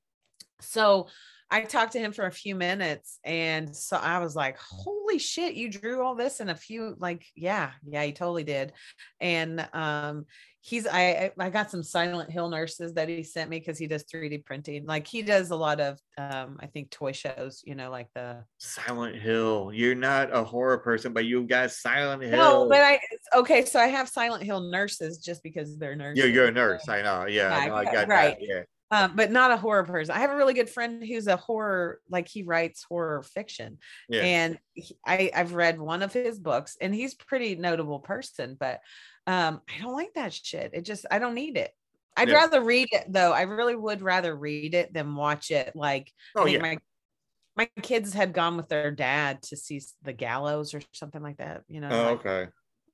[0.62, 1.08] so
[1.54, 5.54] i talked to him for a few minutes and so i was like holy shit
[5.54, 8.74] you drew all this in a few like yeah yeah he totally did
[9.22, 10.26] and um
[10.62, 14.04] he's i i got some silent hill nurses that he sent me because he does
[14.06, 17.92] 3d printing like he does a lot of um i think toy shows you know
[17.92, 19.72] like the Silent Hill.
[19.74, 22.38] You're not a horror person, but you got Silent Hill.
[22.38, 23.00] no but i
[23.36, 26.88] okay so i have silent hill nurses just because they're nurses Yeah, you're a nurse.
[26.88, 27.26] I know.
[27.28, 27.76] Yeah, know.
[27.76, 28.38] I got right.
[28.40, 28.42] that.
[28.42, 28.64] Yeah.
[28.94, 30.16] Um, but not a horror person.
[30.16, 33.80] I have a really good friend who's a horror, like he writes horror fiction,
[34.10, 34.22] Yeah.
[34.22, 38.56] and he, I I've read one of his books, and he's pretty notable person.
[38.60, 38.82] But
[39.26, 40.72] um, I don't like that shit.
[40.74, 41.72] It just I don't need it.
[42.16, 42.36] I'd Yeah.
[42.36, 43.32] rather read it though.
[43.34, 45.76] I really would rather read it than watch it.
[45.76, 46.60] Like Oh yeah.
[46.60, 46.78] my
[47.56, 51.62] my kids had gone with their dad to see the gallows or something like that.
[51.68, 52.52] You know, Oh, like okay.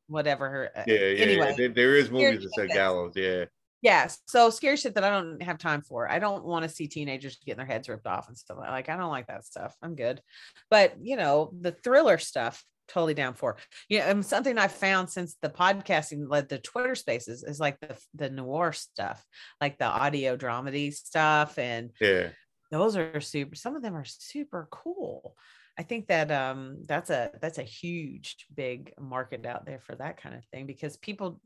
[0.08, 0.70] whatever.
[0.76, 1.24] Uh, Yeah, yeah.
[1.26, 1.68] anyway, yeah.
[1.70, 3.14] There, is movies that say gallows.
[3.16, 3.46] Yeah.
[3.82, 4.20] Yes.
[4.28, 6.10] So scary shit that I don't have time for.
[6.10, 8.58] I don't want to see teenagers getting their heads ripped off and stuff.
[8.60, 9.76] Like I don't like that stuff.
[9.82, 10.22] I'm good.
[10.70, 13.58] But you know, the thriller stuff, totally down for.
[13.88, 17.98] Yeah, and something I've found since the podcasting led the Twitter spaces is like the
[18.16, 19.26] the noir stuff,
[19.62, 21.58] like the audio dramedy stuff.
[21.58, 22.30] And Yeah.
[22.72, 25.36] those are super some of them are super cool.
[25.78, 30.22] I think that um that's a that's a huge big market out there for that
[30.22, 31.40] kind of thing because people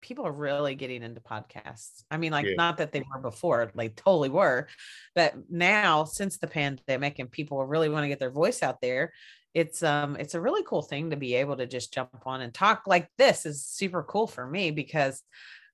[0.00, 2.04] people are really getting into podcasts.
[2.10, 2.54] I mean, like Yeah.
[2.56, 4.68] not that they were before, like totally were,
[5.14, 9.12] but now since the pandemic and people really want to get their voice out there,
[9.54, 12.54] it's um it's a really cool thing to be able to just jump on and
[12.54, 15.22] talk like this is super cool for me because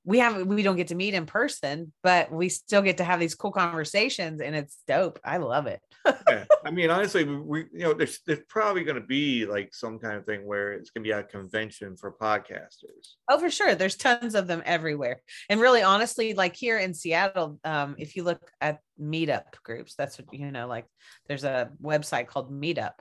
[0.07, 3.19] we have we don't get to meet in person, but we still get to have
[3.19, 5.19] these cool conversations and it's dope.
[5.25, 5.81] I love it.
[6.29, 6.45] yeah.
[6.65, 9.99] I mean, honestly, we, we you know, there's there's probably going to be like some
[9.99, 13.17] kind of thing where it's going to be a convention for podcasters.
[13.29, 13.75] Oh, for sure.
[13.75, 15.23] There's tons of them everywhere.
[15.51, 20.19] And really, honestly, like here in Seattle, um, if you look at meetup groups, that's
[20.19, 20.87] what you know, like
[21.27, 22.93] there's a website called Meetup.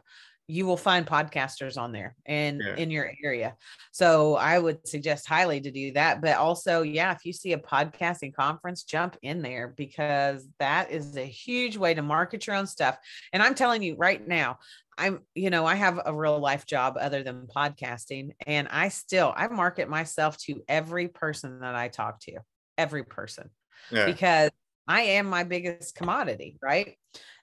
[0.47, 2.76] You will find podcasters on there and Yeah.
[2.76, 3.55] in your area.
[3.91, 6.22] So I would suggest highly to do that.
[6.22, 11.17] But also, yeah, if you see a podcasting conference, jump in there because that is
[11.17, 12.97] a huge way to market your own stuff.
[13.34, 14.59] And I'm telling you right now,
[14.97, 19.34] I'm, you know, I have a real life job other than podcasting, and I still
[19.35, 22.39] I market myself to every person that I talk to,
[22.77, 23.49] every person
[23.91, 24.05] Yeah.
[24.05, 24.51] because
[24.88, 26.98] I am my biggest commodity, right?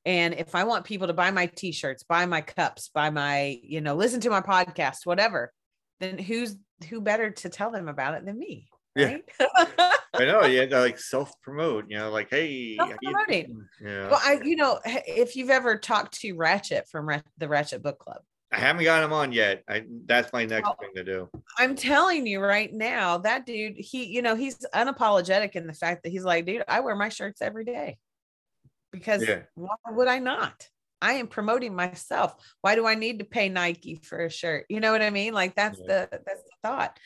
[0.04, 3.80] And if I want people to buy my t-shirts, buy my cups, buy my, you
[3.80, 5.52] know, listen to my podcast, whatever,
[6.00, 6.56] then who's
[6.88, 8.68] who better to tell them about it than me?
[8.96, 9.06] Yeah.
[9.06, 9.24] Right.
[10.14, 10.44] I know.
[10.44, 13.46] You had to like self promote, you know, like, hey, Self-promoting.
[13.46, 13.68] doing?
[13.82, 14.10] Yeah.
[14.10, 17.08] well, I, you know, if you've ever talked to Ratchet from
[17.38, 18.20] the Ratchet Book Club,
[18.52, 19.62] I haven't got him on yet.
[19.68, 21.28] I that's my next Well, thing to do.
[21.58, 26.02] I'm telling you right now, that dude, he, you know, he's unapologetic in the fact
[26.02, 27.98] that he's like, dude, I wear my shirts every day
[28.92, 29.42] because Yeah.
[29.54, 30.68] why would I not?
[31.00, 32.34] I am promoting myself.
[32.60, 34.66] Why do I need to pay Nike for a shirt?
[34.68, 35.32] You know what I mean?
[35.32, 36.06] Like that's Yeah.
[36.10, 36.98] the that's the thought.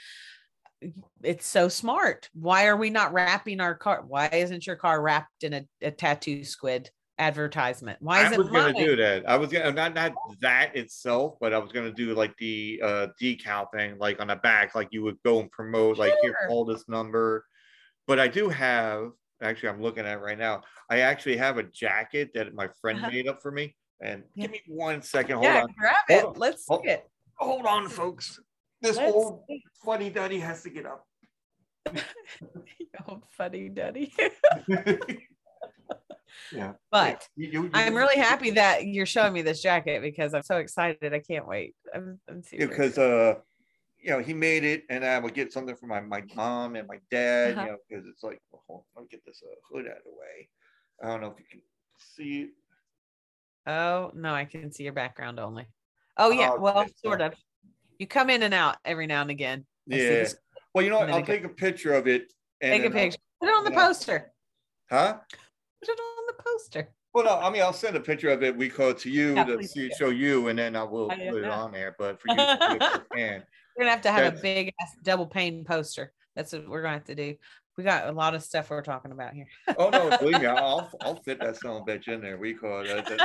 [1.22, 2.28] It's so smart.
[2.34, 4.02] Why are we not wrapping our car?
[4.06, 7.98] Why isn't your car wrapped in a, a tattoo squid advertisement?
[8.00, 9.28] Why I isn't was gonna do that.
[9.28, 13.06] I was gonna not not that itself, but I was gonna do like the uh
[13.20, 16.48] decal thing, like on the back, like you would go and promote, like here, Sure.
[16.48, 17.44] call this number.
[18.06, 19.10] But I do have
[19.42, 20.62] actually I'm looking at it right now.
[20.90, 23.10] I actually have a jacket that my friend Uh-huh.
[23.10, 23.74] made up for me.
[24.00, 24.42] And Yeah.
[24.44, 25.36] give me one second.
[25.36, 25.74] Hold yeah, on.
[25.78, 26.36] grab it.
[26.38, 27.08] Let's Hold- see it.
[27.38, 28.38] Hold on, folks.
[28.82, 29.62] This Let's old see.
[29.84, 31.06] fuddy duddy has to get up.
[33.08, 34.12] Old funny duddy.
[36.52, 36.72] yeah.
[36.90, 40.42] but You- you- you- I'm really happy that you're showing me this jacket because I'm
[40.42, 41.12] so excited.
[41.14, 41.74] I can't wait.
[41.94, 43.34] I'm, I'm super because uh
[43.98, 46.86] you know he made it and i would get something for my, my mom and
[46.86, 47.60] my dad Uh-huh.
[47.64, 50.10] you know because it's like well, let me get this uh, hood out of the
[50.10, 50.48] way
[51.02, 51.60] i don't know if you can
[51.98, 52.50] see it
[53.66, 55.66] Oh no, I can see your background only.
[56.16, 57.34] Oh yeah, Oh, well, sort of.
[57.98, 59.64] You come in and out every now and again.
[59.90, 60.28] I yeah
[60.72, 63.04] well you know what i'll take a picture of it and Take a then I'll-
[63.04, 63.18] picture.
[63.40, 64.32] Put it on the poster.
[64.90, 65.14] huh
[65.80, 66.88] Put it on poster.
[67.14, 69.34] well no i mean i'll send a picture of it we call it to you
[69.34, 71.50] Yeah, to see, show you and then i will I put it know.
[71.52, 73.42] on there but for you to see if you can
[73.76, 76.12] We're gonna have to have a big ass double pane poster.
[76.34, 77.36] That's what we're gonna have to do.
[77.76, 79.46] We got a lot of stuff we're talking about here.
[79.78, 82.54] oh no believe me i'll i'll fit that son of a bitch in there we
[82.54, 83.20] call it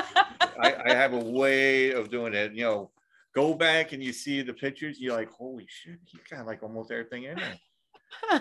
[0.60, 2.92] I, I have a way of doing it you know
[3.34, 6.92] go back and you see the pictures you're like holy shit he got like almost
[6.92, 7.58] everything in there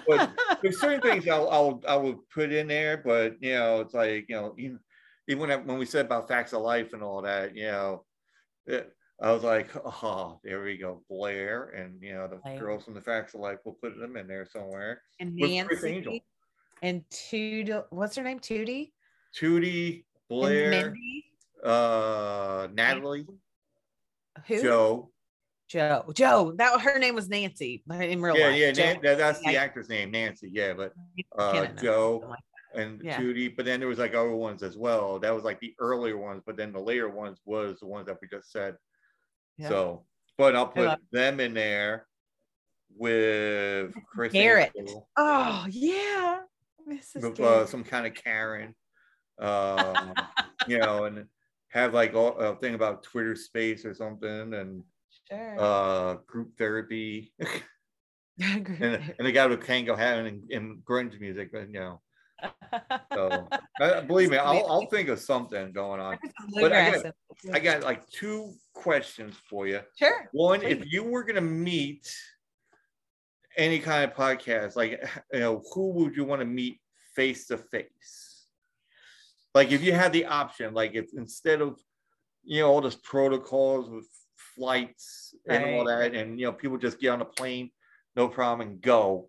[0.07, 0.33] But-
[0.63, 4.27] there's certain things I'll, I'll I will put in there, but you know, it's like
[4.29, 4.79] you know, even
[5.29, 8.05] even when, I, when we said about facts of life and all that, you know,
[8.67, 8.93] it,
[9.23, 12.59] I was like, oh, there we go, Blair, and you know, the Blair.
[12.59, 15.03] girls from the facts of life, we'll put them in there somewhere.
[15.21, 16.13] and with Criss Angel.
[16.13, 16.25] Nancy
[16.83, 17.85] and Tootie.
[17.91, 18.41] What's her name?
[18.41, 18.93] Tootie.
[19.39, 21.25] Tootie, Blair, Mindy.
[21.63, 23.27] uh, Natalie,
[24.47, 24.63] Who?
[24.63, 25.11] Joe.
[25.71, 26.05] Joe.
[26.15, 26.53] Joe.
[26.57, 28.59] That her name was Nancy in real Yeah, life.
[28.59, 28.83] yeah, Joe.
[29.01, 29.63] Nan- that's the Yeah.
[29.63, 30.51] actor's name, Nancy.
[30.53, 30.93] Yeah, but
[31.39, 32.25] uh, Joe.
[32.29, 32.41] like
[32.75, 33.19] and Yeah.
[33.21, 35.19] Tootie, but then there was like other ones as well.
[35.21, 38.17] That was like the earlier ones, but then the later ones was the ones that
[38.21, 38.77] we just said.
[39.59, 39.69] Yeah.
[39.69, 40.05] So,
[40.37, 42.07] but I'll put them in there
[42.97, 44.73] with Criss Garrett.
[44.77, 46.41] Angel, Oh yeah,
[46.89, 47.23] Mrs.
[47.23, 48.75] with uh, some kind of Karen,
[49.39, 50.15] um,
[50.67, 51.27] you know, and
[51.69, 54.83] have like all- a thing about Twitter Space or something, and
[55.31, 55.57] sure.
[55.59, 57.33] uh, group therapy,
[58.41, 58.67] and,
[59.19, 62.01] and the guy with Kango having in, in grunge music, but you know.
[63.13, 63.49] So
[63.81, 66.17] uh, believe me, I'll, I'll think of something going on.
[66.55, 67.13] but I Bluegrass
[67.53, 69.81] I got like two questions for you.
[69.99, 70.29] sure.
[70.33, 70.79] One, Please.
[70.79, 72.15] if you were gonna meet
[73.57, 76.79] any kind of podcast, like you know, who would you want to meet
[77.17, 78.47] face to face?
[79.55, 81.79] Like if you had the option, like if instead of
[82.45, 84.09] you know all this protocols with
[84.57, 87.71] flights and all that, and you know people just get on a plane,
[88.17, 89.29] no problem, and go.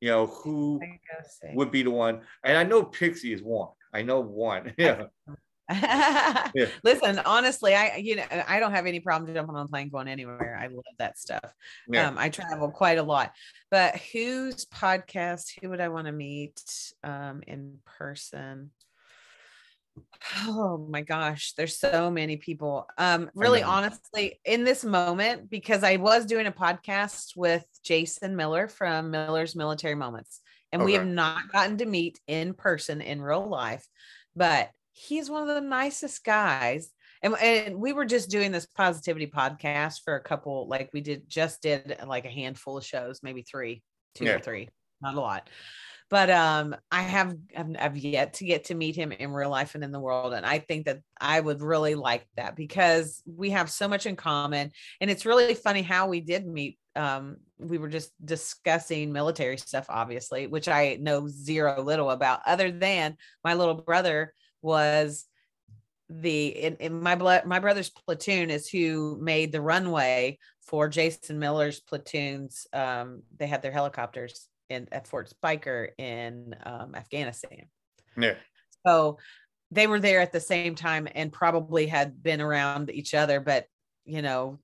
[0.00, 1.52] You know who I gotta say.
[1.54, 2.20] would be the one?
[2.42, 3.70] And I know Pixie is one.
[3.92, 4.74] I know one.
[4.78, 5.04] Yeah.
[6.54, 6.66] Yeah.
[6.84, 10.08] Listen, honestly, I you know I don't have any problem jumping on a plane going
[10.08, 10.58] anywhere.
[10.60, 11.54] I love that stuff.
[11.88, 12.08] Yeah.
[12.08, 13.32] Um, I travel quite a lot.
[13.70, 15.58] But whose podcast?
[15.60, 16.60] Who would I want to meet
[17.02, 18.72] um, in person?
[20.46, 22.86] Oh my gosh, there's so many people.
[22.98, 28.66] Um, really, honestly, in this moment, because I was doing a podcast with Jason Miller
[28.68, 30.40] from Miller's Military Moments,
[30.72, 33.86] and we have not gotten to meet in person in real life,
[34.34, 36.90] but he's one of the nicest guys.
[37.22, 41.28] And, and we were just doing this positivity podcast for a couple, like we did
[41.28, 43.82] just did like a handful of shows, maybe three,
[44.14, 44.34] two Yeah.
[44.34, 44.68] or three,
[45.00, 45.48] not a lot.
[46.10, 49.84] But um i have I've, yet to get to meet him in real life and
[49.84, 53.70] in the world and i think that i would really like that because we have
[53.70, 54.70] so much in common
[55.00, 59.86] and it's really funny how we did meet um we were just discussing military stuff
[59.88, 64.32] obviously which i know zero little about other than my little brother
[64.62, 65.26] was
[66.10, 71.38] the in, in my blood my brother's platoon is who made the runway for jason
[71.38, 77.66] miller's platoons um they had their helicopters in at fort spiker in um, afghanistan
[78.16, 78.34] Yeah.
[78.86, 79.18] so
[79.70, 83.66] they were there at the same time and probably had been around each other but
[84.04, 84.58] you know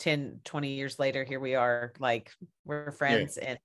[0.00, 2.30] 10 20 years later here we are like
[2.64, 3.58] we're friends and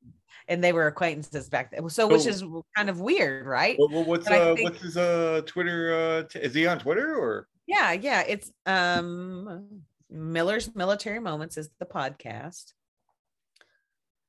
[0.47, 2.43] and they were acquaintances back then so which is
[2.75, 5.93] kind of weird right what- what's uh, think- what's his uh Twitter?
[5.93, 7.47] Uh, t- is he on Twitter or?
[7.65, 12.73] yeah yeah it's um miller's military moments is the podcast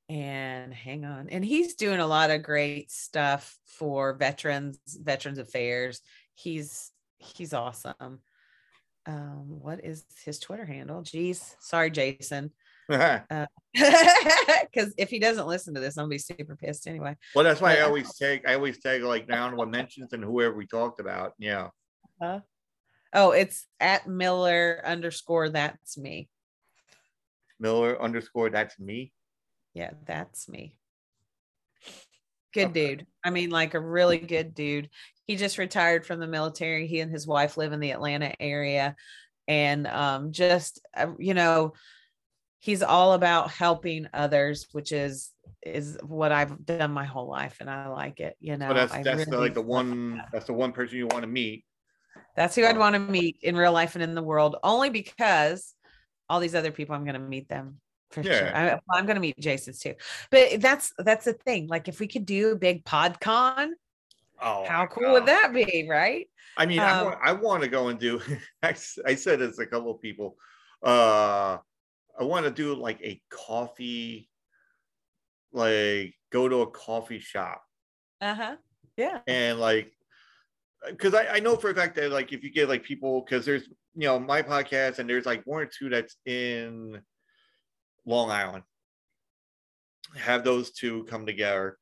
[0.08, 6.00] and hang on and he's doing a lot of great stuff for veterans veterans affairs
[6.34, 8.20] he's he's awesome
[9.06, 12.50] um what is his twitter handle jeez sorry jason
[12.90, 13.18] uh,
[13.74, 17.60] because if he doesn't listen to this i'm gonna be super pissed anyway well that's
[17.60, 20.66] why I uh, always take I always take like down what mentions and whoever we
[20.66, 21.34] talked about.
[21.38, 21.68] Yeah.
[22.22, 22.40] Uh-huh.
[23.14, 26.30] oh it's at miller underscore that's me
[27.60, 28.50] Miller underscore.
[28.50, 29.12] That's me.
[29.78, 30.74] Yeah, that's me.
[32.52, 32.96] Good Okay.
[32.96, 33.06] dude.
[33.24, 34.90] I mean, like a really good dude.
[35.28, 36.88] He just retired from the military.
[36.88, 38.96] He and his wife live in the Atlanta area.
[39.46, 41.74] And um, just, uh, you know,
[42.58, 45.30] he's all about helping others, which is
[45.62, 48.36] is what I've done my whole life, and I like it.
[48.40, 50.28] You know, So that's I that's the, like the one that.
[50.32, 51.64] that's the one person you want to meet.
[52.34, 52.80] That's who I'd Oh.
[52.80, 55.74] want to meet in real life and in the world, only because
[56.28, 57.80] all these other people, I'm going to meet them
[58.10, 58.32] for sure.
[58.32, 58.78] Yeah.
[58.90, 59.94] I, I'm going to meet Jason's too.
[60.30, 61.66] But that's that's the thing.
[61.68, 63.70] Like, if we could do a big PodCon,
[64.40, 66.28] Oh, how cool would that be, right?
[66.56, 68.20] I mean, I, Um, want, I want to go and do.
[68.62, 70.36] I said this a couple of people.
[70.82, 71.58] Uh,
[72.18, 74.28] I want to do like a coffee,
[75.52, 77.62] like go to a coffee shop
[78.20, 78.56] Uh huh.
[78.96, 79.20] Yeah.
[79.26, 79.92] and like,
[80.88, 83.44] because I, I know for a fact that like if you get like people, because
[83.44, 83.64] there's
[83.94, 87.00] you know my podcast and there's like one or two that's in
[88.08, 88.64] Long Island.
[90.16, 91.76] Have those two come together.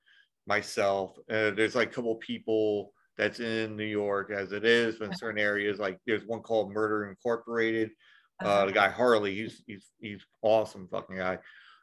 [0.48, 5.08] Myself, uh, there's like a couple people that's in New York as it is, but
[5.08, 7.90] in certain areas, like there's one called Murder Incorporated.
[8.44, 11.38] Uh, the guy Harley, he's he's he's awesome fucking guy.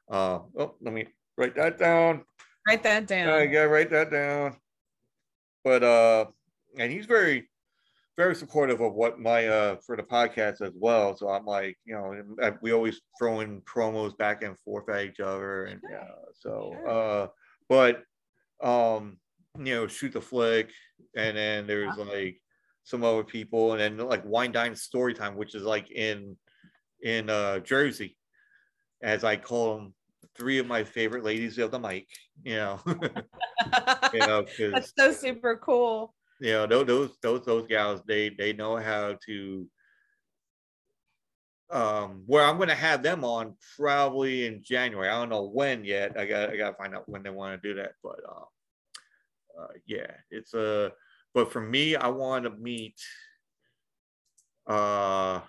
[0.10, 1.08] Uh, oh, let me
[1.38, 2.24] write that down.
[2.68, 3.30] Write that down.
[3.30, 4.58] I gotta write that down.
[5.64, 6.26] But uh,
[6.78, 7.50] and he's very,
[8.16, 11.16] very supportive of what my uh for the podcast as well.
[11.16, 15.06] So I'm like, you know, I- we always throw in promos back and forth at
[15.06, 16.08] each other, and yeah.
[16.34, 16.90] So Sure.
[16.90, 17.28] uh,
[17.70, 18.04] but
[18.62, 19.18] um,
[19.58, 20.72] you know, shoot the flick,
[21.16, 22.40] and then there's like
[22.84, 26.38] some other people, and then like Wine Dine Story Time, which is like in
[27.02, 28.18] in uh Jersey,
[29.02, 29.94] as I call them,
[30.38, 32.08] three of my favorite ladies of the mic.
[32.44, 32.80] You know,
[34.14, 36.14] you know, That's so super cool.
[36.44, 39.66] You know those those those those gals they they know how to
[41.72, 45.86] um where i'm going to have them on probably in january i don't know when
[45.86, 48.20] yet i got i got to find out when they want to do that but
[48.30, 50.92] uh, uh yeah it's a
[51.34, 53.00] but for me i want to meet
[54.68, 55.40] uh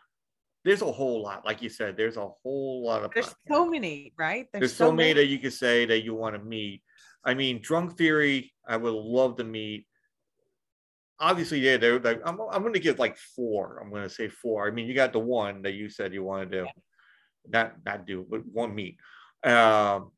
[0.64, 3.66] there's a whole lot like you said there's a whole lot of There's podcasts so
[3.68, 4.46] many, right?
[4.52, 6.82] there's so many that you could say that you want to meet.
[7.22, 9.86] I mean, Drunk Theory, I would love to meet.
[11.20, 13.80] Obviously, yeah, they're like, I'm, I'm going to give like four.
[13.80, 14.66] I'm going to say four.
[14.66, 16.66] I mean, you got the one that you said you want to do,
[17.48, 18.96] not not do, but one meet.
[19.44, 20.10] Um,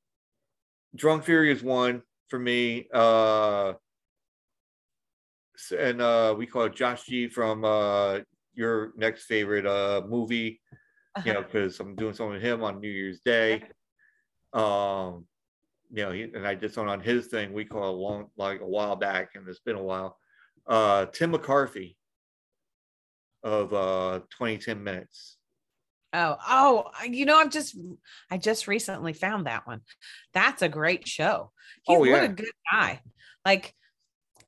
[0.95, 2.89] Drunk Fury is one for me.
[2.93, 3.75] Uh,
[5.77, 8.21] and uh, we call it Josh G from uh,
[8.55, 10.61] your next favorite uh, movie
[11.25, 13.63] you know, because I'm doing something with him on New Year's Day.
[14.53, 15.27] Um,
[15.91, 17.53] you know, he, and I did something on his thing.
[17.53, 20.19] We call it long, like a while back, and it's been a while.
[20.67, 21.97] Uh, Tim McCarthy
[23.43, 25.37] of uh 2010 minutes.
[26.13, 27.77] Oh, oh, you know, I've just
[28.31, 29.83] I just recently found that one.
[30.33, 31.53] That's a great show.
[31.83, 33.01] He's Oh, what a good guy.
[33.45, 33.75] Like,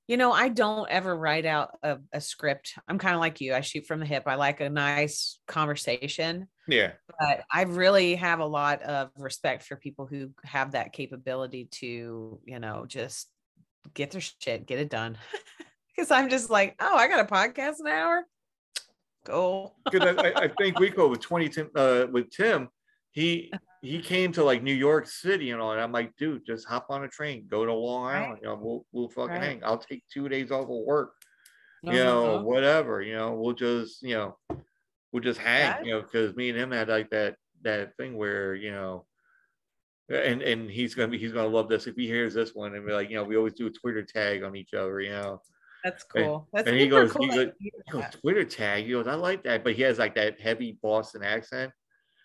[0.07, 2.75] you know, I don't ever write out a, a script.
[2.89, 3.55] I'm kind of like you.
[3.55, 4.23] I shoot from the hip.
[4.27, 9.77] I like a nice conversation, Yeah, but I really have a lot of respect for
[9.77, 13.29] people who have that capability to, you know, just
[13.93, 15.19] get their shit, get it done.
[15.99, 18.25] Because I'm just like, oh, I got a podcast an hour.
[19.27, 19.75] Cool.
[19.91, 22.69] because I, I- think we go with 2010 uh, with Tim.
[23.11, 23.53] He
[23.83, 25.81] he came to like New York City and all that.
[25.81, 28.23] I'm like, dude, just hop on a train, go to Long Right.
[28.23, 28.39] Island.
[28.43, 29.43] You know, we'll we'll fucking Right.
[29.43, 29.65] hang.
[29.65, 31.15] I'll take two days off of work.
[31.83, 32.45] You know, Uh-huh.
[32.45, 33.03] whatever.
[33.03, 34.39] You know, we'll just you know,
[35.11, 35.85] we'll just hang.
[35.85, 39.05] You know, because me and him had like that that thing where you know.
[40.11, 42.87] And and he's gonna be he's gonna love this if he hears this one and
[42.87, 45.43] be like you know we always do a Twitter tag on each other you know
[45.85, 46.49] That's cool.
[46.53, 48.05] That's and he goes- cool he goes- he goes.
[48.21, 51.73] Twitter tag he goes I like that but he has like that heavy Boston accent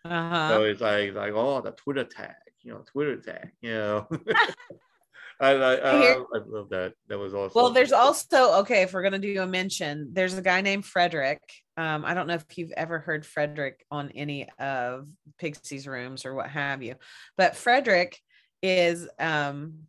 [0.06, 0.50] Uh-huh.
[0.50, 4.08] so it's like like oh the Twitter tag, you know, Twitter tag, you know.
[5.40, 6.94] I, I, I, hear- I love that.
[7.08, 7.52] That was awesome.
[7.56, 8.84] Well, there's also okay.
[8.84, 11.42] If we're gonna do a mention, there's a guy named Frederick.
[11.76, 15.08] Um, I don't know if you've ever heard Frederick on any of
[15.40, 16.96] Pixie's rooms or what have you,
[17.36, 18.20] but Frederick
[18.62, 19.80] is um,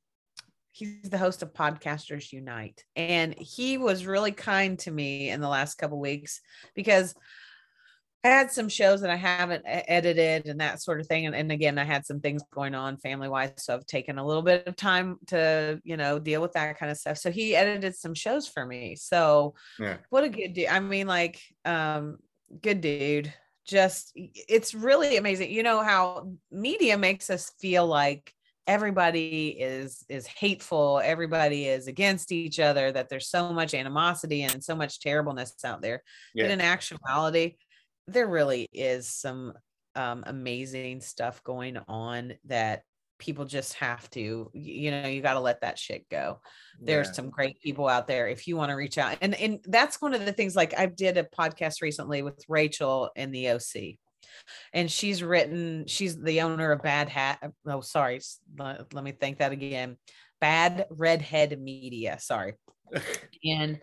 [0.74, 5.48] he's the host of Podcasters Unite, and he was really kind to me in the
[5.48, 6.40] last couple weeks
[6.74, 7.14] because
[8.24, 11.26] I had some shows that I haven't edited and that sort of thing.
[11.26, 13.52] And, and again, I had some things going on family wise.
[13.58, 16.90] So I've taken a little bit of time to, you know, deal with that kind
[16.90, 17.18] of stuff.
[17.18, 18.96] So he edited some shows for me.
[18.96, 19.98] So Yeah.
[20.08, 20.68] what a good dude.
[20.68, 22.16] I mean, like, um,
[22.62, 23.32] good dude.
[23.66, 25.50] Just it's really amazing.
[25.50, 28.32] You know how media makes us feel like
[28.66, 34.62] everybody is is hateful, everybody is against each other, that there's so much animosity and
[34.62, 36.02] so much terribleness out there.
[36.34, 37.56] But in actuality,
[38.06, 39.54] there really is some
[39.94, 42.82] um, amazing stuff going on that
[43.20, 46.40] people just have to you know you got to let that shit go
[46.80, 47.12] there's Yeah.
[47.12, 50.14] some great people out there if you want to reach out and and that's one
[50.14, 53.62] of the things like i did a podcast recently with rachel in the oc
[54.72, 58.20] and she's written she's the owner of bad hat oh sorry
[58.58, 59.96] let, let me think that again
[60.40, 62.54] bad redhead media sorry.
[63.46, 63.80] And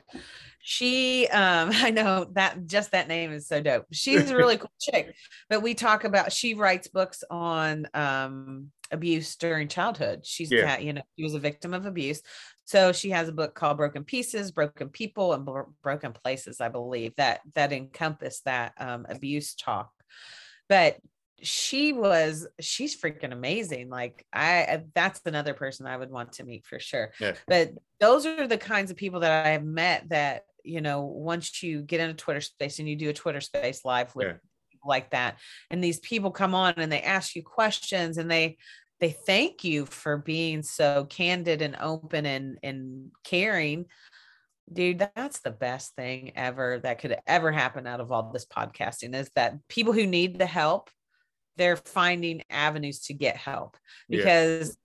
[0.64, 3.86] she um i know that just that name is so dope.
[3.92, 5.14] She's a really cool chick
[5.50, 10.26] but we talk about she writes books on um abuse during childhood.
[10.26, 10.78] She's Yeah.
[10.78, 12.22] you know she was a victim of abuse.
[12.66, 16.70] So she has a book called broken pieces broken people and Bro- broken places i
[16.70, 19.90] believe that that encompass that um abuse talk
[20.72, 20.96] but
[21.44, 26.66] she was she's freaking amazing like i that's another person i would want to meet
[26.66, 27.34] for sure Yeah.
[27.48, 31.62] but those are the kinds of people that i have met that you know once
[31.62, 34.34] you get in a twitter space and you do a twitter space live with Yeah.
[34.86, 35.40] like that
[35.70, 38.58] and these people come on and they ask you questions and they
[39.02, 43.86] they thank you for being so candid and open and and caring
[44.72, 49.16] dude that's the best thing ever that could ever happen out of all this podcasting
[49.16, 50.90] is that people who need the help
[51.58, 53.78] they're finding avenues to get help
[54.08, 54.18] Yeah.
[54.18, 54.78] because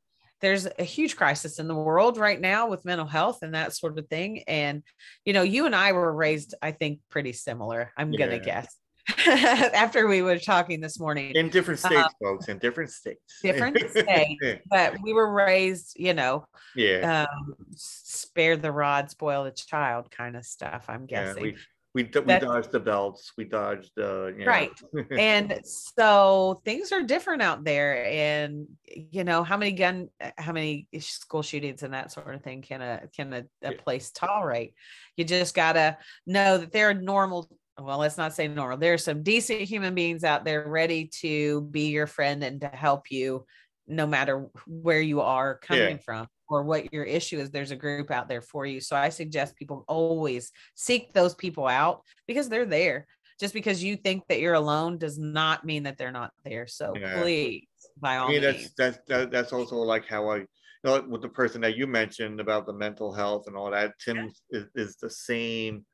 [0.43, 3.99] there's a huge crisis in the world right now with mental health and that sort
[3.99, 4.43] of thing.
[4.47, 4.83] And
[5.25, 8.77] you know you and i were raised i think pretty similar i'm gonna guess
[9.28, 13.41] after we were talking this morning in different Uh, states, folks, in different states.
[13.43, 14.62] different states.
[14.69, 17.27] but we were raised you know yeah.
[17.28, 21.27] um spare the rod spoil the child kind of stuff i'm yeah.
[21.27, 21.57] guessing We
[21.95, 23.33] we, we dodged the belts.
[23.39, 24.51] We dodged the you know.
[24.51, 24.70] Right.
[25.19, 30.89] and so things are different out there and you know how many gun how many
[30.99, 34.74] school shootings and that sort of thing can a can a, a place tolerate
[35.16, 35.97] you just gotta
[36.27, 37.49] know that there are normal
[37.81, 38.78] well let's not say normal.
[38.78, 42.69] There are some decent human beings out there ready to be your friend and to
[42.69, 43.44] help you
[43.86, 48.11] no matter where you are coming from or what your issue is there's a group
[48.11, 48.81] out there for you.
[48.81, 53.07] So i suggest people always seek those people out because they're there.
[53.39, 56.66] Just because you think that you're alone does not mean that they're not there.
[56.66, 57.20] So Yeah.
[57.20, 57.66] please
[58.01, 58.74] by all I mean, that's means.
[58.77, 60.47] that's that, that's also like how I, you
[60.85, 63.93] know, with the person that you mentioned about the mental health and all that.
[64.03, 65.85] Tim is, is the same,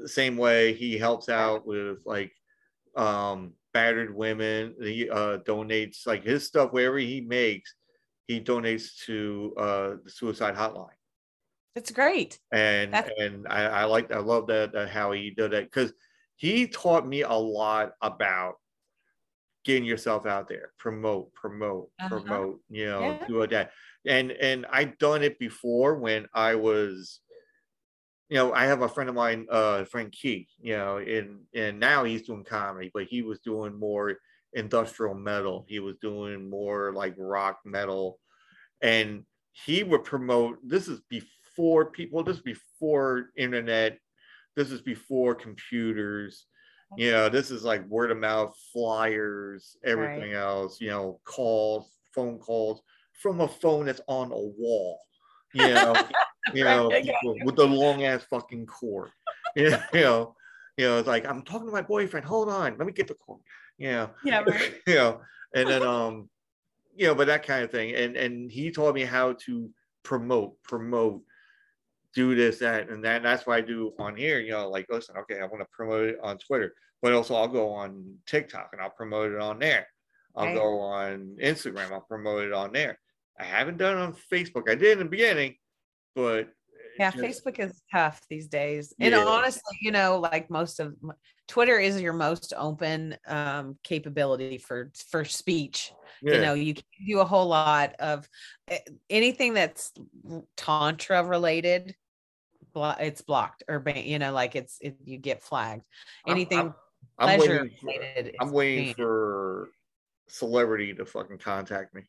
[0.00, 0.74] the same way.
[0.74, 2.32] He helps out with like
[2.96, 4.74] um battered women.
[4.80, 7.74] He uh donates like his stuff wherever he makes.
[8.26, 10.98] He donates to uh the suicide hotline,
[11.74, 15.52] it's great and That's- and I, I like I love that uh, how he did
[15.52, 15.92] that because
[16.36, 18.54] he taught me a lot about
[19.64, 22.08] getting yourself out there promote promote Uh-huh.
[22.20, 23.26] promote you know Yeah.
[23.26, 23.72] do that
[24.06, 27.20] and and i've done it before when i was
[28.28, 31.78] you know i have a friend of mine uh frank key you know and and
[31.78, 34.16] now he's doing comedy but he was doing more
[34.54, 35.66] industrial metal.
[35.68, 38.18] He was doing more like rock metal.
[38.82, 43.98] And he would promote this is before people this is before internet
[44.56, 46.46] this is before computers.
[46.96, 52.38] You know this is like word of mouth flyers everything else you know calls phone
[52.38, 52.82] calls
[53.20, 55.00] from a phone that's on a wall
[55.54, 55.94] you know
[56.52, 57.04] you know Right.
[57.04, 59.10] people with the long ass fucking cord
[59.56, 60.34] you know
[60.76, 63.14] you know it's like i'm talking to my boyfriend hold on let me get the
[63.14, 63.40] cord
[63.78, 65.20] you know yeah right you know
[65.54, 66.28] and then um,
[66.96, 67.94] you know, but that kind of thing.
[67.94, 69.70] And and he taught me how to
[70.02, 71.22] promote, promote,
[72.14, 73.16] do this, that, and that.
[73.16, 74.40] And that's what I do on here.
[74.40, 77.48] You know, like listen, okay, I want to promote it on Twitter, but also I'll
[77.48, 79.86] go on TikTok and I'll promote it on there.
[80.36, 80.54] I'll Right.
[80.54, 82.98] go on Instagram, I'll promote it on there.
[83.38, 84.68] I haven't done on Facebook.
[84.68, 85.56] I did in the beginning,
[86.14, 86.48] but
[86.98, 88.94] Yeah, just- Facebook is tough these days.
[89.00, 89.24] And Yeah.
[89.24, 90.94] honestly, you know, like most of
[91.48, 95.92] Twitter is your most open um capability for for speech.
[96.22, 96.34] yeah.
[96.34, 98.28] You know, you can do a whole lot of
[98.68, 98.78] eh,
[99.10, 99.92] anything that's
[100.56, 101.94] tantra related.
[102.76, 105.84] It's blocked or ban- you know, like it's it, you get flagged.
[106.26, 106.74] I'm- Anything I'm,
[107.18, 108.36] I'm pleasure waiting for- related.
[108.40, 109.68] I'm waiting for
[110.28, 112.02] celebrity to fucking contact me.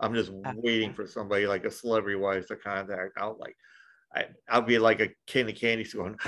[0.00, 3.12] I'm just Uh, waiting for somebody like a celebrity wise to contact.
[3.18, 3.56] I'll like,
[4.14, 6.16] I, I'll be like a kid of candy store.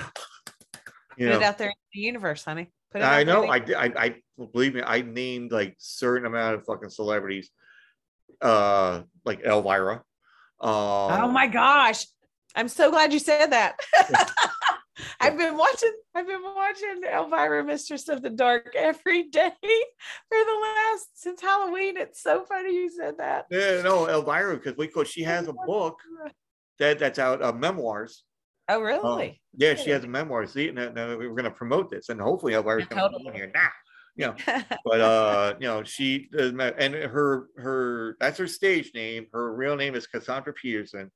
[1.16, 2.70] You Put know, it out there in the universe, honey.
[2.92, 3.44] Put it I know.
[3.46, 4.14] I, I, I
[4.52, 4.82] believe me.
[4.86, 7.50] I named like certain amount of fucking celebrities,
[8.40, 9.94] uh, like Elvira.
[9.94, 10.02] Um,
[10.60, 12.06] Oh my gosh.
[12.54, 13.80] I'm so glad you said that.
[15.20, 20.58] I've been watching, I've been watching Elvira Mistress of the Dark every day for the
[20.62, 21.96] last since Halloween.
[21.96, 23.46] It's so funny you said that.
[23.50, 25.98] Yeah, no, Elvira, because we because she has a book
[26.78, 28.24] that that's out, uh, memoirs.
[28.68, 29.40] Oh, Um, really?
[29.56, 30.46] yeah, she has a memoir.
[30.46, 33.24] See, uh, we we're going to promote this, and hopefully Elvira's Yeah, going to be
[33.24, 33.28] totally.
[33.28, 33.70] in here now.
[34.16, 34.34] Yeah,
[34.84, 39.26] but uh, you know, she and her her that's her stage name.
[39.32, 41.10] Her real name is Cassandra Peterson.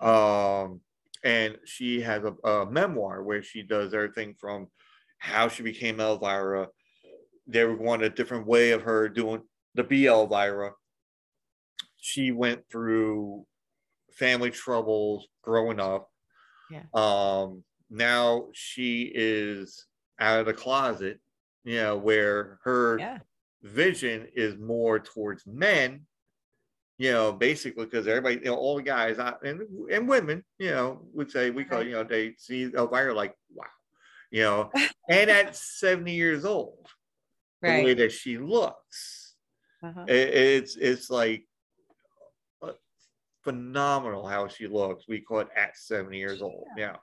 [0.00, 0.82] Um,
[1.24, 4.68] and she has a, a memoir where she does everything from
[5.18, 6.68] how she became Elvira.
[7.46, 9.42] They were going a different way of her doing
[9.74, 10.72] the be Elvira.
[11.96, 13.44] She went through
[14.12, 16.08] family troubles growing up.
[16.70, 16.82] Yeah.
[16.94, 19.86] Um, now she is
[20.20, 21.20] out of the closet,
[21.64, 23.18] you know, where her yeah.
[23.62, 26.02] vision is more towards men,
[26.98, 30.70] you know, basically because everybody, you know, all the guys uh, and, and women, you
[30.70, 33.64] know, would say we call, you know, they see Elvira like, wow,
[34.30, 34.70] you know,
[35.08, 36.86] and at 70 years old,
[37.62, 39.36] the way that she looks,
[39.82, 40.04] Uh-huh.
[40.08, 41.46] it, it's it's like
[42.62, 42.72] uh,
[43.44, 45.06] phenomenal how she looks.
[45.08, 46.66] We call it at 70 years old.
[46.76, 46.96] Yeah.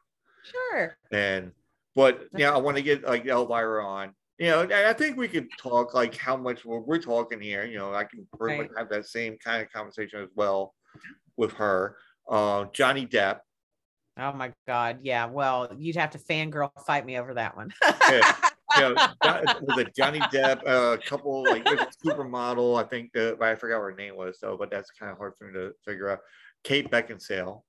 [0.44, 0.98] Sure.
[1.12, 1.52] And
[1.96, 4.14] but yeah, I want to get like Elvira on.
[4.38, 7.64] You know, and I think we could talk like how much we're, we're talking here.
[7.64, 8.70] You know, I can Right.
[8.78, 10.74] have that same kind of conversation as well
[11.38, 11.96] with her.
[12.30, 13.40] Uh, Johnny Depp.
[14.18, 15.00] Oh my God.
[15.04, 15.26] Yeah.
[15.28, 17.72] Well, you'd have to fangirl fight me over that one.
[18.10, 18.36] Yeah.
[18.76, 20.64] You know, Jo- was Johnny Depp?
[20.66, 22.82] A couple like a supermodel.
[22.84, 24.58] I think that but I forgot what her name was though.
[24.58, 26.20] But that's kind of hard for me to figure out.
[26.64, 27.62] Kate Beckinsale.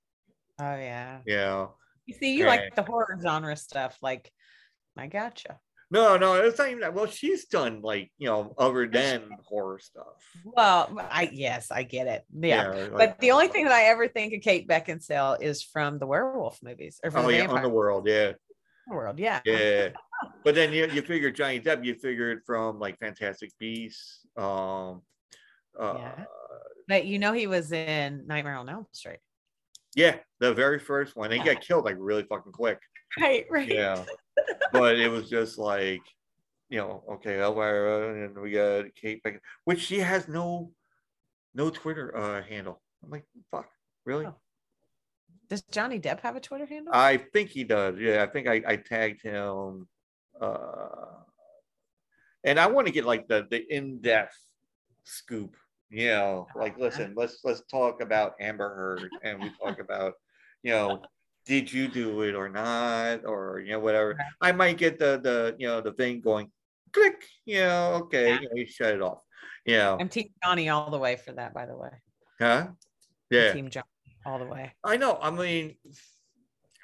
[0.59, 1.19] Oh yeah.
[1.25, 1.67] Yeah.
[2.05, 2.61] You see, you Right.
[2.61, 3.97] like the horror genre stuff.
[4.01, 4.31] Like,
[4.97, 5.59] I gotcha.
[5.89, 6.93] No, no, it's not even that.
[6.93, 10.05] Well, she's done like you know other than horror stuff.
[10.43, 12.23] Well, I yes, I get it.
[12.33, 12.67] Yeah.
[12.67, 16.05] like- But the only thing that I ever think of Kate Beckinsale is from the
[16.05, 18.33] werewolf movies or from Oh the yeah, vampire Underworld, yeah,
[18.87, 19.17] the world.
[19.17, 19.39] Yeah.
[19.45, 19.89] yeah.
[20.43, 25.01] but then you you figure Johnny Depp, you figured from like Fantastic Beasts, um,
[25.79, 26.23] uh, Yeah.
[26.89, 29.19] But you know he was in Nightmare on Elm Street.
[29.95, 31.31] yeah, the very first one.
[31.31, 32.79] He got killed like really fucking quick.
[33.19, 33.67] Right, right.
[33.69, 34.03] Yeah,
[34.71, 36.01] but it was just like,
[36.69, 40.71] you know, okay, Elvira, and we got Kate Beckinsale, which she has no,
[41.53, 42.81] no Twitter uh handle.
[43.03, 43.69] I'm like, fuck,
[44.05, 44.25] really?
[44.25, 44.35] Oh.
[45.49, 46.93] Does Johnny Depp have a Twitter handle?
[46.93, 47.95] I think he does.
[47.99, 49.87] Yeah, I think I, I tagged him.
[50.39, 51.21] Uh,
[52.43, 54.37] and I want to get like the the in depth
[55.03, 55.55] scoop.
[55.89, 60.15] You know, like listen, let's let's talk about Amber Heard, and we talk about,
[60.63, 61.01] you know,
[61.47, 64.19] did you do it or not, or you know whatever.
[64.41, 66.51] I might get the the you know the thing going,
[66.91, 67.23] click.
[67.45, 68.39] You know, okay, Yeah.
[68.41, 69.19] you, know, you shut it off.
[69.65, 71.89] You know, I'm Team Johnny all the way for that, by the way.
[72.39, 72.67] huh?
[72.67, 72.77] I'm
[73.29, 73.53] Yeah.
[73.53, 73.85] Team Johnny
[74.25, 74.73] all the way.
[74.83, 75.17] I know.
[75.21, 75.75] I mean,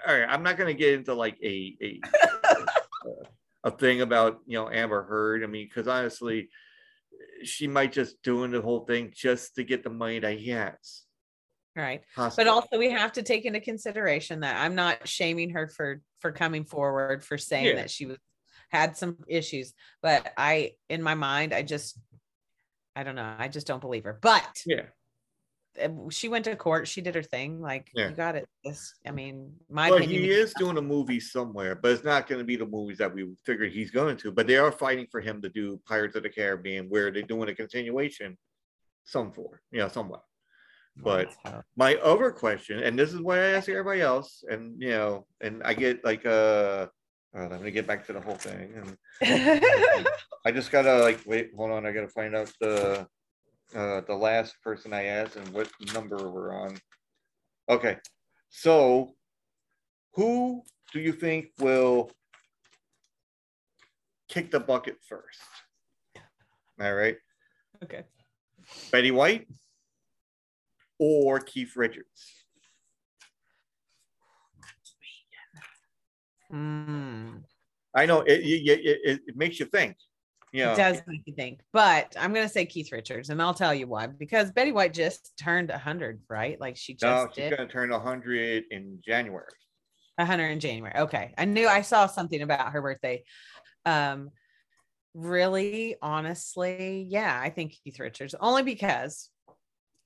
[0.08, 0.28] all right.
[0.30, 2.02] I'm not going to get into like a a
[3.66, 5.44] a thing about you know Amber Heard.
[5.44, 6.50] I mean, because honestly,
[7.44, 11.04] she might just doing the whole thing just to get the money that he has.
[11.76, 12.02] Right.
[12.16, 12.44] Possibly.
[12.46, 16.32] But also we have to take into consideration that I'm not shaming her for for
[16.32, 17.76] coming forward for saying Yeah.
[17.76, 18.18] that she was
[18.70, 19.74] had some issues.
[20.02, 22.00] But I in my mind, I just
[22.96, 23.34] I don't know.
[23.38, 24.20] I just don't believe her.
[24.22, 24.84] But yeah.
[25.84, 26.88] uh, she went to court.
[26.88, 27.60] She did her thing.
[27.60, 28.10] Like Yeah.
[28.10, 28.46] you got it.
[28.64, 30.10] This, I mean, my opinion.
[30.12, 33.12] he is doing a movie somewhere, but it's not going to be the movies that
[33.14, 34.32] we figured he's going to.
[34.32, 37.50] But they are fighting for him to do Pirates of the Caribbean, where they're doing
[37.50, 38.38] a continuation,
[39.06, 40.22] some for you know somewhat.
[40.98, 41.34] But-
[41.76, 45.62] my other question, and this is what I ask everybody else, and you know, and
[45.64, 46.88] I get like uh
[47.36, 48.70] Uh, let me get back to the whole thing.
[48.78, 48.94] And
[50.46, 51.50] I just gotta like wait.
[51.58, 51.84] Hold on.
[51.84, 53.08] I gotta find out the
[53.74, 56.78] uh, the last person I asked and what number we're on.
[57.68, 57.98] Okay,
[58.52, 59.16] so
[60.14, 60.62] who
[60.94, 62.12] do you think will
[64.30, 65.42] kick the bucket first?
[66.80, 67.18] All right,
[67.84, 68.04] okay.
[68.92, 69.48] Betty White
[71.00, 72.44] or Keith Richards?
[76.54, 77.44] Mm.
[77.96, 78.42] I know it.
[78.42, 79.98] It, it, it, makes you think.
[80.52, 80.74] Yeah.
[80.74, 83.88] It does make you think, but I'm gonna say Keith Richards, and I'll tell you
[83.88, 84.06] why.
[84.06, 86.60] Because Betty White just turned 100, right?
[86.62, 89.48] Like she just No, she's did gonna turn 100 in January.
[90.18, 90.96] 100 in January.
[90.96, 93.24] Okay, I knew I saw something about her birthday.
[93.86, 94.30] Um,
[95.16, 99.30] really, honestly, yeah, I think Keith Richards only because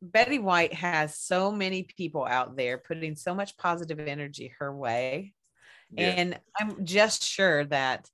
[0.02, 5.34] Betty White has so many people out there putting so much positive energy her way
[5.91, 6.10] Yeah.
[6.18, 8.07] and i'm just sure that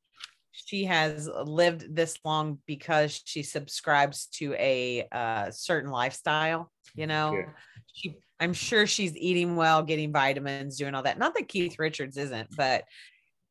[0.51, 7.33] she has lived this long because she subscribes to a uh, certain lifestyle you know
[7.35, 7.49] Yeah.
[7.93, 12.17] she i'm sure she's eating well getting vitamins doing all that not that keith richards
[12.17, 12.83] isn't but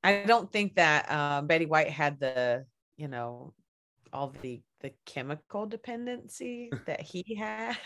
[0.04, 2.64] i don't think that uh, betty white had the
[2.96, 3.52] you know
[4.12, 7.76] all the the chemical dependency that he had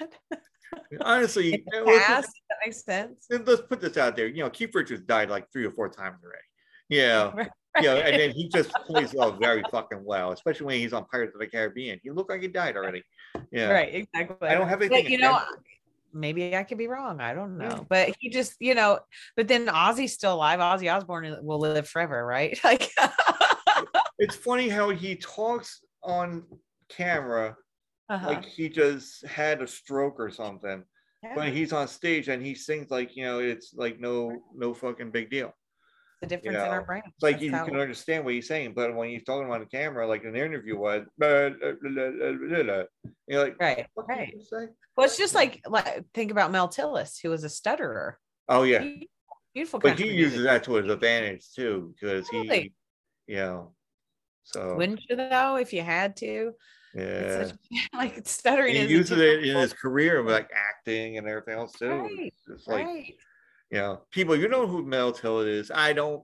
[1.00, 2.24] Honestly, it was- that
[2.64, 4.26] makes sense let- let's put this out there.
[4.26, 6.42] You know, Keith Richards died like three or four times already.
[6.88, 7.32] Yeah.
[7.78, 7.84] Right.
[7.84, 11.04] Yeah, and then he just plays it off very fucking well, especially when he's on
[11.12, 12.00] Pirates of the Caribbean.
[12.02, 13.02] He looked like he died already.
[13.52, 13.68] Yeah.
[13.68, 15.38] right exactly I don't have anything but you know
[16.14, 17.80] maybe i could be wrong i don't know Yeah.
[17.90, 19.00] but he just you know
[19.36, 22.90] but then ozzy's still alive ozzy osbourne uh, will live forever right like
[24.18, 26.44] It's funny how he talks on
[26.88, 27.56] camera
[28.08, 28.26] uh-huh.
[28.26, 30.84] like he just had a stroke or something.
[31.22, 34.74] Yeah, When he's on stage and he sings like, you know, it's like no no
[34.74, 35.52] fucking big deal.
[36.20, 38.74] the difference in our know, brain It's like you how- can understand what he's saying,
[38.74, 42.84] but when he's talking on the camera, like an interview was, blah, blah, blah,
[43.26, 44.34] you're like, right right.
[44.34, 48.18] you well it's just like like think about mel tillis who was a stutterer.
[48.48, 48.84] Oh yeah,
[49.52, 50.44] beautiful but he uses music.
[50.44, 52.72] that to his advantage too, because he,
[53.26, 53.72] you know,
[54.46, 56.52] so wouldn't you though if you had to
[56.94, 57.58] yeah, it's such,
[57.92, 61.90] like stuttering he is uses it in his career, like acting and everything else too.
[61.90, 63.14] Right, It's like right
[63.70, 65.70] you know, people, you know who Mel Tillis is.
[65.70, 66.22] I don't,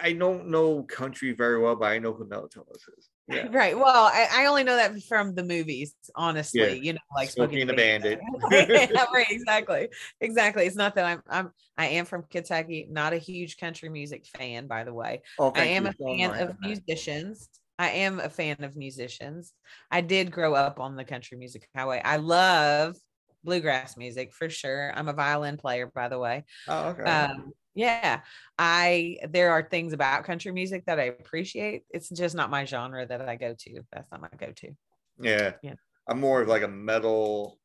[0.00, 3.08] I don't know country very well, but I know who Mel Tillis is.
[3.26, 3.76] Yeah, Right.
[3.76, 6.60] Well, I, I only know that from the movies, honestly.
[6.60, 6.68] Yeah.
[6.74, 8.20] You know, like Smokey and the Bandit.
[8.50, 9.88] yeah, right, exactly.
[10.20, 10.66] Exactly.
[10.66, 14.66] It's not that I'm I'm I am from Kentucky, not a huge country music fan,
[14.66, 15.22] by the way.
[15.38, 17.48] Oh, I am a so fan much of musicians.
[17.78, 19.52] I am a fan of musicians.
[19.90, 22.00] I did grow up on the country music highway.
[22.04, 22.94] I love
[23.42, 24.92] bluegrass music for sure.
[24.94, 26.44] I'm a violin player, by the way.
[26.68, 27.04] Oh, okay.
[27.04, 28.22] Um, yeah,
[28.58, 31.84] I there are things about country music that I appreciate.
[31.90, 33.82] It's just not my genre that I go to.
[33.92, 34.72] That's not my go-to.
[35.18, 35.52] yeah.
[35.62, 35.74] yeah.
[36.08, 37.58] I'm more of like a metal,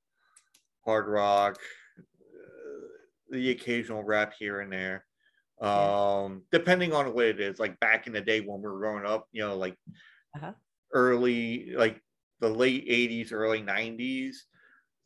[0.85, 1.59] hard rock,
[1.99, 2.87] uh,
[3.31, 5.05] the occasional rap here and there.
[5.61, 5.97] Yeah.
[6.23, 7.59] Um, depending on what it is.
[7.59, 9.75] Like back in the day when we were growing up, you know, like
[10.35, 10.53] Uh-huh.
[10.93, 12.01] early, like
[12.39, 14.45] the late 80s, early 90s,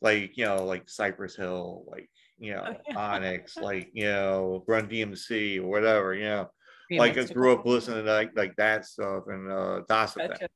[0.00, 2.08] like, you know, like Cypress Hill, like,
[2.44, 6.48] you know, Onyx, like, you know, Run DMC or whatever, you know.
[6.90, 10.48] like I grew up listening to like like that stuff and uh Das Gotcha.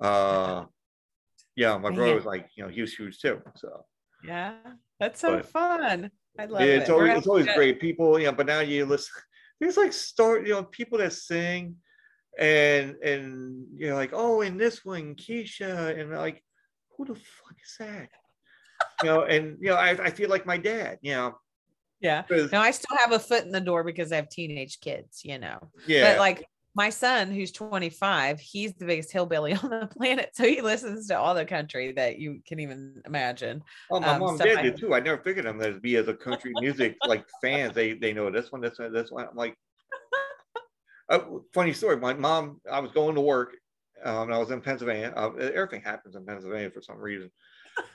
[0.00, 0.64] Uh
[1.56, 3.40] yeah, my brother was like, you know, he was huge too.
[3.56, 3.84] So
[4.24, 4.54] Yeah,
[5.00, 6.10] that's so But- fun.
[6.38, 6.78] I love yeah, it.
[6.82, 7.80] it's We're always it's always great.
[7.80, 9.14] People, you know, but now you listen,
[9.58, 11.76] there's like start, you know, people that sing
[12.38, 16.42] and and you're like, oh, and this one, Keisha, and like,
[16.96, 18.08] who the fuck is that?
[19.02, 21.38] You know, and you know, I, I feel like my dad, you know,
[22.00, 22.24] Yeah.
[22.52, 25.38] Now I still have a foot in the door because I have teenage kids, you
[25.38, 25.58] know.
[25.86, 30.30] yeah, But like my son, who's 25, he's the biggest hillbilly on the planet.
[30.34, 33.62] So he listens to all the country that you can even imagine.
[33.90, 34.94] Oh, my um, mom did I- too.
[34.94, 37.74] I never figured them to be as a country music like fans.
[37.74, 39.26] They they know this one, this one, this one.
[39.28, 39.56] I'm like,
[41.10, 41.20] uh,
[41.54, 41.96] funny story.
[41.96, 43.56] My mom, I was going to work.
[44.04, 45.12] Um, I was in Pennsylvania.
[45.16, 47.30] Uh, everything happens in Pennsylvania for some reason.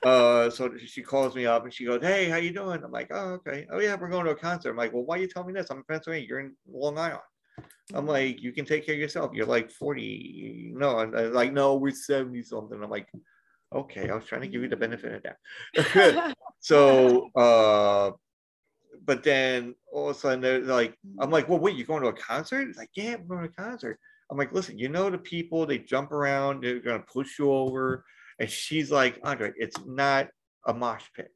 [0.04, 3.10] Uh, so she calls me up and she goes, "Hey, how you doing?" I'm like,
[3.12, 3.68] "Oh, okay.
[3.72, 5.70] Oh yeah, we're going to a concert." I'm like, "Well, why you tell me this?
[5.70, 6.28] I'm in Pennsylvania.
[6.28, 7.22] You're in Long Island."
[7.94, 9.32] I'm like, "You can take care of yourself.
[9.34, 13.10] You're like 40." No, I'm like, "No, we're 70 something." I'm like,
[13.74, 18.12] "Okay, I was trying to give you the benefit of that." so uh
[19.04, 22.10] but then all of a sudden they're like i'm like well wait you're going to
[22.10, 24.00] a concert it's like yeah we're going to a concert
[24.30, 27.52] i'm like listen you know the people they jump around they're going to push you
[27.52, 28.06] over
[28.42, 30.28] and she's like andre it's not
[30.68, 31.32] a mosh pit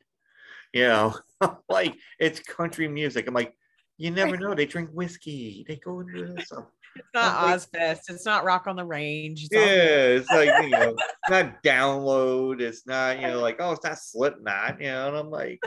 [0.73, 1.13] you know
[1.69, 3.55] like it's country music i'm like
[3.97, 4.53] you never know.
[4.53, 5.63] They drink whiskey.
[5.67, 6.65] They go into stuff.
[6.97, 7.99] It's not I'm like- Ozzfest.
[8.09, 9.41] It's not Rock on the Range.
[9.41, 12.59] It's Yeah, it's like you know, it's not download.
[12.61, 14.81] It's not you know, like oh, it's not Slipknot.
[14.81, 15.63] You know, and I'm like,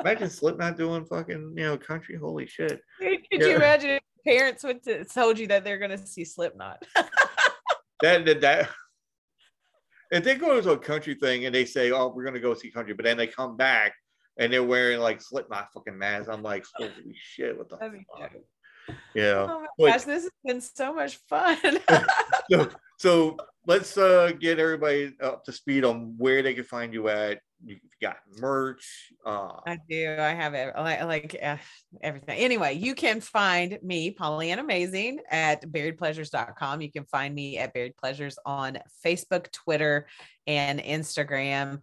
[0.00, 2.16] imagine Slipknot doing fucking you know country.
[2.16, 2.80] Holy shit!
[3.00, 3.46] Could Yeah.
[3.46, 6.82] you imagine if parents went to told you that they're going to see Slipknot?
[8.02, 8.40] That that.
[8.42, 8.68] that
[10.10, 12.70] if they go to a country thing and they say, "Oh, we're gonna go see
[12.70, 13.92] country," but then they come back
[14.38, 17.56] and they're wearing like Slipknot fucking masks, I'm like, "Holy shit!
[17.56, 18.32] What the That'd fuck?"
[19.14, 19.46] Yeah.
[19.48, 21.58] Oh my But- gosh, this has been so much fun.
[22.50, 22.68] so,
[22.98, 27.40] so let's uh, get everybody up to speed on where they can find you at.
[27.64, 29.12] You got merch.
[29.24, 30.16] Uh, I do.
[30.18, 30.74] I have it.
[30.76, 31.56] Like, uh,
[32.02, 32.38] everything.
[32.38, 36.80] Anyway, you can find me, Pollyanna Amazing, at buriedpleasures.com.
[36.80, 40.06] You can find me at Buried Pleasures on Facebook, Twitter,
[40.46, 41.80] and Instagram.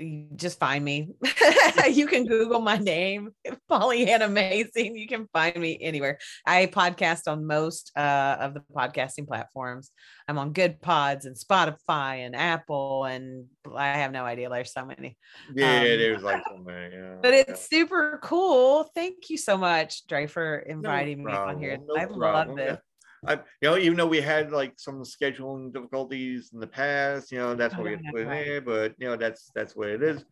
[0.00, 1.10] You just find me.
[1.90, 3.30] you can Google my name,
[3.68, 4.96] Pollyanna Amazing.
[4.96, 6.18] You can find me anywhere.
[6.46, 9.90] I podcast on most uh, of the podcasting platforms.
[10.26, 14.48] I'm on Good Pods and Spotify and Apple, and I have no idea.
[14.48, 15.16] There's so many
[15.54, 16.94] yeah, Um, there's like so many.
[16.94, 18.90] Yeah, but it's super cool.
[18.94, 21.78] Thank you so much, Dre, for inviting me on here.
[21.84, 22.78] no I love this.
[23.26, 27.38] I, you know, even though we had like some scheduling difficulties in the past, you
[27.38, 28.44] know, that's Oh, what we yeah, had to put in right.
[28.46, 30.24] there, but you know, that's that's what it is.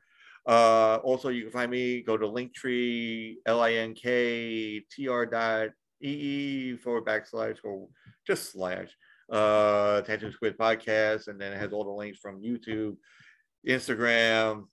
[0.46, 5.68] Uh also you can find me, go to Linktree, L-I-N-K-T-R dot
[6.00, 7.88] E-E forward backslash or
[8.26, 8.88] just slash
[9.30, 12.96] uh Tattoo Squid podcast, and then it has all the links from YouTube,
[13.66, 14.66] Instagram,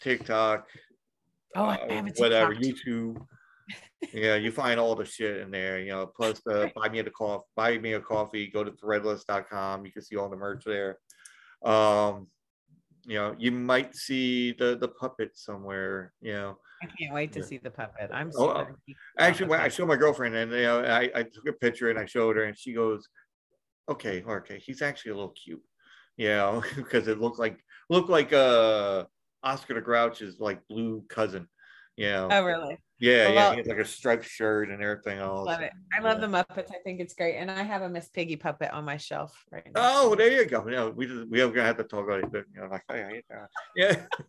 [0.00, 0.66] TikTok,
[1.56, 3.26] Oh, I uh, have whatever, TikTok YouTube.
[4.12, 7.10] Yeah, you find all the shit in there, you know, plus the buy me a
[7.10, 9.84] coffee, buy me a coffee, go to threadless.com.
[9.84, 10.98] You can see all the merch there.
[11.64, 12.28] Um,
[13.06, 16.58] you know, you might see the the puppet somewhere, you know.
[16.82, 18.10] I can't wait to see the puppet.
[18.12, 18.76] I'm Oh, super
[19.18, 21.98] Actually, when I showed my girlfriend and you know, I, I took a picture and
[21.98, 23.06] I showed her and she goes,
[23.90, 25.62] Okay, okay, he's actually a little cute.
[26.16, 27.58] You know, because it looked like
[27.90, 29.04] looked like uh
[29.42, 31.48] Oscar the Grouch's like blue cousin.
[31.96, 32.28] You know.
[32.30, 32.78] Oh, really?
[33.00, 35.46] Yeah, yeah, he has like a striped shirt and everything else.
[35.46, 35.72] Love it.
[35.96, 36.26] I love Yeah.
[36.26, 36.70] the Muppets.
[36.70, 37.36] I think it's great.
[37.36, 39.80] And I have a Miss Piggy puppet on my shelf right now.
[39.82, 40.68] Oh, there you go.
[40.68, 42.84] Yeah, we just, we are gonna have to talk about it, but you know, like,
[42.90, 43.46] hey, yeah,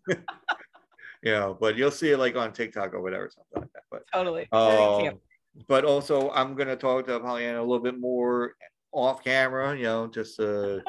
[0.07, 0.15] yeah,
[1.23, 1.53] yeah.
[1.60, 3.84] But you'll see it like on TikTok or whatever, something like that.
[3.91, 4.48] But Totally.
[4.53, 5.19] Um,
[5.68, 8.53] but also, I'm gonna talk to Pollyanna a little bit more
[8.93, 9.76] off camera.
[9.76, 10.80] You know, just uh,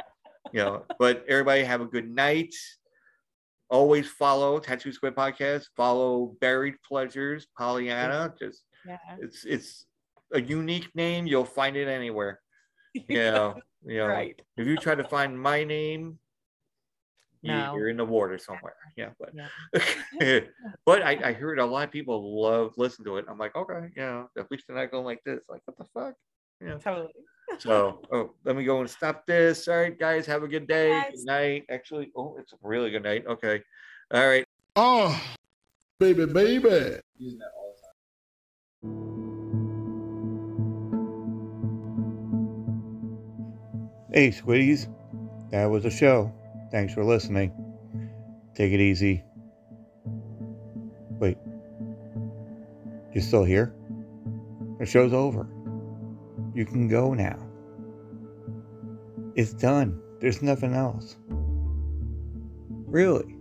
[0.53, 0.85] you know.
[1.01, 2.55] But everybody have a good night.
[3.73, 5.69] Always follow Tattoo Squid Podcast.
[5.79, 8.35] Follow Buried Pleasures, Pollyanna.
[8.39, 8.99] Just yeah.
[9.19, 9.87] it's it's
[10.35, 11.27] a unique name.
[11.27, 12.39] You'll find it anywhere.
[13.09, 13.55] You know,
[13.87, 14.09] you know.
[14.09, 14.39] Right.
[14.59, 16.19] If you try to find my name,
[17.41, 17.75] you, No.
[17.75, 18.77] you're in the water somewhere.
[18.99, 19.31] Yeah, but
[20.21, 20.41] Yeah.
[20.85, 23.25] but I, I heard a lot of people love listen to it.
[23.27, 25.45] I'm like, okay, yeah, at least they're not going like this.
[25.49, 26.15] Like, what the fuck?
[26.61, 26.77] Yeah.
[26.77, 27.15] Totally.
[27.59, 29.69] So, oh, let me go and stop this.
[29.69, 30.89] All right, guys, have a good day.
[30.89, 31.11] Yes.
[31.17, 31.65] Good night.
[31.71, 33.25] Actually, oh, it's a really good night.
[33.27, 33.63] Okay.
[34.13, 34.45] All right.
[34.77, 35.21] Oh,
[36.01, 36.99] baby, baby.
[44.13, 44.93] Hey, Squiddies.
[45.51, 46.33] That was a show.
[46.71, 47.53] Thanks for listening.
[48.55, 49.23] Take it easy.
[51.19, 51.39] Wait.
[53.15, 53.75] You're still here?
[54.79, 55.47] The show's over.
[56.55, 57.39] You can go now.
[59.35, 60.01] It's done.
[60.21, 61.17] There's nothing else.
[62.87, 63.37] Really?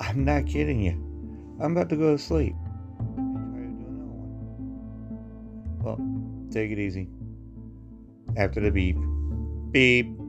[0.00, 0.92] I'm not kidding you.
[1.60, 2.54] I'm about to go to sleep.
[5.80, 5.98] Well,
[6.50, 7.08] take it easy.
[8.36, 8.96] After the beep.
[9.72, 10.21] Beep.